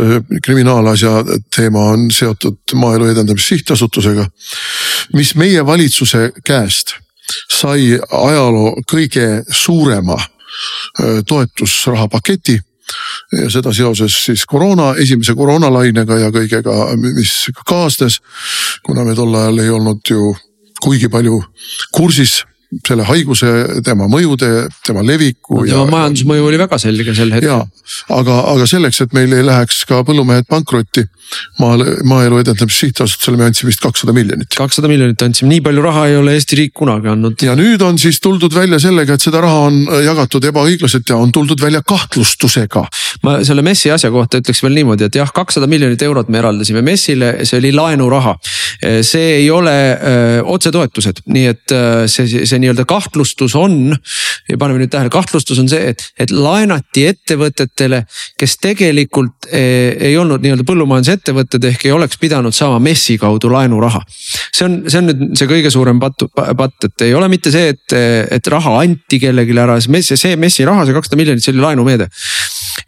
kriminaalasja 0.43 1.11
teema 1.55 1.85
on 1.93 2.07
seotud 2.13 2.73
Maaelu 2.73 3.11
Edendamise 3.11 3.55
Sihtasutusega, 3.55 4.25
mis 5.13 5.35
meie 5.35 5.65
valitsuse 5.65 6.31
käest 6.45 6.95
sai 7.51 7.93
ajaloo 7.99 8.81
kõige 8.89 9.43
suurema 9.51 10.17
toetusrahapaketi 11.27 12.57
ja 13.31 13.49
seda 13.51 13.73
seoses 13.73 14.15
siis 14.25 14.45
koroona, 14.45 14.93
esimese 14.99 15.35
koroonalainega 15.35 16.17
ja 16.19 16.31
kõigega, 16.33 16.77
mis 16.99 17.33
kaasnes. 17.67 18.19
kuna 18.83 19.03
me 19.07 19.15
tol 19.15 19.35
ajal 19.35 19.59
ei 19.59 19.69
olnud 19.69 20.09
ju 20.09 20.33
kuigi 20.81 21.09
palju 21.09 21.39
kursis 21.93 22.41
selle 22.87 23.03
haiguse, 23.03 23.47
tema 23.83 24.07
mõjude, 24.07 24.47
tema 24.87 25.01
leviku 25.03 25.57
no,. 25.59 25.65
tema 25.67 25.81
ja, 25.83 25.87
majandusmõju 25.91 26.45
oli 26.47 26.59
väga 26.61 26.77
selge 26.79 27.15
sel 27.17 27.33
hetkel. 27.35 27.65
aga, 28.15 28.37
aga 28.53 28.67
selleks, 28.69 29.01
et 29.03 29.15
meil 29.15 29.33
ei 29.35 29.43
läheks 29.43 29.81
ka 29.89 29.99
põllumehed 30.07 30.47
pankrotti, 30.47 31.03
maal, 31.59 31.83
maaelu 32.07 32.39
edendamise 32.39 32.85
sihtasutusele 32.85 33.39
me 33.39 33.49
andsime 33.49 33.73
vist 33.73 33.83
kakssada 33.83 34.15
miljonit. 34.15 34.55
kakssada 34.55 34.87
miljonit 34.91 35.19
andsime, 35.25 35.51
nii 35.51 35.65
palju 35.65 35.83
raha 35.83 36.05
ei 36.07 36.15
ole 36.21 36.37
Eesti 36.37 36.61
riik 36.61 36.73
kunagi 36.79 37.11
andnud. 37.11 37.43
ja 37.43 37.57
nüüd 37.59 37.83
on 37.83 37.99
siis 37.99 38.21
tuldud 38.23 38.55
välja 38.55 38.79
sellega, 38.79 39.19
et 39.19 39.27
seda 39.27 39.43
raha 39.43 39.67
on 39.67 39.81
jagatud 40.05 40.47
ebaõiglaselt 40.53 41.11
ja 41.11 41.19
on 41.19 41.35
tuldud 41.35 41.59
välja 41.61 41.83
kahtlustusega. 41.83 42.85
ma 43.27 43.35
selle 43.47 43.65
MES-i 43.67 43.91
asja 43.91 44.13
kohta 44.15 44.39
ütleks 44.39 44.63
veel 44.63 44.79
niimoodi, 44.79 45.09
et 45.11 45.19
jah, 45.19 45.35
kakssada 45.35 45.67
miljonit 45.67 46.07
eurot 46.07 46.31
me 46.31 46.39
eraldasime 46.39 46.85
MES-ile, 46.87 47.33
see 47.43 47.59
oli 47.59 47.75
laenuraha. 47.75 48.37
see 49.03 49.35
ei 49.41 49.51
ole 49.51 49.75
öö, 49.75 50.41
otsetoetused, 50.55 51.23
nii 51.27 51.45
et 51.51 51.75
see, 52.07 52.45
see 52.47 52.60
nii-öelda 52.61 52.85
kahtlustus 52.89 53.55
on 53.59 53.95
ja 54.49 54.57
paneme 54.61 54.81
nüüd 54.81 54.91
tähele, 54.93 55.11
kahtlustus 55.13 55.59
on 55.61 55.69
see, 55.71 55.91
et, 55.93 56.03
et 56.19 56.33
laenati 56.33 57.05
ettevõtetele, 57.11 58.03
kes 58.39 58.57
tegelikult 58.63 59.49
eh, 59.51 59.97
ei 60.11 60.17
olnud 60.19 60.43
nii-öelda 60.43 60.65
põllumajandusettevõtted 60.67 61.67
ehk 61.71 61.87
ei 61.87 61.95
oleks 61.95 62.19
pidanud 62.21 62.55
saama 62.55 62.79
MES-i 62.83 63.17
kaudu 63.21 63.51
laenuraha. 63.53 64.03
see 64.51 64.67
on, 64.67 64.79
see 64.87 65.01
on 65.01 65.09
nüüd 65.11 65.25
see 65.39 65.49
kõige 65.49 65.73
suurem 65.73 65.99
patt, 66.01 66.25
patt, 66.35 66.89
et 66.89 67.07
ei 67.07 67.15
ole 67.17 67.29
mitte 67.31 67.53
see, 67.53 67.73
et, 67.75 67.97
et 68.37 68.51
raha 68.53 68.77
anti 68.81 69.19
kellelegi 69.21 69.57
ära, 69.57 69.79
see, 69.81 70.35
MES-i 70.39 70.67
raha, 70.67 70.85
see 70.85 70.97
kakssada 70.97 71.19
miljonit, 71.19 71.43
see 71.43 71.55
oli 71.55 71.65
laenumeede 71.65 72.09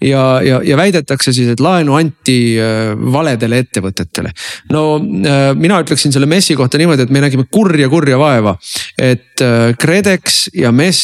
ja, 0.01 0.23
ja, 0.45 0.61
ja 0.63 0.77
väidetakse 0.77 1.33
siis, 1.33 1.53
et 1.53 1.63
laenu 1.63 1.97
anti 1.97 2.37
äh, 2.61 2.93
valedele 2.93 3.63
ettevõtetele. 3.63 4.33
no 4.73 4.85
äh, 4.99 5.49
mina 5.59 5.81
ütleksin 5.83 6.15
selle 6.15 6.29
MES-i 6.29 6.57
kohta 6.59 6.81
niimoodi, 6.81 7.07
et 7.07 7.13
me 7.13 7.23
nägime 7.23 7.47
kurja, 7.51 7.89
kurja 7.91 8.19
vaeva, 8.21 8.57
et 8.97 9.43
äh, 9.43 9.73
KredEx 9.79 10.47
ja 10.57 10.71
MES 10.71 11.03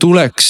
tuleks 0.00 0.48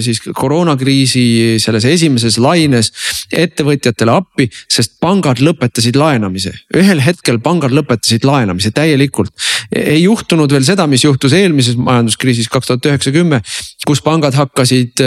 siis 0.00 0.20
koroonakriisi 0.34 1.58
selles 1.60 1.84
esimeses 1.84 2.38
laines 2.40 2.90
ettevõtjatele 3.34 4.12
appi, 4.14 4.48
sest 4.72 4.96
pangad 5.02 5.42
lõpetasid 5.44 5.98
laenamise. 5.98 6.52
ühel 6.76 7.02
hetkel 7.04 7.40
pangad 7.44 7.74
lõpetasid 7.76 8.24
laenamise 8.24 8.70
täielikult. 8.70 9.32
ei 9.76 10.02
juhtunud 10.02 10.52
veel 10.52 10.64
seda, 10.64 10.86
mis 10.86 11.04
juhtus 11.04 11.32
eelmises 11.32 11.76
majanduskriisis 11.76 12.48
kaks 12.48 12.66
tuhat 12.66 12.86
üheksa, 12.86 13.12
kümme, 13.12 13.42
kus 13.86 14.00
pangad 14.02 14.34
hakkasid 14.34 15.02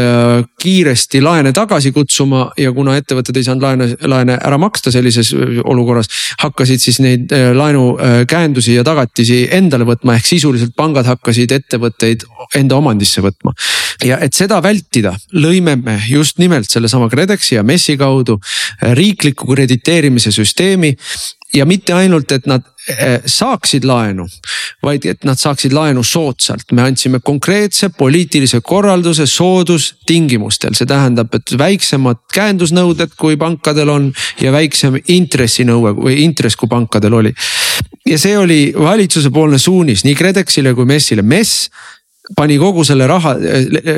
kiiresti 0.61 1.21
laene 1.21 1.51
tagasi 1.53 1.91
kutsuma 1.91 2.51
ja 2.57 2.71
kuna 2.71 2.95
ettevõtted 2.99 3.37
ei 3.37 3.47
saanud 3.47 3.65
laene, 3.65 3.89
laene 4.05 4.37
ära 4.37 4.57
maksta 4.61 4.93
sellises 4.93 5.33
olukorras, 5.33 6.11
hakkasid 6.43 6.83
siis 6.83 7.01
neid 7.01 7.33
laenukäendusi 7.57 8.77
ja 8.77 8.85
tagatisi 8.85 9.47
endale 9.51 9.87
võtma, 9.89 10.15
ehk 10.19 10.29
sisuliselt 10.29 10.75
pangad 10.77 11.09
hakkasid 11.09 11.51
ettevõtteid 11.57 12.27
enda 12.55 12.77
omandisse 12.77 13.21
võtma. 13.21 13.30
Ja 14.05 14.17
et 14.21 14.33
seda 14.33 14.61
vältida, 14.63 15.13
lõime 15.33 15.75
me 15.81 15.99
just 16.09 16.39
nimelt 16.41 16.69
sellesama 16.69 17.09
KredExi 17.09 17.55
ja 17.55 17.63
MES-i 17.63 17.97
kaudu 17.97 18.39
riikliku 18.97 19.53
krediteerimise 19.53 20.31
süsteemi 20.31 20.95
ja 21.53 21.65
mitte 21.65 21.93
ainult, 21.93 22.31
et 22.31 22.45
nad 22.47 22.63
eh, 22.89 23.19
saaksid 23.25 23.85
laenu, 23.87 24.25
vaid 24.83 25.05
et 25.09 25.25
nad 25.27 25.39
saaksid 25.39 25.73
laenu 25.75 26.03
soodsalt. 26.03 26.71
me 26.71 26.81
andsime 26.81 27.19
konkreetse 27.19 27.89
poliitilise 27.97 28.61
korralduse 28.61 29.25
soodustingimustel, 29.27 30.75
see 30.77 30.87
tähendab, 30.87 31.33
et 31.35 31.57
väiksemad 31.57 32.23
käendusnõuded, 32.33 33.15
kui 33.19 33.37
pankadel 33.37 33.89
on 33.89 34.11
ja 34.41 34.51
väiksem 34.51 34.99
intressinõue 35.07 35.95
või 35.97 36.21
intress, 36.23 36.55
kui 36.55 36.71
pankadel 36.71 37.19
oli. 37.19 37.33
ja 38.05 38.17
see 38.17 38.37
oli 38.37 38.61
valitsuse 38.77 39.29
poolne 39.29 39.57
suunis 39.59 40.05
nii 40.07 40.15
KredExile 40.15 40.73
kui 40.73 40.85
MES-ile, 40.85 41.21
MES 41.21 41.69
pani 42.37 42.57
kogu 42.61 42.83
selle 42.87 43.07
raha 43.09 43.33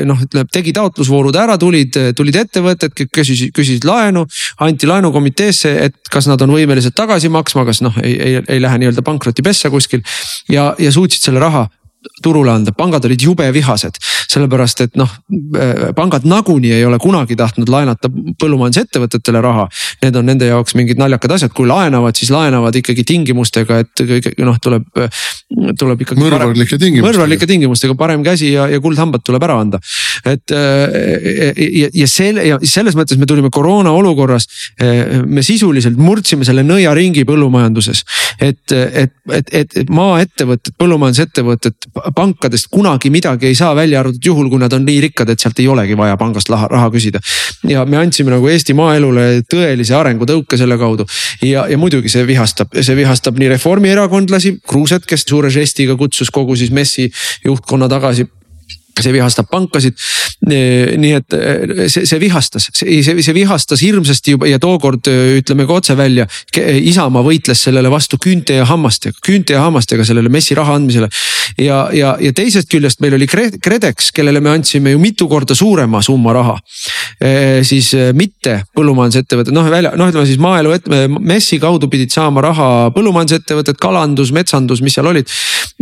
noh, 0.08 0.24
ütleme 0.26 0.48
tegi 0.52 0.72
taotlusvoorud 0.76 1.36
ära, 1.38 1.56
tulid, 1.60 1.96
tulid 2.16 2.38
ettevõtted, 2.44 2.94
küsisid, 3.12 3.54
küsisid 3.54 3.86
laenu. 3.88 4.26
anti 4.64 4.88
laenukomiteesse, 4.90 5.74
et 5.86 6.12
kas 6.12 6.28
nad 6.30 6.40
on 6.42 6.54
võimelised 6.54 6.94
tagasi 6.96 7.30
maksma, 7.32 7.64
kas 7.68 7.82
noh, 7.84 7.96
ei, 8.02 8.14
ei, 8.18 8.42
ei 8.48 8.62
lähe 8.62 8.82
nii-öelda 8.82 9.02
pankrotipessa 9.06 9.70
kuskil. 9.70 10.02
ja, 10.48 10.74
ja 10.78 10.92
suutsid 10.92 11.30
selle 11.30 11.42
raha 11.42 11.68
turule 12.22 12.52
anda, 12.52 12.72
pangad 12.76 13.04
olid 13.04 13.22
jube 13.22 13.46
vihased. 13.52 13.98
sellepärast 14.34 14.80
et 14.82 14.96
noh, 14.98 15.10
äh, 15.58 15.92
pangad 15.94 16.24
nagunii 16.26 16.72
ei 16.74 16.84
ole 16.84 16.98
kunagi 16.98 17.36
tahtnud 17.38 17.68
laenata 17.70 18.08
põllumajandusettevõtetele 18.40 19.42
raha. 19.44 19.66
Need 20.02 20.16
on 20.18 20.26
nende 20.26 20.48
jaoks 20.48 20.74
mingid 20.74 20.98
naljakad 20.98 21.36
asjad, 21.36 21.52
kui 21.54 21.68
laenavad, 21.68 22.16
siis 22.18 22.32
laenavad 22.34 22.74
ikkagi 22.80 23.04
tingimustega, 23.06 23.78
et 23.84 24.02
kõige 24.08 24.32
noh, 24.42 24.58
tuleb, 24.62 24.88
tuleb 25.78 26.02
ikkagi. 26.02 26.24
mõrvarlike 26.24 26.78
tingimustega. 26.80 27.06
mõrvarlike 27.06 27.48
tingimustega, 27.50 27.96
parem 28.00 28.24
käsi 28.26 28.50
ja, 28.54 28.66
ja 28.72 28.80
kuldhambad 28.82 29.22
tuleb 29.26 29.46
ära 29.46 29.60
anda. 29.60 29.80
et 30.24 30.54
äh, 30.56 31.54
ja, 31.54 31.92
ja 31.92 32.10
selle 32.10 32.46
ja 32.48 32.58
selles 32.62 32.96
mõttes 32.98 33.20
me 33.20 33.28
tulime 33.30 33.52
koroona 33.54 33.92
olukorras, 33.94 34.48
äh, 34.82 35.22
me 35.26 35.44
sisuliselt 35.46 36.00
murdsime 36.00 36.46
selle 36.48 36.66
nõiaringi 36.66 37.26
põllumajanduses. 37.28 38.04
et, 38.40 38.64
et, 38.72 39.14
et, 39.30 39.54
et, 39.62 39.78
et 39.84 39.90
maaettevõtted, 39.94 40.74
põllumajandusettevõtted 40.80 41.93
pankadest 42.14 42.68
kunagi 42.72 43.10
midagi 43.10 43.48
ei 43.50 43.54
saa, 43.58 43.74
välja 43.76 44.00
arvatud 44.00 44.24
juhul, 44.24 44.48
kui 44.50 44.60
nad 44.62 44.72
on 44.72 44.84
nii 44.86 45.00
rikkad, 45.08 45.30
et 45.30 45.40
sealt 45.40 45.58
ei 45.62 45.68
olegi 45.70 45.96
vaja 45.98 46.16
pangast 46.20 46.50
raha, 46.52 46.68
raha 46.70 46.90
küsida. 46.94 47.20
ja 47.68 47.84
me 47.84 47.98
andsime 48.00 48.34
nagu 48.34 48.48
Eesti 48.50 48.74
maaelule 48.74 49.42
tõelise 49.50 49.96
arengutõuke 49.98 50.58
selle 50.60 50.78
kaudu 50.80 51.06
ja, 51.42 51.66
ja 51.70 51.78
muidugi 51.78 52.12
see 52.12 52.26
vihastab, 52.26 52.74
see 52.80 52.96
vihastab 52.98 53.38
nii 53.38 53.52
reformierakondlasi, 53.56 54.58
Kruuset, 54.68 55.06
kes 55.06 55.26
suure 55.28 55.50
žestiga 55.50 55.96
kutsus 55.96 56.30
kogu 56.34 56.56
siis 56.56 56.72
MES-i 56.74 57.10
juhtkonna 57.44 57.88
tagasi 57.88 58.26
see 59.02 59.14
vihastab 59.14 59.48
pankasid. 59.50 59.96
nii 60.44 61.12
et 61.16 61.34
eh, 61.36 61.86
see, 61.88 62.04
see 62.06 62.20
vihastas, 62.20 62.68
see, 62.76 63.00
see, 63.02 63.34
vihastas 63.36 63.80
hirmsasti 63.82 64.34
juba 64.34 64.48
ja 64.50 64.58
tookord 64.60 65.08
eh, 65.10 65.38
ütleme 65.40 65.66
ka 65.66 65.78
otse 65.80 65.96
välja. 65.96 66.26
Isamaa 66.54 67.24
võitles 67.24 67.64
sellele 67.66 67.90
vastu 67.92 68.18
küünte 68.20 68.58
ja 68.58 68.66
hammastega, 68.68 69.16
küünte 69.24 69.56
ja 69.56 69.64
hammastega 69.64 70.04
sellele 70.06 70.28
messi 70.32 70.56
raha 70.58 70.76
andmisele. 70.78 71.08
ja, 71.58 71.88
ja, 71.92 72.14
ja 72.20 72.32
teisest 72.36 72.70
küljest 72.70 73.00
meil 73.00 73.16
oli 73.16 73.26
KredEx, 73.26 74.10
kellele 74.14 74.40
me 74.44 74.52
andsime 74.52 74.92
ju 74.94 75.00
mitu 75.00 75.28
korda 75.28 75.54
suurema 75.54 76.02
summa 76.02 76.34
raha. 76.36 76.58
Eh, 77.20 77.62
siis 77.66 77.92
mitte 78.14 78.60
põllumajandusettevõtted, 78.76 79.54
noh 79.54 79.70
välja, 79.70 79.94
noh 79.96 80.12
ütleme 80.12 80.28
siis 80.28 80.40
maaelu, 80.42 80.76
messi 81.24 81.58
kaudu 81.62 81.88
pidid 81.90 82.12
saama 82.14 82.44
raha 82.44 82.70
põllumajandusettevõtted, 82.94 83.80
kalandus, 83.80 84.34
metsandus, 84.34 84.84
mis 84.84 84.94
seal 84.98 85.08
olid. 85.10 85.30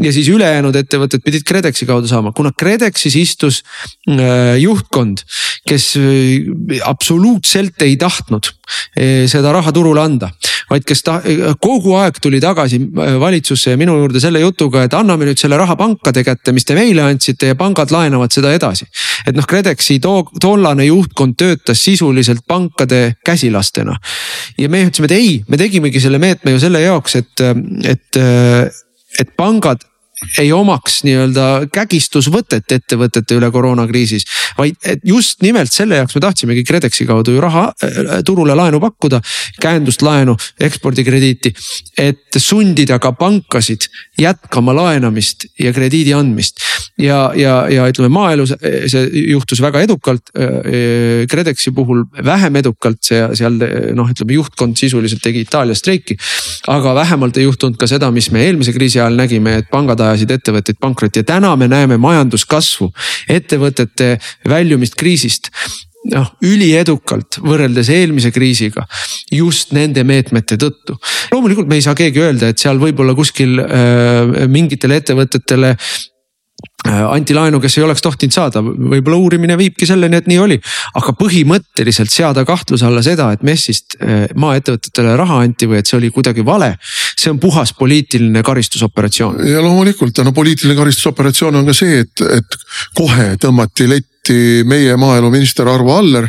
ja 0.02 0.12
siis 0.12 0.28
ülejäänud 0.32 0.76
ettevõtted 0.76 1.20
pidid 1.24 1.44
KredExi 1.46 1.86
kaudu 1.86 2.08
saama, 2.08 2.32
kuna 2.36 2.52
KredEx 2.56 3.01
siis 3.03 3.16
istus 3.18 3.61
äh, 4.09 4.57
juhtkond, 4.62 5.24
kes 5.68 5.92
äh, 6.00 6.80
absoluutselt 6.88 7.82
ei 7.84 7.96
tahtnud 8.00 8.48
äh, 8.48 9.24
seda 9.30 9.53
raha 9.55 9.72
turule 9.74 10.03
anda. 10.03 10.32
vaid 10.72 10.86
kes 10.88 11.03
ta 11.05 11.18
kogu 11.61 11.92
aeg 12.00 12.16
tuli 12.22 12.38
tagasi 12.40 12.78
valitsusse 13.20 13.74
ja 13.74 13.76
minu 13.76 13.98
juurde 13.98 14.20
selle 14.22 14.40
jutuga, 14.40 14.86
et 14.86 14.94
anname 14.96 15.26
nüüd 15.28 15.40
selle 15.40 15.59
raha 15.61 15.74
pankade 15.76 16.22
kätte, 16.24 16.55
mis 16.57 16.64
te 16.64 16.76
meile 16.78 17.03
andsite 17.05 17.50
ja 17.50 17.59
pangad 17.59 17.92
laenavad 17.92 18.32
seda 18.32 18.55
edasi. 18.57 18.86
et 19.26 19.36
noh, 19.36 19.46
KredExi 19.48 19.98
too, 20.00 20.24
tollane 20.40 20.86
juhtkond 20.88 21.36
töötas 21.36 21.82
sisuliselt 21.84 22.46
pankade 22.48 23.18
käsilastena. 23.24 23.98
ja 24.59 24.68
me 24.72 24.86
ütlesime, 24.86 25.11
et 25.11 25.18
ei, 25.18 25.34
me 25.48 25.61
tegimegi 25.61 26.00
selle 26.00 26.22
meetme 26.22 26.57
ju 26.57 26.62
selle 26.62 26.80
jaoks, 26.86 27.20
et, 27.20 27.46
et 27.84 28.22
et 29.20 29.28
pangad 29.36 29.82
ei 30.38 30.52
omaks 30.52 31.02
nii-öelda 31.06 31.46
kägistusvõtet 31.72 32.72
ettevõtete 32.76 33.36
üle 33.38 33.50
koroonakriisis. 33.52 34.26
vaid 34.58 34.76
just 35.04 35.42
nimelt 35.42 35.72
selle 35.72 35.98
jaoks 36.00 36.14
me 36.14 36.20
tahtsimegi 36.24 36.64
KredExi 36.64 37.06
kaudu 37.06 37.36
ju 37.36 37.40
raha 37.42 37.64
äh, 37.72 38.22
turule 38.24 38.54
laenu 38.54 38.80
pakkuda, 38.80 39.20
käendust 39.60 40.02
laenu, 40.02 40.36
ekspordikrediiti. 40.60 41.54
et 41.98 42.38
sundida 42.38 42.98
ka 42.98 43.12
pankasid 43.12 43.88
jätkama 44.18 44.74
laenamist 44.74 45.46
ja 45.58 45.72
krediidi 45.72 46.14
andmist. 46.14 46.60
ja, 46.98 47.32
ja, 47.36 47.66
ja 47.68 47.88
ütleme 47.88 48.08
maaelu 48.12 48.46
see 48.46 49.08
juhtus 49.28 49.60
väga 49.60 49.80
edukalt. 49.80 50.30
Äh, 50.36 51.26
KredExi 51.30 51.70
puhul 51.74 52.04
vähem 52.24 52.56
edukalt, 52.56 53.02
see 53.02 53.22
seal 53.38 53.58
noh, 53.96 54.08
ütleme 54.08 54.38
juhtkond 54.38 54.76
sisuliselt 54.78 55.22
tegi 55.22 55.44
Itaalias 55.46 55.82
streiki. 55.82 56.16
aga 56.68 56.94
vähemalt 56.94 57.36
ei 57.36 57.44
juhtunud 57.44 57.76
ka 57.76 57.86
seda, 57.90 58.10
mis 58.10 58.30
me 58.30 58.44
eelmise 58.46 58.72
kriisi 58.72 59.00
ajal 59.00 59.16
nägime, 59.18 59.56
et 59.58 59.70
pangad 59.70 60.00
ajasid 60.00 60.11
ajasid 60.12 60.36
ettevõtteid 60.38 60.80
pankrotti 60.80 61.22
ja 61.22 61.30
täna 61.34 61.54
me 61.56 61.68
näeme 61.70 61.98
majanduskasvu, 62.02 62.92
ettevõtete 63.32 64.14
väljumist 64.48 64.98
kriisist 65.00 65.50
noh 66.10 66.32
üliedukalt 66.42 67.38
võrreldes 67.44 67.90
eelmise 67.94 68.32
kriisiga 68.34 68.82
just 69.30 69.70
nende 69.76 70.02
meetmete 70.06 70.58
tõttu. 70.58 70.96
loomulikult 71.30 71.68
me 71.70 71.78
ei 71.78 71.84
saa 71.84 71.94
keegi 71.98 72.22
öelda, 72.22 72.50
et 72.50 72.58
seal 72.58 72.80
võib-olla 72.82 73.14
kuskil 73.14 73.60
äh, 73.62 74.48
mingitele 74.50 74.98
ettevõtetele 74.98 75.76
anti 76.88 77.34
laenu, 77.34 77.60
kes 77.62 77.78
ei 77.78 77.84
oleks 77.86 78.02
tohtinud 78.02 78.34
saada, 78.34 78.62
võib-olla 78.62 79.18
uurimine 79.22 79.56
viibki 79.58 79.86
selleni, 79.86 80.18
et 80.18 80.28
nii 80.30 80.38
oli. 80.42 80.58
aga 80.98 81.14
põhimõtteliselt 81.18 82.10
seada 82.10 82.44
kahtluse 82.48 82.86
alla 82.86 83.02
seda, 83.06 83.30
et 83.32 83.44
MES-ist 83.46 83.96
äh, 84.00 84.24
maaettevõtetele 84.34 85.14
raha 85.18 85.42
anti 85.46 85.68
või 85.70 85.78
et 85.78 85.90
see 85.90 85.98
oli 86.00 86.10
kuidagi 86.10 86.44
vale. 86.44 86.74
see 87.16 87.30
on 87.30 87.38
puhas 87.42 87.72
poliitiline 87.78 88.42
karistusoperatsioon. 88.42 89.40
ja 89.46 89.62
loomulikult, 89.62 90.18
no 90.24 90.32
poliitiline 90.32 90.76
karistusoperatsioon 90.78 91.62
on 91.62 91.70
ka 91.70 91.76
see, 91.76 92.02
et, 92.02 92.26
et 92.38 92.58
kohe 92.98 93.34
tõmmati 93.40 93.88
letti 93.88 94.38
meie 94.66 94.96
maaeluminister 94.96 95.68
Arvo 95.68 95.96
Aller 95.98 96.28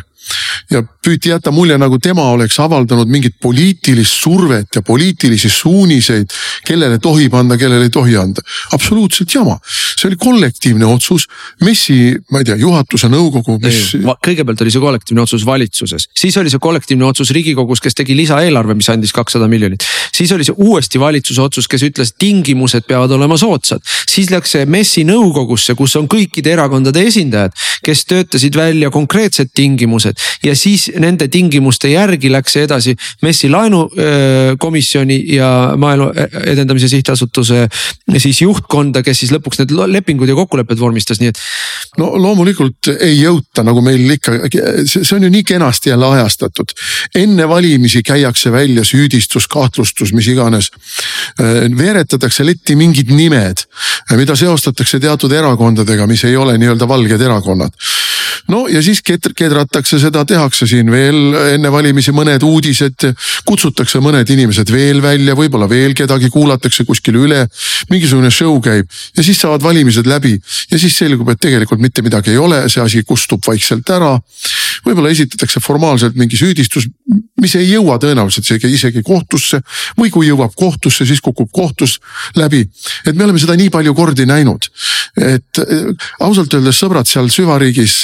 ja 0.72 0.84
püüti 1.04 1.32
jätta 1.34 1.52
mulje, 1.52 1.78
nagu 1.80 2.00
tema 2.02 2.26
oleks 2.32 2.58
avaldanud 2.64 3.10
mingit 3.12 3.36
poliitilist 3.42 4.22
survet 4.24 4.78
ja 4.78 4.82
poliitilisi 4.86 5.50
suuniseid, 5.52 6.32
kellele 6.68 7.00
tohib 7.04 7.36
anda, 7.38 7.58
kellele 7.60 7.90
ei 7.90 7.94
tohi 7.94 8.16
anda. 8.18 8.42
absoluutselt 8.72 9.34
jama, 9.36 9.58
see 9.68 10.08
oli 10.10 10.18
kollektiivne 10.20 10.86
otsus, 10.88 11.28
MES-i, 11.64 12.16
ma 12.32 12.42
ei 12.42 12.48
tea, 12.48 12.58
juhatuse, 12.62 13.10
nõukogu, 13.12 13.60
mis. 13.64 13.96
kõigepealt 14.24 14.64
oli 14.64 14.74
see 14.74 14.84
kollektiivne 14.84 15.24
otsus 15.26 15.46
valitsuses, 15.46 16.08
siis 16.18 16.38
oli 16.40 16.52
see 16.54 16.64
kollektiivne 16.64 17.06
otsus 17.06 17.34
riigikogus, 17.36 17.84
kes 17.84 17.98
tegi 18.00 18.16
lisaeelarve, 18.18 18.78
mis 18.80 18.90
andis 18.94 19.14
kakssada 19.16 19.48
miljonit. 19.52 19.84
siis 20.14 20.32
oli 20.32 20.48
see 20.48 20.56
uuesti 20.58 21.00
valitsuse 21.00 21.42
otsus, 21.42 21.68
kes 21.68 21.84
ütles, 21.90 22.14
tingimused 22.18 22.88
peavad 22.88 23.12
olema 23.12 23.38
soodsad. 23.38 23.84
siis 24.10 24.32
läks 24.32 24.56
see 24.56 24.66
MES-i 24.66 25.04
nõukogusse, 25.08 25.76
kus 25.76 25.96
on 26.00 26.08
kõikide 26.08 26.56
erakondade 26.56 27.04
esindajad, 27.04 27.54
kes 27.84 28.06
töötasid 28.06 28.56
välja 28.56 28.90
konkreetsed 28.94 29.52
tingimused 29.54 30.20
ja 30.44 30.56
siis 30.56 30.90
nende 31.00 31.28
tingimuste 31.32 31.92
järgi 31.94 32.32
läks 32.32 32.56
see 32.58 32.66
edasi 32.68 32.94
MES-i 33.24 33.50
laenukomisjoni 33.52 35.18
ja 35.36 35.50
Maaelu 35.80 36.10
Edendamise 36.44 36.90
Sihtasutuse 36.92 37.68
siis 38.18 38.42
juhtkonda, 38.42 39.04
kes 39.04 39.24
siis 39.24 39.34
lõpuks 39.34 39.62
need 39.62 39.74
lepingud 39.94 40.30
ja 40.30 40.36
kokkulepped 40.38 40.80
vormistas, 40.80 41.22
nii 41.22 41.32
et. 41.32 41.42
no 41.98 42.12
loomulikult 42.20 42.92
ei 43.00 43.18
jõuta, 43.22 43.64
nagu 43.66 43.82
meil 43.86 44.16
ikka, 44.18 44.36
see 44.86 45.16
on 45.16 45.28
ju 45.28 45.32
nii 45.34 45.46
kenasti 45.48 45.94
jälle 45.94 46.12
ajastatud. 46.18 46.76
enne 47.16 47.48
valimisi 47.50 48.04
käiakse 48.04 48.52
välja 48.52 48.84
süüdistus, 48.84 49.48
kahtlustus, 49.48 50.14
mis 50.14 50.28
iganes. 50.28 50.72
veeretatakse 51.78 52.46
letti 52.46 52.76
mingid 52.76 53.12
nimed, 53.12 53.66
mida 54.18 54.36
seostatakse 54.36 55.00
teatud 55.00 55.32
erakondadega, 55.32 56.08
mis 56.08 56.24
ei 56.24 56.38
ole 56.38 56.58
nii-öelda 56.58 56.88
valged 56.88 57.22
erakonnad 57.22 57.74
no 58.52 58.66
ja 58.72 58.82
siis 58.84 59.02
kedratakse 59.04 60.00
seda, 60.02 60.26
tehakse 60.26 60.68
siin 60.70 60.92
veel 60.92 61.36
enne 61.56 61.72
valimisi 61.72 62.14
mõned 62.16 62.44
uudised, 62.48 63.08
kutsutakse 63.48 64.02
mõned 64.04 64.30
inimesed 64.30 64.72
veel 64.74 65.02
välja, 65.04 65.36
võib-olla 65.38 65.70
veel 65.70 65.96
kedagi 65.98 66.30
kuulatakse 66.34 66.86
kuskil 66.88 67.20
üle. 67.24 67.48
mingisugune 67.90 68.32
show 68.32 68.60
käib 68.64 68.88
ja 69.18 69.24
siis 69.24 69.40
saavad 69.42 69.64
valimised 69.64 70.08
läbi 70.08 70.38
ja 70.72 70.80
siis 70.80 70.98
selgub, 70.98 71.30
et 71.30 71.40
tegelikult 71.40 71.82
mitte 71.82 72.02
midagi 72.02 72.32
ei 72.32 72.38
ole, 72.38 72.64
see 72.70 72.82
asi 72.84 73.04
kustub 73.04 73.44
vaikselt 73.48 73.90
ära. 73.90 74.18
Võib-olla 74.86 75.12
esitatakse 75.14 75.62
formaalselt 75.64 76.18
mingi 76.20 76.38
süüdistus, 76.40 76.88
mis 77.42 77.56
ei 77.60 77.70
jõua 77.70 77.98
tõenäoliselt 78.02 78.48
isegi, 78.48 78.72
isegi 78.74 79.04
kohtusse 79.06 79.62
või 80.00 80.12
kui 80.14 80.28
jõuab 80.30 80.56
kohtusse, 80.58 81.06
siis 81.06 81.22
kukub 81.24 81.52
kohtus 81.54 82.00
läbi. 82.40 82.64
et 83.06 83.16
me 83.16 83.24
oleme 83.24 83.40
seda 83.40 83.56
nii 83.60 83.70
palju 83.74 83.94
kordi 83.94 84.26
näinud, 84.30 84.70
et 85.18 85.62
ausalt 86.20 86.54
öeldes 86.54 86.80
sõbrad 86.80 87.10
seal 87.10 87.30
süvariigis 87.30 88.04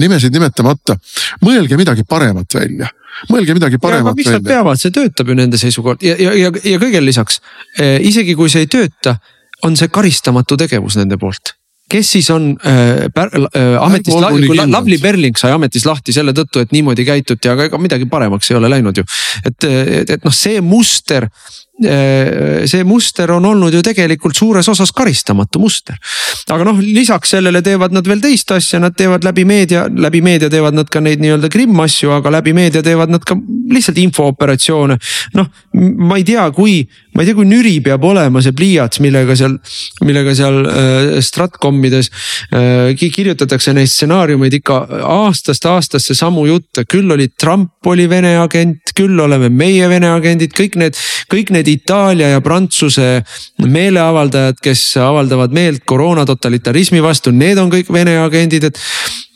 nimesid 0.00 0.34
nimetamata, 0.34 0.98
mõelge 1.44 1.78
midagi 1.80 2.04
paremat 2.08 2.58
välja. 2.58 2.90
Mõelge 3.28 3.54
midagi 3.54 3.78
paremat 3.78 4.16
välja. 4.16 4.18
mis 4.18 4.32
nad 4.40 4.46
peavad, 4.48 4.80
see 4.80 4.90
töötab 4.90 5.28
ju 5.28 5.36
nende 5.36 5.58
seisukohalt. 5.60 6.02
Ja, 6.02 6.16
ja, 6.18 6.32
ja, 6.34 6.52
ja 6.64 6.78
kõigele 6.80 7.04
lisaks 7.06 7.42
eh, 7.78 8.00
isegi 8.08 8.34
kui 8.34 8.50
see 8.50 8.64
ei 8.64 8.70
tööta, 8.72 9.18
on 9.62 9.76
see 9.78 9.92
karistamatu 9.92 10.56
tegevus 10.58 10.96
nende 10.98 11.20
poolt 11.20 11.54
kes 11.92 12.12
siis 12.16 12.30
on 12.32 12.52
äh, 12.66 13.04
äh, 13.06 13.74
ametist 13.80 14.16
kui 14.16 14.58
Lavly 14.62 14.98
Perling 15.02 15.38
sai 15.38 15.52
ametist 15.54 15.88
lahti 15.88 16.14
selle 16.14 16.34
tõttu, 16.36 16.62
et 16.64 16.72
niimoodi 16.74 17.06
käituti, 17.08 17.50
aga 17.52 17.68
ega 17.68 17.80
midagi 17.82 18.08
paremaks 18.10 18.50
ei 18.50 18.58
ole 18.60 18.70
läinud 18.72 19.02
ju. 19.02 19.04
et, 19.44 19.68
et, 19.68 20.16
et 20.16 20.24
noh, 20.24 20.34
see 20.34 20.60
muster 20.64 21.28
see 21.82 22.84
muster 22.86 23.30
on 23.34 23.44
olnud 23.44 23.74
ju 23.74 23.82
tegelikult 23.84 24.36
suures 24.36 24.68
osas 24.68 24.92
karistamatu 24.96 25.60
muster. 25.62 25.96
aga 26.52 26.66
noh, 26.68 26.80
lisaks 26.82 27.34
sellele 27.36 27.62
teevad 27.64 27.94
nad 27.94 28.06
veel 28.06 28.20
teist 28.22 28.50
asja, 28.54 28.80
nad 28.82 28.96
teevad 28.96 29.24
läbi 29.24 29.44
meedia, 29.48 29.86
läbi 29.88 30.22
meedia 30.24 30.50
teevad 30.52 30.76
nad 30.76 30.90
ka 30.92 31.00
neid 31.00 31.22
nii-öelda 31.22 31.50
krimm 31.52 31.80
asju, 31.84 32.12
aga 32.16 32.32
läbi 32.38 32.54
meedia 32.56 32.82
teevad 32.84 33.12
nad 33.12 33.24
ka 33.26 33.36
lihtsalt 33.72 33.98
infooperatsioone. 34.02 34.98
noh, 35.38 35.48
ma 35.98 36.18
ei 36.20 36.24
tea, 36.26 36.44
kui, 36.54 36.80
ma 37.14 37.22
ei 37.22 37.30
tea, 37.30 37.36
kui 37.38 37.48
nüri 37.48 37.78
peab 37.84 38.04
olema 38.04 38.42
see 38.44 38.54
pliiats, 38.56 39.00
millega 39.04 39.36
seal, 39.38 39.56
millega 40.04 40.34
seal 40.36 40.60
äh, 40.66 41.20
stratkomides 41.24 42.10
äh, 42.52 42.92
kirjutatakse 43.12 43.74
neid 43.76 43.90
stsenaariumeid 43.92 44.58
ikka 44.60 44.78
aastast 45.08 45.66
aastasse 45.70 46.16
samu 46.18 46.46
jutte, 46.48 46.84
küll 46.88 47.10
oli 47.12 47.30
Trump 47.38 47.90
oli 47.90 48.08
Vene 48.10 48.36
agent, 48.40 48.92
küll 48.96 49.18
oleme 49.20 49.50
meie 49.52 49.88
Vene 49.90 50.12
agendid, 50.12 50.54
kõik 50.56 50.78
need, 50.80 50.98
kõik 51.32 51.52
need 51.54 51.71
Itaalia 51.72 52.32
ja 52.34 52.40
Prantsuse 52.44 53.22
meeleavaldajad, 53.64 54.60
kes 54.62 54.84
avaldavad 55.02 55.54
meelt 55.56 55.84
koroona 55.88 56.26
totalitarismi 56.28 57.02
vastu, 57.02 57.34
need 57.34 57.60
on 57.60 57.72
kõik 57.72 57.92
Vene 57.92 58.16
agendid, 58.22 58.70
et 58.70 58.80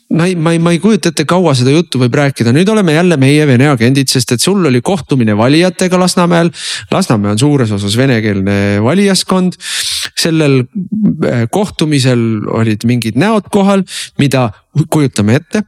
ma 0.08 0.26
ei, 0.26 0.34
ma 0.34 0.52
ei, 0.52 0.58
ma 0.62 0.70
ei 0.70 0.78
kujuta 0.78 1.10
ette, 1.10 1.26
kaua 1.28 1.52
seda 1.58 1.72
juttu 1.74 1.98
võib 1.98 2.14
rääkida, 2.16 2.52
nüüd 2.54 2.68
oleme 2.70 2.94
jälle 2.94 3.18
meie 3.18 3.46
vene 3.48 3.68
agendid, 3.72 4.10
sest 4.10 4.36
et 4.36 4.42
sul 4.42 4.64
oli 4.68 4.80
kohtumine 4.84 5.34
valijatega 5.38 5.98
Lasnamäel. 5.98 6.52
Lasnamäe 6.92 7.34
on 7.34 7.40
suures 7.42 7.72
osas 7.74 7.96
venekeelne 7.98 8.82
valijaskond. 8.84 9.58
sellel 10.16 10.62
äh, 10.62 11.42
kohtumisel 11.50 12.46
olid 12.48 12.86
mingid 12.88 13.18
näod 13.20 13.50
kohal, 13.52 13.82
mida 14.18 14.48
kujutame 14.90 15.36
ette. 15.40 15.62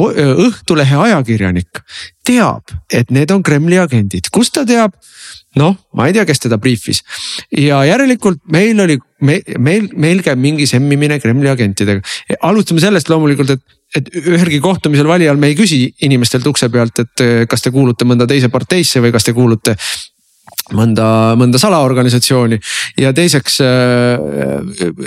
Õhtulehe 0.00 0.96
ajakirjanik 0.96 1.82
teab, 2.24 2.72
et 2.92 3.10
need 3.10 3.30
on 3.30 3.42
Kremli 3.42 3.78
agendid, 3.78 4.30
kust 4.32 4.54
ta 4.54 4.64
teab? 4.64 4.94
Noh, 5.60 5.76
ma 5.96 6.08
ei 6.08 6.16
tea, 6.16 6.24
kes 6.28 6.46
teda 6.46 6.58
briifis 6.60 7.02
ja 7.58 7.82
järelikult 7.88 8.40
meil 8.52 8.80
oli, 8.84 8.98
me, 9.20 9.40
meil, 9.58 9.90
meil 9.92 10.22
käib 10.24 10.40
mingi 10.40 10.66
semmimine 10.70 11.20
Kremli 11.20 11.50
agentidega. 11.50 12.00
alustame 12.48 12.80
sellest 12.84 13.12
loomulikult, 13.12 13.56
et 13.56 13.78
et 13.92 14.06
ühelgi 14.16 14.56
kohtumisel 14.64 15.04
valijal 15.04 15.36
me 15.36 15.50
ei 15.50 15.56
küsi 15.56 15.82
inimestelt 16.06 16.46
ukse 16.48 16.70
pealt, 16.72 17.02
et 17.02 17.22
kas 17.44 17.60
te 17.60 17.68
kuulute 17.74 18.06
mõnda 18.08 18.24
teise 18.24 18.48
parteisse 18.48 19.02
või 19.04 19.12
kas 19.12 19.26
te 19.26 19.34
kuulute 19.36 19.74
mõnda, 20.76 21.06
mõnda 21.38 21.60
salaorganisatsiooni 21.60 22.58
ja 23.00 23.12
teiseks 23.16 23.60
äh, 23.64 24.22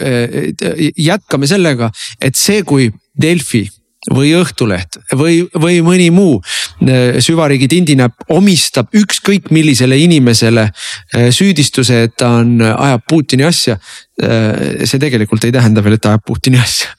äh, 0.05 0.85
jätkame 0.97 1.49
sellega, 1.49 1.91
et 2.21 2.37
see, 2.39 2.61
kui 2.67 2.91
Delfi 3.21 3.65
või 4.13 4.33
Õhtuleht 4.37 4.99
või, 5.17 5.43
või 5.61 5.79
mõni 5.85 6.09
muu 6.13 6.37
äh, 6.37 7.17
süvariigi 7.23 7.67
tindinäpp 7.71 8.27
omistab 8.33 8.93
ükskõik 8.95 9.49
millisele 9.55 9.97
inimesele 9.97 10.67
äh, 10.69 11.29
süüdistuse, 11.33 12.03
et 12.07 12.17
ta 12.17 12.35
on, 12.41 12.59
ajab 12.61 13.05
Putini 13.09 13.47
asja. 13.47 13.77
Äh, 14.21 14.85
see 14.85 15.01
tegelikult 15.01 15.43
ei 15.47 15.55
tähenda 15.55 15.83
veel, 15.83 15.97
et 15.97 16.03
ta 16.05 16.13
ajab 16.13 16.25
Putini 16.27 16.61
asja. 16.61 16.91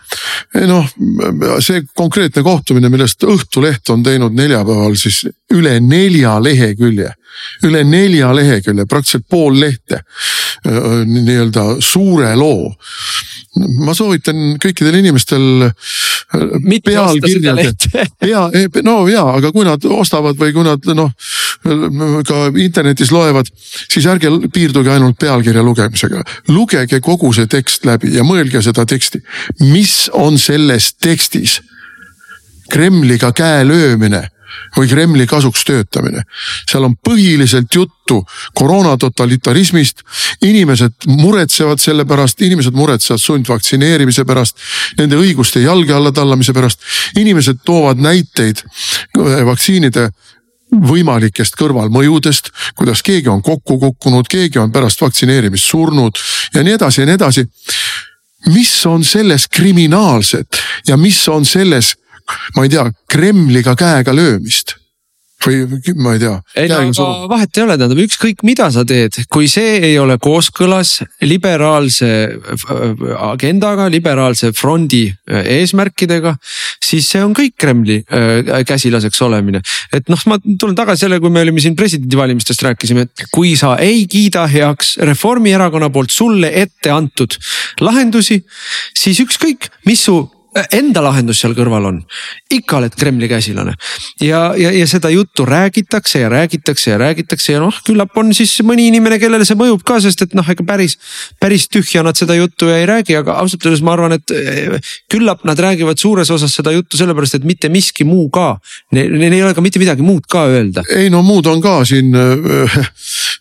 noh, 0.67 0.89
see 1.65 1.85
konkreetne 1.95 2.43
kohtumine, 2.47 2.91
millest 2.93 3.23
Õhtuleht 3.27 3.95
on 3.95 4.03
teinud 4.07 4.35
neljapäeval 4.35 4.99
siis 4.99 5.25
üle 5.55 5.79
nelja 5.81 6.41
lehekülje 6.43 7.13
üle 7.69 7.83
nelja 7.85 8.31
lehekülje, 8.33 8.87
praktiliselt 8.89 9.27
pool 9.29 9.59
lehte 9.61 10.01
nii-öelda 10.65 11.67
suure 11.85 12.31
loo 12.37 12.71
ma 13.57 13.95
soovitan 13.97 14.57
kõikidel 14.63 14.99
inimestel 15.01 15.71
pealkirjade, 16.85 17.73
pea, 18.23 18.43
no 18.85 18.99
ja, 19.11 19.25
aga 19.39 19.53
kui 19.55 19.67
nad 19.67 19.85
ostavad 19.89 20.39
või 20.41 20.53
kui 20.57 20.67
nad 20.67 20.91
noh 20.97 21.13
ka 22.27 22.41
internetis 22.61 23.11
loevad, 23.15 23.49
siis 23.89 24.07
ärge 24.11 24.31
piirduge 24.53 24.93
ainult 24.93 25.19
pealkirja 25.19 25.65
lugemisega. 25.65 26.23
lugege 26.53 27.01
kogu 27.01 27.33
see 27.33 27.49
tekst 27.51 27.87
läbi 27.89 28.13
ja 28.17 28.25
mõelge 28.27 28.63
seda 28.63 28.87
teksti, 28.87 29.23
mis 29.73 30.07
on 30.13 30.39
selles 30.39 30.93
tekstis? 31.01 31.61
Kremliga 32.67 33.31
käe 33.33 33.63
löömine 33.63 34.27
või 34.77 34.89
Kremli 34.89 35.27
kasuks 35.27 35.65
töötamine. 35.65 36.23
seal 36.71 36.85
on 36.85 36.97
põhiliselt 37.09 37.75
juttu 37.75 38.23
koroona 38.55 38.97
totalitarismist. 38.97 40.03
inimesed 40.43 40.93
muretsevad 41.07 41.79
selle 41.79 42.05
pärast, 42.05 42.41
inimesed 42.43 42.75
muretsevad 42.75 43.21
sundvaktsineerimise 43.21 44.25
pärast, 44.25 44.57
nende 44.99 45.17
õiguste 45.17 45.61
jalge 45.61 45.93
alla 45.93 46.13
tallamise 46.13 46.53
pärast. 46.53 46.81
inimesed 47.17 47.57
toovad 47.65 47.99
näiteid 47.99 48.63
vaktsiinide 49.45 50.11
võimalikest 50.73 51.57
kõrvalmõjudest, 51.59 52.51
kuidas 52.77 53.03
keegi 53.07 53.31
on 53.31 53.43
kokku 53.43 53.79
kukkunud, 53.79 54.27
keegi 54.29 54.59
on 54.59 54.73
pärast 54.73 55.01
vaktsineerimist 55.01 55.71
surnud 55.71 56.19
ja 56.55 56.65
nii 56.67 56.75
edasi 56.75 57.01
ja 57.01 57.07
nii 57.07 57.15
edasi. 57.15 57.47
mis 58.47 58.87
on 58.87 59.05
selles 59.05 59.49
kriminaalset 59.49 60.63
ja 60.87 60.97
mis 60.97 61.29
on 61.29 61.45
selles 61.45 61.97
ma 62.57 62.67
ei 62.67 62.73
tea, 62.73 62.89
Kremliga 63.11 63.77
käega 63.79 64.15
löömist 64.17 64.77
või 65.47 65.95
ma 66.01 66.15
ei 66.17 66.21
tea. 66.21 66.35
ei 66.59 66.69
no 66.71 66.79
aga 66.81 67.29
vahet 67.31 67.59
ei 67.59 67.65
ole, 67.65 67.77
tähendab 67.79 68.01
ükskõik 68.03 68.43
mida 68.47 68.69
sa 68.75 68.85
teed, 68.89 69.19
kui 69.33 69.49
see 69.51 69.79
ei 69.91 69.95
ole 70.01 70.17
kooskõlas 70.23 70.99
liberaalse 71.27 72.11
äh, 72.27 73.05
agendaga, 73.29 73.89
liberaalse 73.93 74.53
frondi 74.57 75.05
äh, 75.11 75.47
eesmärkidega. 75.59 76.37
siis 76.83 77.09
see 77.13 77.23
on 77.23 77.35
kõik 77.37 77.57
Kremli 77.59 78.01
äh, 78.03 78.63
käsilaseks 78.67 79.23
olemine, 79.27 79.63
et 79.93 80.09
noh, 80.13 80.23
ma 80.31 80.39
tulen 80.59 80.77
tagasi 80.79 81.07
selle, 81.07 81.21
kui 81.23 81.31
me 81.31 81.45
olime 81.45 81.63
siin 81.63 81.77
presidendivalimistest 81.79 82.67
rääkisime, 82.67 83.07
et 83.07 83.27
kui 83.33 83.55
sa 83.59 83.77
ei 83.83 84.07
kiida 84.11 84.47
heaks 84.51 84.97
Reformierakonna 85.07 85.91
poolt 85.95 86.15
sulle 86.15 86.53
ette 86.63 86.91
antud 86.91 87.39
lahendusi, 87.85 88.41
siis 88.97 89.21
ükskõik, 89.23 89.71
mis 89.87 90.07
su 90.09 90.19
enda 90.77 91.03
lahendus 91.05 91.41
seal 91.43 91.55
kõrval 91.57 91.89
on. 91.91 92.03
ikka 92.51 92.79
oled 92.79 92.95
Kremli 92.97 93.29
käsilane 93.29 93.75
ja, 94.21 94.55
ja, 94.57 94.71
ja 94.73 94.87
seda 94.87 95.11
juttu 95.11 95.45
räägitakse 95.45 96.21
ja 96.21 96.29
räägitakse 96.33 96.91
ja 96.91 96.99
räägitakse 96.99 97.53
ja 97.53 97.61
noh, 97.61 97.81
küllap 97.87 98.17
on 98.17 98.33
siis 98.35 98.55
mõni 98.67 98.89
inimene, 98.91 99.19
kellele 99.23 99.45
see 99.49 99.59
mõjub 99.59 99.85
ka, 99.87 99.99
sest 100.01 100.23
et 100.27 100.37
noh, 100.37 100.47
ega 100.49 100.65
päris, 100.67 100.97
päris 101.41 101.69
tühja 101.73 102.05
nad 102.07 102.19
seda 102.19 102.37
juttu 102.39 102.71
ei 102.73 102.87
räägi, 102.89 103.17
aga 103.19 103.39
ausalt 103.43 103.67
öeldes 103.67 103.85
ma 103.87 103.95
arvan, 103.97 104.17
et 104.17 104.35
eh, 104.35 104.93
küllap 105.13 105.45
nad 105.49 105.61
räägivad 105.61 106.01
suures 106.01 106.31
osas 106.35 106.55
seda 106.57 106.73
juttu 106.75 106.99
sellepärast, 107.01 107.39
et 107.39 107.47
mitte 107.49 107.71
miski 107.73 108.07
muu 108.07 108.29
ka. 108.33 108.57
Neil 108.97 109.33
ei 109.33 109.43
ole 109.43 109.55
ka 109.57 109.65
mitte 109.65 109.81
midagi 109.83 110.05
muud 110.07 110.27
ka 110.31 110.47
öelda. 110.51 110.85
ei 110.97 111.11
no 111.13 111.23
muud 111.27 111.47
on 111.51 111.61
ka 111.65 111.79
siin 111.89 112.15
äh, 112.15 112.79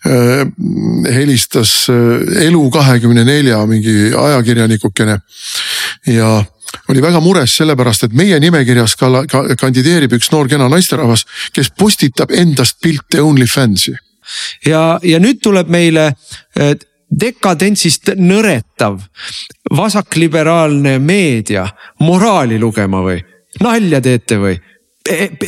äh, 0.08 0.44
helistas 1.14 1.88
äh, 1.90 2.50
Elu24 2.50 3.62
mingi 3.70 3.96
ajakirjanikukene 4.26 5.20
ja 6.08 6.44
oli 6.90 7.02
väga 7.04 7.20
mures 7.24 7.58
sellepärast, 7.58 8.08
et 8.08 8.18
meie 8.18 8.40
nimekirjas 8.40 8.96
ka, 9.00 9.12
ka 9.30 9.44
kandideerib 9.60 10.18
üks 10.18 10.32
noor 10.34 10.50
kena 10.52 10.70
naisterahvas, 10.72 11.26
kes 11.54 11.72
postitab 11.78 12.32
endast 12.32 12.82
pilte 12.82 13.22
OnlyFansi. 13.22 13.96
ja, 14.66 15.00
ja 15.04 15.20
nüüd 15.20 15.42
tuleb 15.44 15.70
meile 15.70 16.12
dekadentsist 17.10 18.16
nõretav 18.18 19.00
vasakliberaalne 19.78 20.98
meedia 21.00 21.68
moraali 22.02 22.60
lugema 22.60 23.04
või? 23.06 23.20
nalja 23.62 24.02
teete 24.02 24.40
või? 24.42 24.58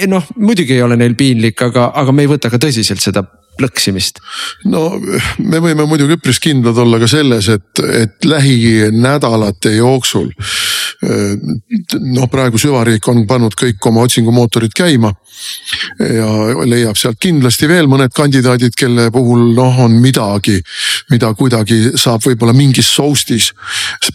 noh, 0.08 0.24
muidugi 0.38 0.78
ei 0.78 0.84
ole 0.86 0.98
neil 1.00 1.16
piinlik, 1.18 1.62
aga, 1.66 1.92
aga 1.96 2.14
me 2.14 2.24
ei 2.24 2.30
võta 2.30 2.52
ka 2.54 2.60
tõsiselt 2.62 3.02
seda 3.02 3.26
plõksimist? 3.58 4.22
no 4.70 4.90
me 5.40 5.62
võime 5.64 5.88
muidugi 5.90 6.18
üpris 6.18 6.40
kindlad 6.44 6.78
olla 6.84 7.00
ka 7.02 7.10
selles, 7.10 7.50
et, 7.50 7.84
et 8.04 8.26
lähinädalate 8.26 9.76
jooksul. 9.80 10.30
Noh, 11.02 12.28
praegu 12.32 12.58
süvariik 12.58 13.08
on 13.12 13.26
pannud 13.30 13.54
kõik 13.58 13.86
oma 13.90 14.06
otsingumootorid 14.08 14.74
käima 14.74 15.14
ja 16.00 16.30
leiab 16.66 16.98
sealt 17.00 17.20
kindlasti 17.22 17.70
veel 17.70 17.90
mõned 17.90 18.14
kandidaadid, 18.16 18.76
kelle 18.78 19.10
puhul 19.14 19.54
noh, 19.58 19.80
on 19.86 19.98
midagi, 20.02 20.58
mida 21.12 21.34
kuidagi 21.38 21.94
saab 22.00 22.24
võib-olla 22.26 22.56
mingis 22.58 22.90
soustis 22.94 23.52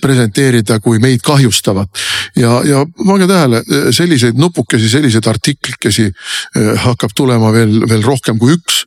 presenteerida 0.02 0.78
kui 0.80 1.00
meid 1.02 1.22
kahjustavat. 1.24 1.88
ja, 2.36 2.60
ja 2.66 2.84
pange 3.06 3.26
tähele, 3.30 3.62
selliseid 3.92 4.38
nupukesi, 4.38 4.88
selliseid 4.88 5.26
artiklikesi 5.28 6.08
eh, 6.08 6.72
hakkab 6.86 7.14
tulema 7.16 7.52
veel, 7.52 7.82
veel 7.88 8.02
rohkem 8.06 8.38
kui 8.38 8.56
üks 8.56 8.84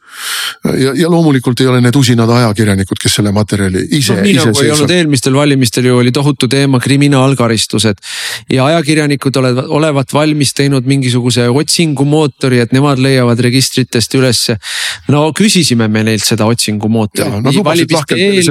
ja, 0.64 0.94
ja 0.96 1.10
loomulikult 1.12 1.60
ei 1.62 1.68
ole 1.68 1.82
need 1.84 1.96
usinad 1.96 2.30
ajakirjanikud, 2.30 3.00
kes 3.02 3.18
selle 3.20 3.32
materjali 3.36 3.84
ise 3.98 4.16
no,. 4.16 4.26
nii 4.26 4.36
nagu 4.40 4.64
ei 4.64 4.72
olnud 4.74 4.94
eelmistel 4.96 5.36
valimistel 5.38 5.90
ju 5.90 5.98
oli 6.00 6.14
tohutu 6.16 6.48
teema 6.52 6.80
kriminaalkaristused 6.80 8.02
ja 8.52 8.66
ajakirjanikud 8.72 9.40
olevat, 9.68 10.14
valmis 10.14 10.54
teinud 10.58 10.88
mingisuguse 10.90 11.48
otsingumootori, 12.26 12.60
et 12.64 12.74
nemad 12.74 13.00
leiavad 13.02 13.40
registritest 13.40 14.16
ülesse. 14.16 14.58
no 15.10 15.32
küsisime 15.36 15.88
me 15.92 16.04
neilt 16.04 16.24
seda 16.26 16.46
otsingumootorit. 16.50 17.32
No, 17.32 17.52
nii 17.52 17.64
valimiste 17.64 18.18
eel, 18.18 18.42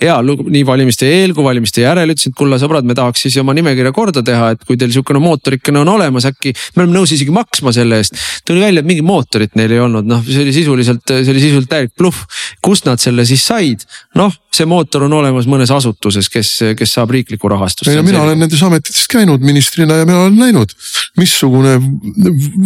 ja 0.00 0.18
nii 0.22 0.64
valimiste 0.66 1.08
eel 1.08 1.34
kui 1.34 1.44
valimiste 1.44 1.82
järel 1.84 2.12
ütlesin, 2.12 2.32
et 2.32 2.38
kulla 2.38 2.58
sõbrad, 2.60 2.86
me 2.86 2.94
tahaks 2.94 3.26
siis 3.26 3.36
oma 3.42 3.54
nimekirja 3.56 3.92
korda 3.92 4.22
teha, 4.24 4.52
et 4.54 4.64
kui 4.66 4.78
teil 4.80 4.92
sihukene 4.94 5.22
mootorikene 5.22 5.82
on 5.82 5.92
olemas, 5.94 6.26
äkki 6.28 6.54
me 6.76 6.84
oleme 6.84 6.98
nõus 6.98 7.12
isegi 7.14 7.34
maksma 7.34 7.72
selle 7.74 8.00
eest. 8.02 8.16
tuli 8.46 8.62
välja, 8.62 8.80
et 8.82 8.88
mingit 8.88 9.06
mootorit 9.06 9.56
neil 9.58 9.72
ei 9.76 9.82
olnud, 9.82 10.08
noh, 10.08 10.22
see 10.26 10.44
oli 10.44 10.54
sisuliselt, 10.56 11.04
see 11.08 11.32
oli 11.32 11.44
sisuliselt 11.44 11.72
täielik 11.72 11.96
bluff. 11.98 12.24
kust 12.62 12.88
nad 12.88 13.00
selle 13.02 13.26
siis 13.28 13.44
said? 13.46 13.86
noh, 14.18 14.32
see 14.52 14.68
mootor 14.68 15.06
on 15.06 15.14
olemas 15.16 15.46
mõnes 15.48 15.70
asutuses, 15.72 16.28
kes, 16.32 16.50
kes 16.76 16.94
saab 16.98 17.12
riiklikku 17.14 17.48
rahastust. 17.48 17.90
mina 18.04 18.22
olen 18.22 18.40
nendes 18.44 18.62
ametites 18.62 19.08
käinud 19.10 19.44
ministrina 19.44 19.96
ja 20.00 20.06
mina 20.08 20.26
olen 20.26 20.36
näinud, 20.36 20.74
missugune 21.16 21.78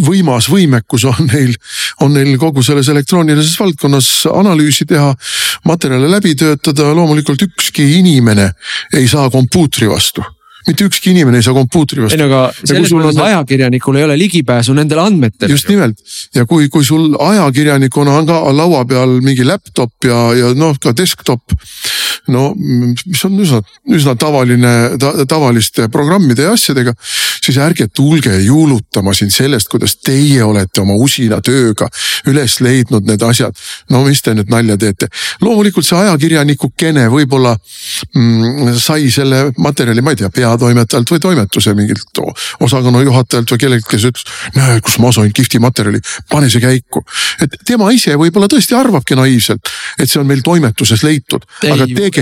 võimas 0.07 0.49
võimekus 0.51 1.07
on 1.07 1.29
neil, 1.31 1.55
on 2.03 2.13
neil 2.17 2.35
kogu 2.41 2.63
selles 2.65 2.89
elektroonilises 2.91 3.59
valdkonnas 3.59 4.09
analüüsi 4.33 4.87
teha, 4.89 5.13
materjale 5.65 6.11
läbi 6.11 6.35
töötada, 6.35 6.91
loomulikult 6.95 7.47
ükski 7.49 7.87
inimene 7.99 8.51
ei 8.93 9.07
saa 9.07 9.29
kompuutri 9.31 9.89
vastu 9.89 10.25
mitte 10.67 10.87
ükski 10.87 11.11
inimene 11.13 11.39
ei 11.39 11.45
saa 11.45 11.55
kompuutri 11.55 12.03
vastu. 12.03 12.17
ei 12.17 12.21
no 12.21 12.27
aga 12.27 12.41
selles 12.59 12.91
mõttes 12.91 13.19
on... 13.19 13.25
ajakirjanikul 13.27 13.99
ei 13.99 14.07
ole 14.07 14.17
ligipääsu 14.19 14.75
nendele 14.77 15.03
andmetele. 15.03 15.51
just 15.51 15.69
nimelt 15.71 15.99
ja 16.35 16.45
kui, 16.45 16.69
kui 16.73 16.85
sul 16.85 17.15
ajakirjanikuna 17.19 18.17
on 18.21 18.27
ka 18.29 18.41
laua 18.55 18.83
peal 18.89 19.17
mingi 19.23 19.47
laptop 19.47 20.07
ja, 20.07 20.19
ja 20.37 20.51
noh, 20.57 20.75
ka 20.81 20.93
desktop. 20.97 21.55
No 22.33 22.51
mis 22.57 23.23
on 23.27 23.37
üsna, 23.43 23.61
üsna 23.93 24.15
tavaline 24.19 24.73
ta,, 24.99 25.13
tavaliste 25.29 25.87
programmide 25.93 26.47
ja 26.47 26.55
asjadega. 26.57 26.93
siis 27.47 27.57
ärge 27.63 27.87
tulge 27.87 28.33
juulutama 28.43 29.13
siin 29.13 29.31
sellest, 29.31 29.69
kuidas 29.71 29.97
teie 30.03 30.43
olete 30.43 30.81
oma 30.81 30.97
usina 30.99 31.39
tööga 31.41 31.87
üles 32.27 32.59
leidnud 32.61 33.07
need 33.07 33.23
asjad. 33.23 33.55
no 33.89 34.03
mis 34.07 34.21
te 34.21 34.33
nüüd 34.35 34.51
nalja 34.51 34.77
teete, 34.77 35.07
loomulikult 35.41 35.85
see 35.85 35.97
ajakirjanikukene 35.97 37.07
võib-olla 37.13 37.55
mm, 37.55 38.75
sai 38.79 39.09
selle 39.13 39.51
materjali, 39.57 40.01
ma 40.01 40.13
ei 40.13 40.21
tea, 40.23 40.29
pea 40.33 40.47
peatoimetajalt 40.47 41.11
või 41.11 41.19
toimetuse 41.19 41.73
mingilt 41.77 42.21
osakonna 42.63 43.01
juhatajalt 43.03 43.51
või 43.51 43.61
kelleltki, 43.63 43.89
kes 43.95 44.05
ütles. 44.09 44.25
näe, 44.55 44.79
kus 44.81 44.97
ma 45.03 45.11
sain 45.11 45.31
kihvti 45.33 45.59
materjali, 45.59 46.01
pane 46.29 46.49
see 46.49 46.61
käiku. 46.61 47.03
et 47.41 47.57
tema 47.65 47.91
ise 47.91 48.15
võib-olla 48.15 48.47
tõesti 48.51 48.75
arvabki 48.77 49.15
naiivselt, 49.15 49.71
et 49.99 50.09
see 50.09 50.19
on 50.19 50.27
meil 50.27 50.41
toimetuses 50.41 51.03
leitud, 51.03 51.45
aga 51.63 51.85
tegelikult 51.85 52.16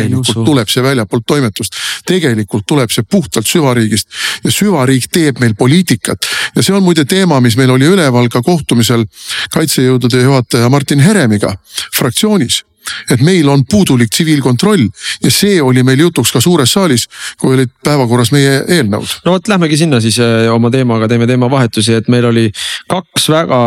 tuleb 0.45 0.69
see 0.69 0.83
väljapoolt 0.83 1.25
toimetust. 1.27 1.75
tegelikult 2.05 2.65
tuleb 2.67 2.91
see 2.91 3.03
puhtalt 3.03 3.47
süvariigist. 3.47 4.07
Ja 4.43 4.51
süvariik 4.51 5.09
teeb 5.11 5.39
meil 5.39 5.55
poliitikat. 5.57 6.29
Ja 6.55 6.63
see 6.63 6.75
on 6.75 6.83
muide 6.83 7.05
teema, 7.05 7.39
mis 7.41 7.57
meil 7.57 7.73
oli 7.73 7.89
üleval 7.89 8.29
ka 8.29 8.41
kohtumisel 8.45 9.05
kaitsejõudude 9.53 10.21
juhataja 10.21 10.69
Martin 10.69 10.99
Heremiga 10.99 11.55
fraktsioonis 11.95 12.63
et 13.11 13.21
meil 13.25 13.49
on 13.49 13.65
puudulik 13.69 14.11
tsiviilkontroll 14.13 14.87
ja 15.23 15.31
see 15.33 15.61
oli 15.61 15.83
meil 15.83 16.05
jutuks 16.07 16.33
ka 16.35 16.41
suures 16.43 16.71
saalis, 16.71 17.07
kui 17.41 17.55
olid 17.55 17.71
päevakorras 17.85 18.31
meie 18.35 18.61
eelnõud. 18.77 19.19
no 19.25 19.35
vot, 19.35 19.47
lähmegi 19.51 19.79
sinna 19.81 20.01
siis 20.03 20.19
äh, 20.23 20.47
oma 20.53 20.71
teemaga, 20.73 21.09
teeme 21.11 21.27
teemavahetusi, 21.29 21.93
et 21.99 22.09
meil 22.11 22.29
oli 22.31 22.47
kaks 22.91 23.29
väga 23.31 23.59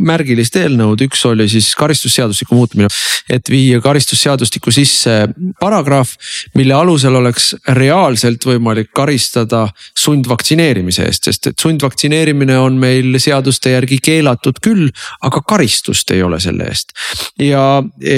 märgilist 0.00 0.56
eelnõud, 0.60 1.04
üks 1.06 1.24
oli 1.28 1.48
siis 1.50 1.72
karistusseadustiku 1.78 2.56
muutmine. 2.56 2.88
et 3.30 3.50
viia 3.50 3.80
karistusseadustikku 3.82 4.70
sisse 4.70 5.16
paragrahv, 5.60 6.12
mille 6.54 6.74
alusel 6.74 7.14
oleks 7.18 7.54
reaalselt 7.74 8.44
võimalik 8.46 8.92
karistada 8.94 9.66
sundvaktsineerimise 9.98 11.06
eest, 11.08 11.26
sest 11.28 11.50
et 11.50 11.58
sundvaktsineerimine 11.62 12.58
on 12.58 12.78
meil 12.80 13.18
seaduste 13.22 13.72
järgi 13.74 13.98
keelatud 14.02 14.60
küll, 14.62 14.88
aga 15.26 15.42
karistust 15.48 16.10
ei 16.14 16.22
ole 16.22 16.40
selle 16.42 16.68
eest. 16.70 16.94
ja 17.42 17.82
e, 18.00 18.16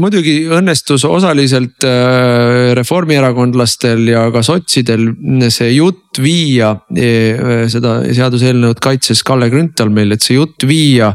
muidugi 0.00 0.44
õnnestus 0.50 1.04
osaliselt 1.08 1.84
äh, 1.86 2.72
reformierakondlastel 2.78 4.06
ja 4.10 4.26
ka 4.34 4.42
sotsidel 4.46 5.10
see 5.52 5.72
jutt 5.76 6.20
viia, 6.22 6.72
äh, 6.96 7.66
seda 7.70 8.00
seaduseelnõud 8.06 8.80
kaitses 8.82 9.22
Kalle 9.26 9.50
Grünthal 9.52 9.92
meil, 9.94 10.14
et 10.14 10.26
see 10.26 10.38
jutt 10.38 10.66
viia 10.68 11.12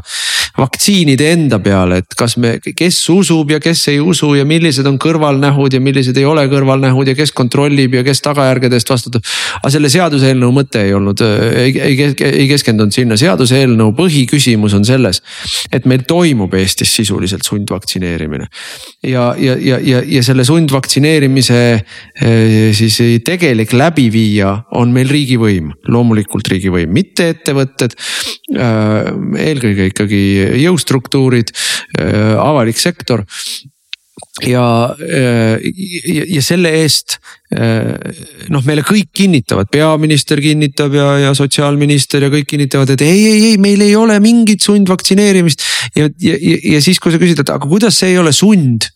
vaktsiinide 0.56 1.28
enda 1.34 1.58
peale, 1.62 2.00
et 2.02 2.16
kas 2.18 2.36
me, 2.40 2.56
kes 2.64 2.98
usub 3.12 3.50
ja 3.52 3.60
kes 3.62 3.82
ei 3.92 4.00
usu 4.00 4.32
ja 4.38 4.46
millised 4.48 4.86
on 4.88 4.98
kõrvalnähud 5.00 5.76
ja 5.76 5.80
millised 5.84 6.16
ei 6.16 6.24
ole 6.28 6.46
kõrvalnähud 6.50 7.10
ja 7.10 7.16
kes 7.18 7.32
kontrollib 7.36 7.98
ja 7.98 8.04
kes 8.06 8.22
tagajärgede 8.24 8.78
eest 8.78 8.90
vastutab. 8.90 9.24
aga 9.60 9.72
selle 9.74 9.90
seaduseelnõu 9.92 10.52
mõte 10.56 10.82
ei 10.86 10.94
olnud, 10.96 11.20
ei, 11.20 11.74
ei, 11.90 12.08
ei 12.30 12.46
keskendunud 12.48 12.94
sinna, 12.94 13.18
seaduseelnõu 13.20 13.92
põhiküsimus 13.98 14.76
on 14.78 14.86
selles, 14.88 15.22
et 15.72 15.86
meil 15.88 16.06
toimub 16.08 16.54
Eestis 16.56 16.94
sisuliselt 16.96 17.44
sundvaktsineerimine. 17.44 18.48
ja, 19.04 19.28
ja, 19.38 19.56
ja, 19.60 19.80
ja, 19.82 20.02
ja 20.06 20.22
selle 20.24 20.44
sundvaktsineerimise 20.48 21.60
eh, 21.76 22.72
siis 22.76 22.96
tegelik 23.24 23.76
läbiviija 23.76 24.54
on 24.80 24.92
meil 24.94 25.10
riigivõim, 25.12 25.72
loomulikult 25.92 26.48
riigivõim, 26.48 26.92
mitte 26.92 27.28
ettevõtted. 27.34 27.96
Eh, 28.56 29.12
eelkõige 29.46 29.90
ikkagi 29.90 30.24
jõustruktuurid, 30.54 31.54
äh, 32.00 32.34
avalik 32.40 32.78
sektor 32.80 33.24
ja, 34.44 34.96
äh, 35.00 35.60
ja, 36.04 36.24
ja 36.36 36.42
selle 36.44 36.72
eest 36.82 37.16
äh, 37.52 37.94
noh, 38.52 38.64
meile 38.66 38.84
kõik 38.86 39.10
kinnitavad, 39.16 39.68
peaminister 39.72 40.40
kinnitab 40.44 40.96
ja, 40.96 41.08
ja 41.26 41.34
sotsiaalminister 41.36 42.26
ja 42.26 42.32
kõik 42.32 42.48
kinnitavad, 42.52 42.94
et 42.94 43.04
ei, 43.06 43.22
ei, 43.30 43.44
ei, 43.52 43.60
meil 43.60 43.84
ei 43.84 43.94
ole 43.96 44.18
mingit 44.24 44.64
sundvaktsineerimist. 44.64 45.64
ja, 45.96 46.08
ja, 46.20 46.36
ja 46.76 46.82
siis, 46.84 47.00
kui 47.00 47.14
sa 47.14 47.20
küsid, 47.22 47.40
et 47.40 47.52
aga 47.52 47.68
kuidas 47.68 48.00
see 48.00 48.14
ei 48.14 48.20
ole 48.20 48.32
sund, 48.36 48.88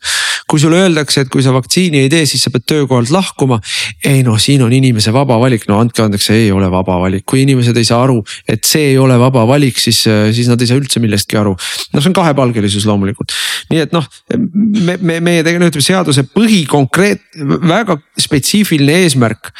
kui 0.50 0.58
sulle 0.58 0.80
öeldakse, 0.82 1.24
et 1.24 1.30
kui 1.30 1.44
sa 1.44 1.52
vaktsiini 1.54 2.02
ei 2.04 2.10
tee, 2.10 2.24
siis 2.26 2.42
sa 2.42 2.50
pead 2.50 2.64
töökohalt 2.72 3.12
lahkuma. 3.14 3.60
ei 4.04 4.24
noh, 4.26 4.38
siin 4.40 4.64
on 4.66 4.72
inimese 4.74 5.12
vaba 5.14 5.36
valik, 5.38 5.68
no 5.70 5.78
andke 5.78 6.02
andeks, 6.02 6.26
see 6.30 6.46
ei 6.46 6.50
ole 6.54 6.70
vaba 6.72 6.98
valik, 7.02 7.24
kui 7.28 7.44
inimesed 7.44 7.76
ei 7.78 7.86
saa 7.86 8.02
aru, 8.06 8.18
et 8.48 8.66
see 8.66 8.90
ei 8.92 8.98
ole 8.98 9.18
vaba 9.20 9.46
valik, 9.46 9.78
siis, 9.78 10.02
siis 10.34 10.50
nad 10.50 10.60
ei 10.60 10.70
saa 10.70 10.80
üldse 10.80 11.02
millestki 11.02 11.38
aru. 11.38 11.54
noh, 11.54 12.02
see 12.02 12.10
on 12.10 12.18
kahepalgelisus 12.18 12.88
loomulikult, 12.90 13.34
nii 13.70 13.84
et 13.86 13.94
noh, 13.94 14.06
me, 14.34 14.98
me, 14.98 15.20
meie 15.22 15.46
tegelikult 15.46 15.78
ütleme 15.78 15.86
seaduse 15.86 16.26
põhikonkreet, 16.34 17.24
väga 17.70 18.00
spetsiifiline 18.18 19.00
eesmärk 19.04 19.52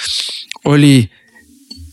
oli 0.71 1.05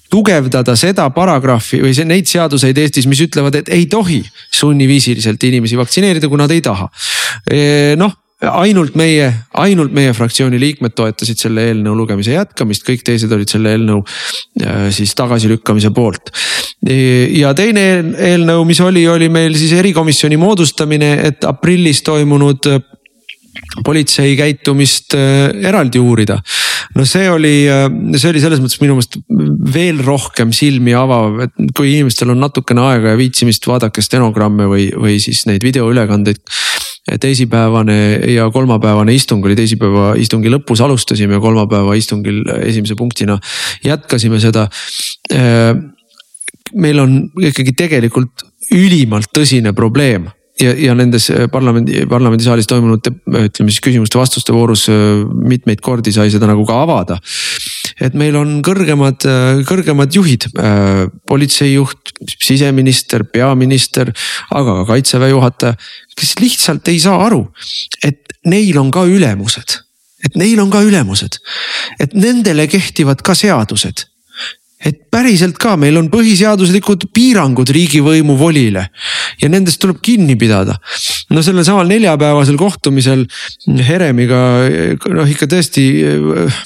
tugevdada 0.10 0.74
seda 0.80 1.10
paragrahvi 1.14 1.84
või 1.84 1.93
see, 1.93 2.08
neid 2.08 2.30
seaduseid 2.30 2.78
Eestis, 2.80 3.06
mis 3.12 3.22
ütlevad, 3.28 3.60
et 3.60 3.70
ei 3.76 3.86
tohi 3.91 4.22
sunniviisiliselt 4.56 5.43
inimesi 5.50 5.78
vaktsineerida, 5.78 6.30
kui 6.32 6.39
nad 6.39 6.54
ei 6.56 6.64
taha. 6.64 6.88
noh 8.00 8.24
ainult 8.46 8.94
meie, 8.98 9.30
ainult 9.58 9.94
meie 9.96 10.12
fraktsiooni 10.14 10.60
liikmed 10.62 10.94
toetasid 10.98 11.40
selle 11.42 11.64
eelnõu 11.72 11.96
lugemise 11.98 12.36
jätkamist, 12.36 12.86
kõik 12.86 13.02
teised 13.06 13.32
olid 13.34 13.50
selle 13.50 13.74
eelnõu 13.74 14.04
äh, 14.04 14.90
siis 14.94 15.16
tagasilükkamise 15.18 15.90
poolt. 15.96 16.30
ja 17.34 17.54
teine 17.58 17.88
eelnõu, 18.14 18.66
mis 18.70 18.82
oli, 18.86 19.08
oli 19.10 19.30
meil 19.34 19.58
siis 19.58 19.74
erikomisjoni 19.80 20.38
moodustamine, 20.38 21.16
et 21.32 21.50
aprillis 21.50 22.04
toimunud 22.06 22.70
politsei 23.84 24.36
käitumist 24.38 25.18
äh, 25.18 25.50
eraldi 25.66 25.98
uurida. 25.98 26.38
no 26.94 27.06
see 27.10 27.26
oli, 27.30 27.56
see 28.18 28.30
oli 28.30 28.42
selles 28.42 28.62
mõttes 28.62 28.78
minu 28.84 29.00
meelest 29.00 29.18
veel 29.74 30.06
rohkem 30.06 30.54
silmi 30.54 30.94
avav, 30.94 31.42
et 31.48 31.74
kui 31.76 31.96
inimestel 31.96 32.36
on 32.36 32.46
natukene 32.46 32.86
aega 32.86 33.16
ja 33.16 33.20
viitsimist, 33.20 33.66
vaadake 33.66 34.06
stenogramme 34.06 34.70
või, 34.70 34.92
või 34.94 35.18
siis 35.22 35.48
neid 35.50 35.66
videoülekandeid 35.66 36.46
teisipäevane 37.20 37.97
ja 38.34 38.49
kolmapäevane 38.51 39.14
istung 39.16 39.45
oli 39.45 39.55
teisipäeva 39.55 40.14
istungi 40.20 40.51
lõpus 40.51 40.82
alustasime 40.84 41.39
kolmapäeva 41.39 41.95
istungil 41.95 42.43
esimese 42.60 42.97
punktina 42.99 43.39
jätkasime 43.86 44.39
seda. 44.43 44.68
meil 46.76 46.99
on 46.99 47.14
ikkagi 47.47 47.72
tegelikult 47.78 48.43
ülimalt 48.76 49.32
tõsine 49.32 49.72
probleem 49.74 50.28
ja, 50.62 50.74
ja 50.74 50.95
nendes 50.97 51.30
äh, 51.32 51.45
parlamendi, 51.51 52.03
parlamendisaalis 52.10 52.68
toimunud 52.70 53.08
ütleme 53.08 53.72
siis 53.72 53.84
küsimuste-vastuste 53.86 54.55
voorus 54.55 54.88
äh, 54.91 55.24
mitmeid 55.47 55.82
kordi 55.86 56.14
sai 56.16 56.32
seda 56.34 56.49
nagu 56.49 56.66
ka 56.68 56.82
avada. 56.86 57.20
Et 58.02 58.16
meil 58.18 58.36
on 58.40 58.60
kõrgemad, 58.66 59.26
äh, 59.28 59.64
kõrgemad 59.68 60.14
juhid, 60.14 60.50
politseijuht, 61.28 62.14
siseminister, 62.42 63.24
peaminister, 63.32 64.12
aga 64.52 64.80
ka 64.82 64.86
kaitseväe 64.94 65.32
juhataja, 65.34 65.78
kes 66.18 66.38
lihtsalt 66.42 66.88
ei 66.92 67.00
saa 67.04 67.20
aru, 67.28 67.44
et 68.04 68.38
neil 68.46 68.78
on 68.80 68.92
ka 68.94 69.06
ülemused. 69.08 69.82
Et 70.26 70.36
neil 70.40 70.60
on 70.60 70.70
ka 70.74 70.82
ülemused, 70.82 71.38
et 72.02 72.14
nendele 72.18 72.66
kehtivad 72.72 73.22
ka 73.26 73.36
seadused. 73.38 74.08
Et 74.86 74.98
päriselt 75.10 75.58
ka, 75.58 75.74
meil 75.80 75.98
on 75.98 76.10
põhiseaduslikud 76.14 77.08
piirangud 77.14 77.70
riigivõimu 77.74 78.36
volile 78.38 78.84
ja 79.42 79.50
nendest 79.50 79.82
tuleb 79.82 79.98
kinni 80.06 80.36
pidada. 80.38 80.78
no 81.34 81.42
sellel 81.42 81.66
samal 81.66 81.90
neljapäevasel 81.90 82.58
kohtumisel 82.58 83.26
Heremiga 83.88 84.40
noh 85.18 85.34
ikka 85.34 85.50
tõesti 85.50 85.88
äh, 86.06 86.62